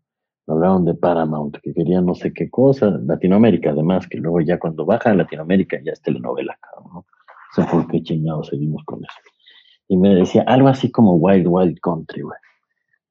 hablaron 0.48 0.86
de 0.86 0.94
Paramount, 0.94 1.58
que 1.62 1.74
querían 1.74 2.06
no 2.06 2.16
sé 2.16 2.32
qué 2.32 2.50
cosa, 2.50 2.90
Latinoamérica 3.06 3.72
además, 3.72 4.08
que 4.08 4.18
luego 4.18 4.40
ya 4.42 4.60
cuando 4.60 4.86
baja 4.86 5.10
a 5.10 5.16
Latinoamérica 5.16 5.78
ya 5.84 5.92
es 5.92 6.02
telenovela, 6.02 6.58
¿no? 6.94 7.00
O 7.00 7.06
sea, 7.54 7.66
¿por 7.66 7.88
qué 7.88 8.02
chingados 8.02 8.48
seguimos 8.48 8.84
con 8.86 9.00
eso? 9.00 9.35
Y 9.88 9.98
me 9.98 10.16
decía 10.16 10.44
algo 10.48 10.68
así 10.68 10.92
como 10.92 11.16
Wild 11.16 11.48
Wild 11.48 11.80
Country, 11.80 12.22
güey. 12.22 12.38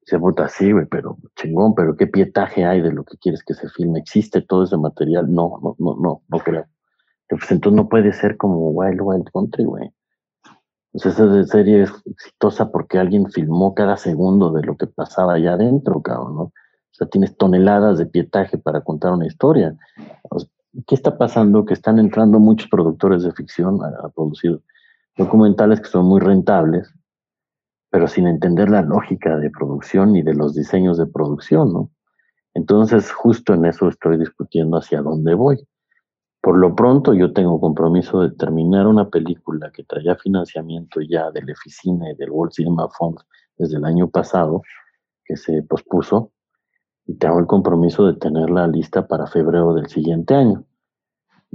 Dice, 0.01 0.19
puta, 0.19 0.47
sí, 0.49 0.71
güey, 0.71 0.85
pero 0.85 1.17
chingón, 1.35 1.73
pero 1.73 1.95
¿qué 1.95 2.05
pietaje 2.05 2.63
hay 2.63 2.81
de 2.81 2.91
lo 2.91 3.03
que 3.03 3.17
quieres 3.17 3.43
que 3.43 3.55
se 3.55 3.69
filme? 3.69 3.99
¿Existe 3.99 4.41
todo 4.41 4.63
ese 4.63 4.77
material? 4.77 5.33
No, 5.33 5.59
no, 5.63 5.75
no, 5.79 5.95
no, 5.99 6.21
no 6.27 6.39
creo. 6.39 6.65
Pues 7.27 7.49
entonces 7.51 7.75
no 7.75 7.89
puede 7.89 8.13
ser 8.13 8.37
como 8.37 8.69
Wild 8.69 9.01
Wild 9.01 9.29
Country, 9.33 9.63
güey. 9.63 9.91
Pues 10.91 11.07
esa 11.07 11.43
serie 11.45 11.83
es 11.83 11.91
exitosa 12.05 12.71
porque 12.71 12.99
alguien 12.99 13.29
filmó 13.31 13.73
cada 13.73 13.97
segundo 13.97 14.51
de 14.51 14.63
lo 14.63 14.77
que 14.77 14.87
pasaba 14.87 15.33
allá 15.33 15.53
adentro, 15.53 16.01
cabrón, 16.01 16.35
¿no? 16.35 16.41
O 16.43 16.97
sea, 16.97 17.07
tienes 17.07 17.35
toneladas 17.35 17.97
de 17.97 18.05
pietaje 18.05 18.57
para 18.57 18.81
contar 18.81 19.11
una 19.11 19.25
historia. 19.25 19.75
¿Qué 20.87 20.95
está 20.95 21.17
pasando? 21.17 21.65
Que 21.65 21.73
están 21.73 21.99
entrando 21.99 22.39
muchos 22.39 22.69
productores 22.69 23.23
de 23.23 23.33
ficción 23.33 23.83
a 23.83 24.07
producir 24.09 24.61
documentales 25.17 25.81
que 25.81 25.87
son 25.87 26.05
muy 26.05 26.19
rentables, 26.19 26.93
pero 27.89 28.07
sin 28.07 28.27
entender 28.27 28.69
la 28.69 28.81
lógica 28.81 29.37
de 29.37 29.49
producción 29.49 30.13
ni 30.13 30.21
de 30.21 30.33
los 30.33 30.53
diseños 30.53 30.97
de 30.97 31.07
producción, 31.07 31.71
¿no? 31.71 31.91
Entonces, 32.53 33.11
justo 33.11 33.53
en 33.53 33.65
eso 33.65 33.89
estoy 33.89 34.17
discutiendo 34.17 34.77
hacia 34.77 35.01
dónde 35.01 35.33
voy. 35.33 35.67
Por 36.41 36.57
lo 36.57 36.75
pronto, 36.75 37.13
yo 37.13 37.33
tengo 37.33 37.59
compromiso 37.59 38.21
de 38.21 38.31
terminar 38.31 38.87
una 38.87 39.09
película 39.09 39.71
que 39.71 39.83
traía 39.83 40.15
financiamiento 40.15 41.01
ya 41.01 41.31
del 41.31 41.49
Eficine 41.49 42.11
y 42.11 42.15
del 42.15 42.29
World 42.29 42.53
Cinema 42.53 42.87
Fund 42.89 43.17
desde 43.57 43.77
el 43.77 43.85
año 43.85 44.09
pasado, 44.09 44.61
que 45.25 45.35
se 45.37 45.63
pospuso, 45.63 46.31
y 47.07 47.15
tengo 47.15 47.39
el 47.39 47.47
compromiso 47.47 48.05
de 48.05 48.13
tenerla 48.13 48.67
lista 48.67 49.07
para 49.07 49.27
febrero 49.27 49.73
del 49.73 49.87
siguiente 49.87 50.35
año. 50.35 50.65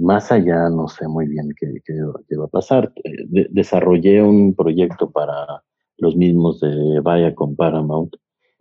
Más 0.01 0.31
allá 0.31 0.67
no 0.69 0.87
sé 0.87 1.07
muy 1.07 1.27
bien 1.27 1.53
qué, 1.55 1.79
qué, 1.85 2.35
va 2.35 2.45
a 2.45 2.47
pasar. 2.47 2.91
Eh, 3.03 3.47
desarrollé 3.51 4.23
un 4.23 4.55
proyecto 4.55 5.11
para 5.11 5.63
los 5.97 6.15
mismos 6.15 6.59
de 6.59 6.99
Viacom 7.05 7.55
Paramount 7.55 8.15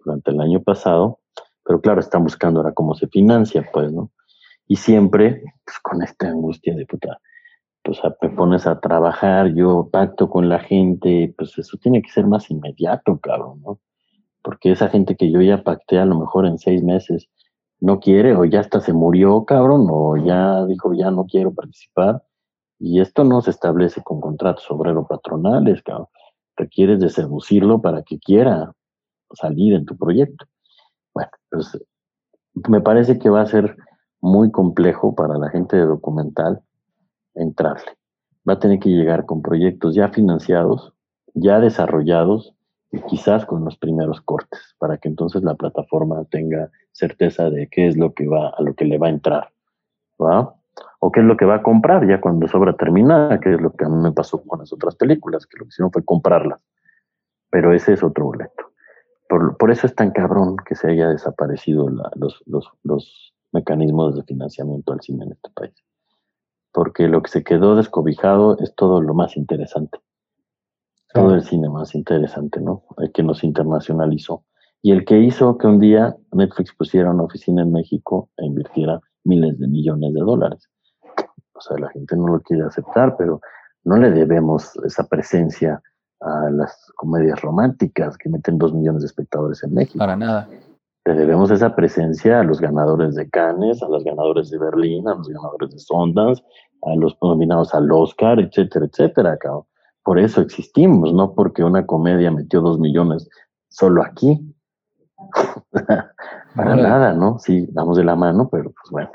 durante 0.04 0.32
el 0.32 0.40
año 0.40 0.62
pasado, 0.62 1.20
pero 1.64 1.80
claro, 1.80 2.00
están 2.00 2.24
buscando 2.24 2.60
ahora 2.60 2.74
cómo 2.74 2.94
se 2.94 3.08
financia, 3.08 3.66
pues, 3.72 3.90
¿no? 3.90 4.10
Y 4.68 4.76
siempre 4.76 5.42
pues, 5.64 5.78
con 5.82 6.02
esta 6.02 6.28
angustia 6.28 6.74
de 6.74 6.84
puta, 6.84 7.18
pues 7.82 7.98
me 8.20 8.28
pones 8.28 8.66
a 8.66 8.78
trabajar, 8.78 9.54
yo 9.54 9.88
pacto 9.90 10.28
con 10.28 10.50
la 10.50 10.58
gente, 10.58 11.34
pues 11.38 11.56
eso 11.56 11.78
tiene 11.78 12.02
que 12.02 12.10
ser 12.10 12.26
más 12.26 12.50
inmediato, 12.50 13.18
cabrón, 13.18 13.62
¿no? 13.62 13.80
Porque 14.42 14.72
esa 14.72 14.90
gente 14.90 15.16
que 15.16 15.32
yo 15.32 15.40
ya 15.40 15.62
pacté 15.62 15.98
a 15.98 16.04
lo 16.04 16.18
mejor 16.18 16.44
en 16.44 16.58
seis 16.58 16.82
meses, 16.82 17.30
no 17.80 17.98
quiere 17.98 18.36
o 18.36 18.44
ya 18.44 18.60
hasta 18.60 18.80
se 18.80 18.92
murió, 18.92 19.44
cabrón, 19.44 19.86
o 19.90 20.16
ya 20.16 20.64
dijo, 20.66 20.92
ya 20.94 21.10
no 21.10 21.26
quiero 21.26 21.52
participar. 21.52 22.22
Y 22.78 23.00
esto 23.00 23.24
no 23.24 23.42
se 23.42 23.50
establece 23.50 24.02
con 24.02 24.20
contratos 24.20 24.70
obrero-patronales, 24.70 25.82
cabrón. 25.82 26.08
Requieres 26.56 27.00
de 27.00 27.10
seducirlo 27.10 27.80
para 27.80 28.02
que 28.02 28.18
quiera 28.18 28.72
salir 29.32 29.74
en 29.74 29.84
tu 29.86 29.96
proyecto. 29.96 30.46
Bueno, 31.14 31.30
pues 31.50 31.78
me 32.68 32.80
parece 32.80 33.18
que 33.18 33.30
va 33.30 33.42
a 33.42 33.46
ser 33.46 33.76
muy 34.20 34.50
complejo 34.50 35.14
para 35.14 35.38
la 35.38 35.48
gente 35.50 35.76
de 35.76 35.86
documental 35.86 36.60
entrarle. 37.34 37.96
Va 38.48 38.54
a 38.54 38.58
tener 38.58 38.78
que 38.78 38.90
llegar 38.90 39.24
con 39.26 39.42
proyectos 39.42 39.94
ya 39.94 40.08
financiados, 40.08 40.92
ya 41.34 41.60
desarrollados, 41.60 42.54
y 42.92 43.00
quizás 43.02 43.46
con 43.46 43.64
los 43.64 43.76
primeros 43.76 44.20
cortes, 44.20 44.74
para 44.78 44.98
que 44.98 45.08
entonces 45.08 45.42
la 45.42 45.54
plataforma 45.54 46.24
tenga 46.24 46.70
certeza 47.00 47.50
de 47.50 47.68
qué 47.68 47.88
es 47.88 47.96
lo 47.96 48.14
que 48.14 48.28
va, 48.28 48.50
a 48.50 48.62
lo 48.62 48.74
que 48.74 48.84
le 48.84 48.98
va 48.98 49.08
a 49.08 49.10
entrar, 49.10 49.50
¿va? 50.20 50.54
O 51.00 51.10
qué 51.10 51.20
es 51.20 51.26
lo 51.26 51.36
que 51.36 51.44
va 51.44 51.56
a 51.56 51.62
comprar 51.62 52.06
ya 52.06 52.20
cuando 52.20 52.46
sobra 52.46 52.74
terminada, 52.74 53.40
que 53.40 53.54
es 53.54 53.60
lo 53.60 53.72
que 53.72 53.84
a 53.84 53.88
mí 53.88 53.96
me 53.96 54.12
pasó 54.12 54.42
con 54.42 54.60
las 54.60 54.72
otras 54.72 54.94
películas, 54.94 55.46
que 55.46 55.58
lo 55.58 55.64
que 55.64 55.70
hicieron 55.70 55.90
fue 55.90 56.04
comprarlas. 56.04 56.62
Pero 57.50 57.74
ese 57.74 57.94
es 57.94 58.02
otro 58.02 58.26
boleto. 58.26 58.72
Por, 59.28 59.56
por 59.56 59.70
eso 59.70 59.86
es 59.86 59.94
tan 59.94 60.12
cabrón 60.12 60.56
que 60.64 60.74
se 60.74 60.90
haya 60.90 61.08
desaparecido 61.08 61.88
los, 61.88 62.42
los, 62.46 62.70
los 62.84 63.34
mecanismos 63.52 64.16
de 64.16 64.22
financiamiento 64.22 64.92
al 64.92 65.00
cine 65.00 65.24
en 65.24 65.32
este 65.32 65.50
país. 65.50 65.74
Porque 66.72 67.08
lo 67.08 67.22
que 67.22 67.30
se 67.30 67.42
quedó 67.42 67.74
descobijado 67.74 68.58
es 68.58 68.74
todo 68.74 69.00
lo 69.00 69.14
más 69.14 69.36
interesante 69.36 69.98
todo 71.12 71.34
el 71.34 71.42
cine 71.42 71.68
más 71.68 71.94
interesante, 71.94 72.60
¿no? 72.60 72.84
El 72.98 73.12
que 73.12 73.22
nos 73.22 73.42
internacionalizó. 73.42 74.44
Y 74.82 74.92
el 74.92 75.04
que 75.04 75.18
hizo 75.18 75.58
que 75.58 75.66
un 75.66 75.78
día 75.78 76.16
Netflix 76.32 76.74
pusiera 76.74 77.10
una 77.10 77.24
oficina 77.24 77.62
en 77.62 77.72
México 77.72 78.30
e 78.38 78.46
invirtiera 78.46 79.00
miles 79.24 79.58
de 79.58 79.68
millones 79.68 80.14
de 80.14 80.20
dólares. 80.20 80.68
O 81.54 81.60
sea, 81.60 81.76
la 81.78 81.90
gente 81.90 82.16
no 82.16 82.28
lo 82.28 82.40
quiere 82.40 82.64
aceptar, 82.64 83.16
pero 83.18 83.40
no 83.84 83.96
le 83.96 84.10
debemos 84.10 84.74
esa 84.84 85.06
presencia 85.06 85.82
a 86.20 86.50
las 86.50 86.90
comedias 86.96 87.40
románticas 87.42 88.16
que 88.16 88.28
meten 88.28 88.58
dos 88.58 88.72
millones 88.74 89.02
de 89.02 89.06
espectadores 89.06 89.62
en 89.62 89.74
México. 89.74 89.98
Para 89.98 90.16
nada. 90.16 90.48
Le 91.04 91.14
debemos 91.14 91.50
esa 91.50 91.74
presencia 91.74 92.40
a 92.40 92.44
los 92.44 92.60
ganadores 92.60 93.14
de 93.14 93.28
Cannes, 93.28 93.82
a 93.82 93.88
los 93.88 94.04
ganadores 94.04 94.50
de 94.50 94.58
Berlín, 94.58 95.08
a 95.08 95.14
los 95.14 95.28
ganadores 95.28 95.70
de 95.70 95.78
Sundance, 95.78 96.42
a 96.82 96.94
los 96.94 97.16
nominados 97.22 97.74
al 97.74 97.90
Oscar, 97.90 98.38
etcétera, 98.38 98.86
etcétera, 98.86 99.36
cabrón 99.38 99.64
por 100.04 100.18
eso 100.18 100.40
existimos, 100.40 101.12
no 101.12 101.34
porque 101.34 101.62
una 101.62 101.86
comedia 101.86 102.30
metió 102.30 102.60
dos 102.60 102.78
millones 102.78 103.28
solo 103.68 104.02
aquí. 104.02 104.40
Para 106.56 106.76
nada, 106.76 107.12
¿no? 107.12 107.38
Sí, 107.38 107.66
damos 107.70 107.96
de 107.96 108.04
la 108.04 108.16
mano, 108.16 108.48
pero 108.50 108.72
pues 108.72 108.90
bueno, 108.90 109.10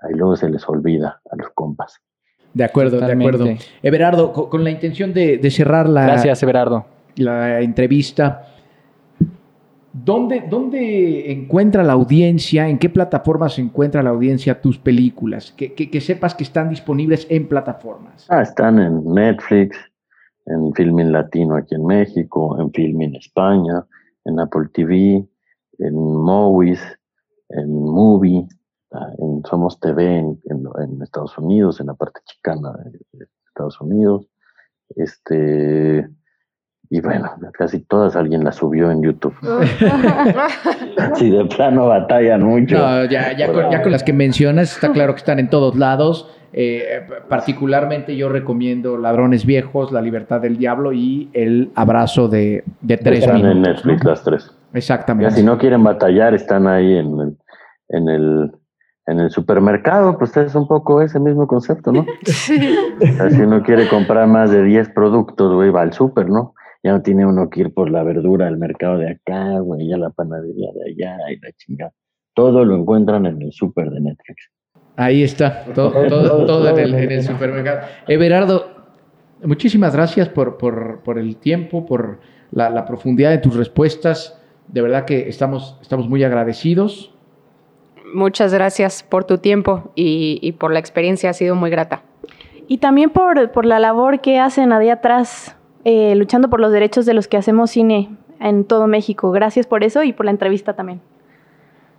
ahí 0.00 0.14
luego 0.14 0.36
se 0.36 0.48
les 0.48 0.68
olvida 0.68 1.20
a 1.30 1.36
los 1.36 1.48
compas. 1.54 2.00
De 2.54 2.64
acuerdo, 2.64 3.00
de 3.00 3.12
acuerdo. 3.12 3.46
Everardo, 3.82 4.32
con, 4.32 4.62
la 4.62 4.70
intención 4.70 5.14
de, 5.14 5.38
cerrar 5.50 5.88
la, 5.88 6.04
Gracias, 6.04 6.42
Everardo. 6.42 6.84
la 7.16 7.60
entrevista, 7.60 8.46
¿Dónde, 9.94 10.44
¿Dónde 10.48 11.30
encuentra 11.30 11.82
la 11.82 11.92
audiencia, 11.92 12.66
en 12.66 12.78
qué 12.78 12.88
plataformas 12.88 13.58
encuentra 13.58 14.02
la 14.02 14.08
audiencia 14.08 14.58
tus 14.60 14.78
películas? 14.78 15.52
Que, 15.52 15.74
que, 15.74 15.90
que 15.90 16.00
sepas 16.00 16.34
que 16.34 16.44
están 16.44 16.70
disponibles 16.70 17.26
en 17.28 17.46
plataformas. 17.46 18.26
Ah, 18.30 18.40
están 18.40 18.78
en 18.78 19.04
Netflix, 19.04 19.76
en 20.46 20.72
Filmin 20.72 21.12
Latino 21.12 21.56
aquí 21.56 21.74
en 21.74 21.84
México, 21.84 22.58
en 22.58 22.72
Filmin 22.72 23.16
España, 23.16 23.84
en 24.24 24.40
Apple 24.40 24.68
TV, 24.72 25.26
en 25.78 25.94
Movies, 25.94 26.80
en 27.48 27.72
Movie, 27.72 28.46
ah, 28.92 29.10
en 29.18 29.42
Somos 29.44 29.78
TV 29.80 30.18
en, 30.18 30.38
en, 30.44 31.02
Estados 31.02 31.36
Unidos, 31.38 31.80
en 31.80 31.86
la 31.88 31.94
parte 31.94 32.20
chicana 32.24 32.72
de 33.12 33.26
Estados 33.46 33.80
Unidos. 33.80 34.28
Este, 34.96 36.08
y 36.90 37.00
bueno, 37.00 37.30
casi 37.52 37.80
todas 37.80 38.16
alguien 38.16 38.44
las 38.44 38.56
subió 38.56 38.90
en 38.90 39.02
YouTube. 39.02 39.34
Si 41.16 41.30
de 41.30 41.44
plano 41.46 41.86
batallan 41.86 42.42
mucho. 42.42 42.76
No, 42.76 43.04
ya, 43.06 43.36
ya, 43.36 43.50
con, 43.50 43.70
ya, 43.70 43.82
con, 43.82 43.92
las 43.92 44.02
que 44.02 44.12
mencionas, 44.12 44.72
está 44.72 44.92
claro 44.92 45.14
que 45.14 45.18
están 45.18 45.38
en 45.38 45.48
todos 45.48 45.76
lados. 45.76 46.28
Eh, 46.52 47.06
particularmente 47.28 48.14
yo 48.14 48.28
recomiendo 48.28 48.98
Ladrones 48.98 49.46
Viejos, 49.46 49.90
La 49.90 50.02
Libertad 50.02 50.40
del 50.40 50.58
Diablo 50.58 50.92
y 50.92 51.30
El 51.32 51.70
Abrazo 51.74 52.28
de, 52.28 52.62
de 52.82 52.98
Tres 52.98 53.20
Están 53.20 53.44
en 53.44 53.62
Netflix 53.62 54.04
las 54.04 54.22
tres. 54.22 54.50
Exactamente. 54.74 55.34
si 55.34 55.42
no 55.42 55.58
quieren 55.58 55.82
batallar, 55.84 56.34
están 56.34 56.66
ahí 56.66 56.96
en 56.96 57.20
el, 57.20 57.36
en 57.88 58.08
el, 58.08 58.52
en 59.06 59.20
el 59.20 59.30
supermercado, 59.30 60.18
pues 60.18 60.36
es 60.36 60.54
un 60.54 60.66
poco 60.66 61.02
ese 61.02 61.20
mismo 61.20 61.46
concepto, 61.46 61.92
¿no? 61.92 62.06
Sí. 62.24 62.58
si 63.30 63.40
uno 63.40 63.62
quiere 63.62 63.88
comprar 63.88 64.26
más 64.26 64.50
de 64.50 64.62
10 64.62 64.90
productos, 64.90 65.54
güey, 65.54 65.70
va 65.70 65.82
al 65.82 65.92
super, 65.92 66.28
¿no? 66.28 66.54
ya 66.82 66.92
no 66.92 67.02
tiene 67.02 67.24
uno 67.24 67.48
que 67.48 67.60
ir 67.60 67.72
por 67.72 67.90
la 67.90 68.02
verdura 68.02 68.48
al 68.48 68.58
mercado 68.58 68.98
de 68.98 69.10
acá, 69.10 69.58
güey, 69.60 69.88
ya 69.88 69.96
la 69.96 70.10
panadería 70.10 70.70
de 70.74 70.90
allá 70.90 71.16
y 71.30 71.38
la 71.38 71.52
chingada. 71.52 71.92
Todo 72.34 72.64
lo 72.64 72.74
encuentran 72.74 73.26
en 73.26 73.40
el 73.42 73.52
súper 73.52 73.90
de 73.90 74.00
Netflix. 74.00 74.50
Ahí 74.96 75.22
está, 75.22 75.64
todo, 75.74 75.92
todo, 76.06 76.68
en, 76.78 76.94
el, 76.94 77.22
supermercado. 77.22 77.86
Everardo, 78.08 78.66
muchísimas 79.44 79.94
gracias 79.94 80.28
por, 80.28 80.58
por, 80.58 81.18
el 81.18 81.36
tiempo, 81.36 81.86
por 81.86 82.20
la, 82.50 82.84
profundidad 82.84 83.30
de 83.30 83.38
tus 83.38 83.54
respuestas. 83.54 84.41
De 84.68 84.82
verdad 84.82 85.04
que 85.04 85.28
estamos, 85.28 85.78
estamos 85.82 86.08
muy 86.08 86.24
agradecidos. 86.24 87.14
Muchas 88.14 88.52
gracias 88.52 89.02
por 89.02 89.24
tu 89.24 89.38
tiempo 89.38 89.92
y, 89.94 90.38
y 90.42 90.52
por 90.52 90.72
la 90.72 90.78
experiencia, 90.78 91.30
ha 91.30 91.32
sido 91.32 91.54
muy 91.54 91.70
grata. 91.70 92.02
Y 92.68 92.78
también 92.78 93.10
por, 93.10 93.50
por 93.52 93.66
la 93.66 93.78
labor 93.78 94.20
que 94.20 94.38
hacen 94.38 94.72
ahí 94.72 94.88
atrás 94.88 95.56
eh, 95.84 96.14
luchando 96.14 96.48
por 96.48 96.60
los 96.60 96.72
derechos 96.72 97.06
de 97.06 97.14
los 97.14 97.26
que 97.26 97.36
hacemos 97.36 97.70
cine 97.70 98.10
en 98.40 98.64
todo 98.64 98.86
México. 98.86 99.30
Gracias 99.32 99.66
por 99.66 99.82
eso 99.82 100.02
y 100.04 100.12
por 100.12 100.26
la 100.26 100.30
entrevista 100.30 100.74
también. 100.74 101.00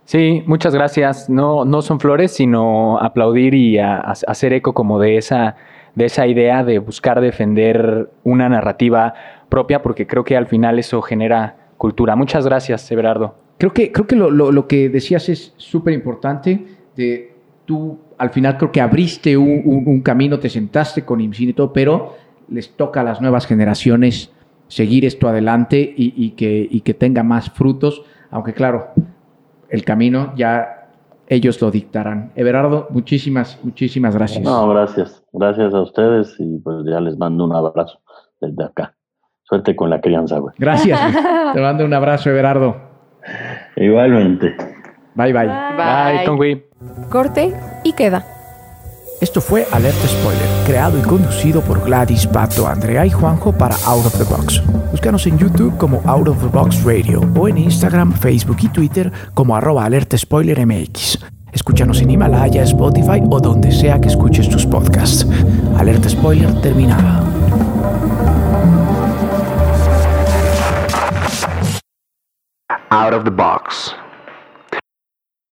Sí, 0.04 0.42
muchas 0.46 0.74
gracias. 0.74 1.28
No, 1.28 1.64
no 1.64 1.82
son 1.82 2.00
flores, 2.00 2.32
sino 2.32 2.98
aplaudir 2.98 3.54
y 3.54 3.78
hacer 3.78 4.52
eco 4.52 4.72
como 4.74 4.98
de 4.98 5.16
esa, 5.16 5.56
de 5.94 6.06
esa 6.06 6.26
idea 6.26 6.64
de 6.64 6.78
buscar 6.78 7.20
defender 7.20 8.10
una 8.22 8.48
narrativa 8.48 9.14
propia, 9.48 9.82
porque 9.82 10.06
creo 10.06 10.24
que 10.24 10.36
al 10.36 10.46
final 10.46 10.78
eso 10.78 11.00
genera 11.00 11.56
cultura. 11.76 12.16
Muchas 12.16 12.46
gracias, 12.46 12.90
Everardo. 12.90 13.34
Creo 13.58 13.72
que, 13.72 13.92
creo 13.92 14.06
que 14.06 14.16
lo, 14.16 14.30
lo, 14.30 14.66
que 14.66 14.88
decías 14.88 15.28
es 15.28 15.54
súper 15.56 15.94
importante. 15.94 16.66
De, 16.96 17.34
tú 17.64 17.98
al 18.18 18.30
final 18.30 18.56
creo 18.56 18.72
que 18.72 18.80
abriste 18.80 19.36
un, 19.36 19.84
un, 19.86 20.00
camino, 20.00 20.38
te 20.38 20.48
sentaste 20.48 21.04
con 21.04 21.20
IMCINE 21.20 21.50
y 21.50 21.54
todo, 21.54 21.72
pero 21.72 22.14
les 22.48 22.76
toca 22.76 23.00
a 23.00 23.04
las 23.04 23.20
nuevas 23.20 23.46
generaciones 23.46 24.32
seguir 24.68 25.04
esto 25.04 25.28
adelante 25.28 25.94
y, 25.96 26.30
que, 26.30 26.82
que 26.84 26.94
tenga 26.94 27.22
más 27.22 27.50
frutos, 27.50 28.02
aunque 28.30 28.54
claro, 28.54 28.88
el 29.68 29.84
camino 29.84 30.34
ya 30.36 30.90
ellos 31.28 31.60
lo 31.60 31.70
dictarán. 31.70 32.32
Everardo, 32.34 32.88
muchísimas, 32.90 33.58
muchísimas 33.62 34.14
gracias. 34.14 34.42
No, 34.42 34.68
gracias. 34.68 35.24
Gracias 35.32 35.72
a 35.74 35.80
ustedes 35.80 36.34
y 36.38 36.58
pues 36.58 36.84
ya 36.86 37.00
les 37.00 37.16
mando 37.16 37.44
un 37.44 37.54
abrazo 37.54 38.00
desde 38.40 38.64
acá. 38.64 38.94
Suerte 39.44 39.76
con 39.76 39.90
la 39.90 40.00
crianza, 40.00 40.38
güey. 40.38 40.54
Gracias. 40.58 40.98
Te 41.54 41.60
mando 41.60 41.84
un 41.84 41.94
abrazo, 41.94 42.30
Everardo. 42.30 42.76
Igualmente. 43.76 44.54
Bye, 45.14 45.32
bye. 45.32 45.46
Bye, 45.46 46.36
bye 46.36 46.64
Corte 47.10 47.52
y 47.84 47.92
queda. 47.92 48.24
Esto 49.20 49.40
fue 49.40 49.64
Alerta 49.72 50.06
Spoiler, 50.06 50.66
creado 50.66 50.98
y 50.98 51.02
conducido 51.02 51.62
por 51.62 51.82
Gladys, 51.84 52.26
Pato, 52.26 52.66
Andrea 52.66 53.06
y 53.06 53.10
Juanjo 53.10 53.52
para 53.52 53.76
Out 53.86 54.06
of 54.06 54.18
the 54.18 54.24
Box. 54.24 54.62
Búscanos 54.90 55.26
en 55.26 55.38
YouTube 55.38 55.76
como 55.78 56.02
Out 56.04 56.28
of 56.28 56.42
the 56.42 56.48
Box 56.48 56.84
Radio 56.84 57.22
o 57.34 57.48
en 57.48 57.58
Instagram, 57.58 58.12
Facebook 58.12 58.58
y 58.62 58.68
Twitter 58.68 59.12
como 59.32 59.56
arroba 59.56 59.84
Alerta 59.84 60.18
Spoiler 60.18 60.66
MX. 60.66 61.24
Escúchanos 61.52 62.02
en 62.02 62.10
Himalaya, 62.10 62.64
Spotify 62.64 63.22
o 63.30 63.40
donde 63.40 63.70
sea 63.70 64.00
que 64.00 64.08
escuches 64.08 64.48
tus 64.48 64.66
podcasts. 64.66 65.26
Alerta 65.78 66.08
Spoiler 66.08 66.52
terminada. 66.60 67.22
Out 72.94 73.12
of 73.12 73.24
the 73.24 73.30
Box. 73.32 73.92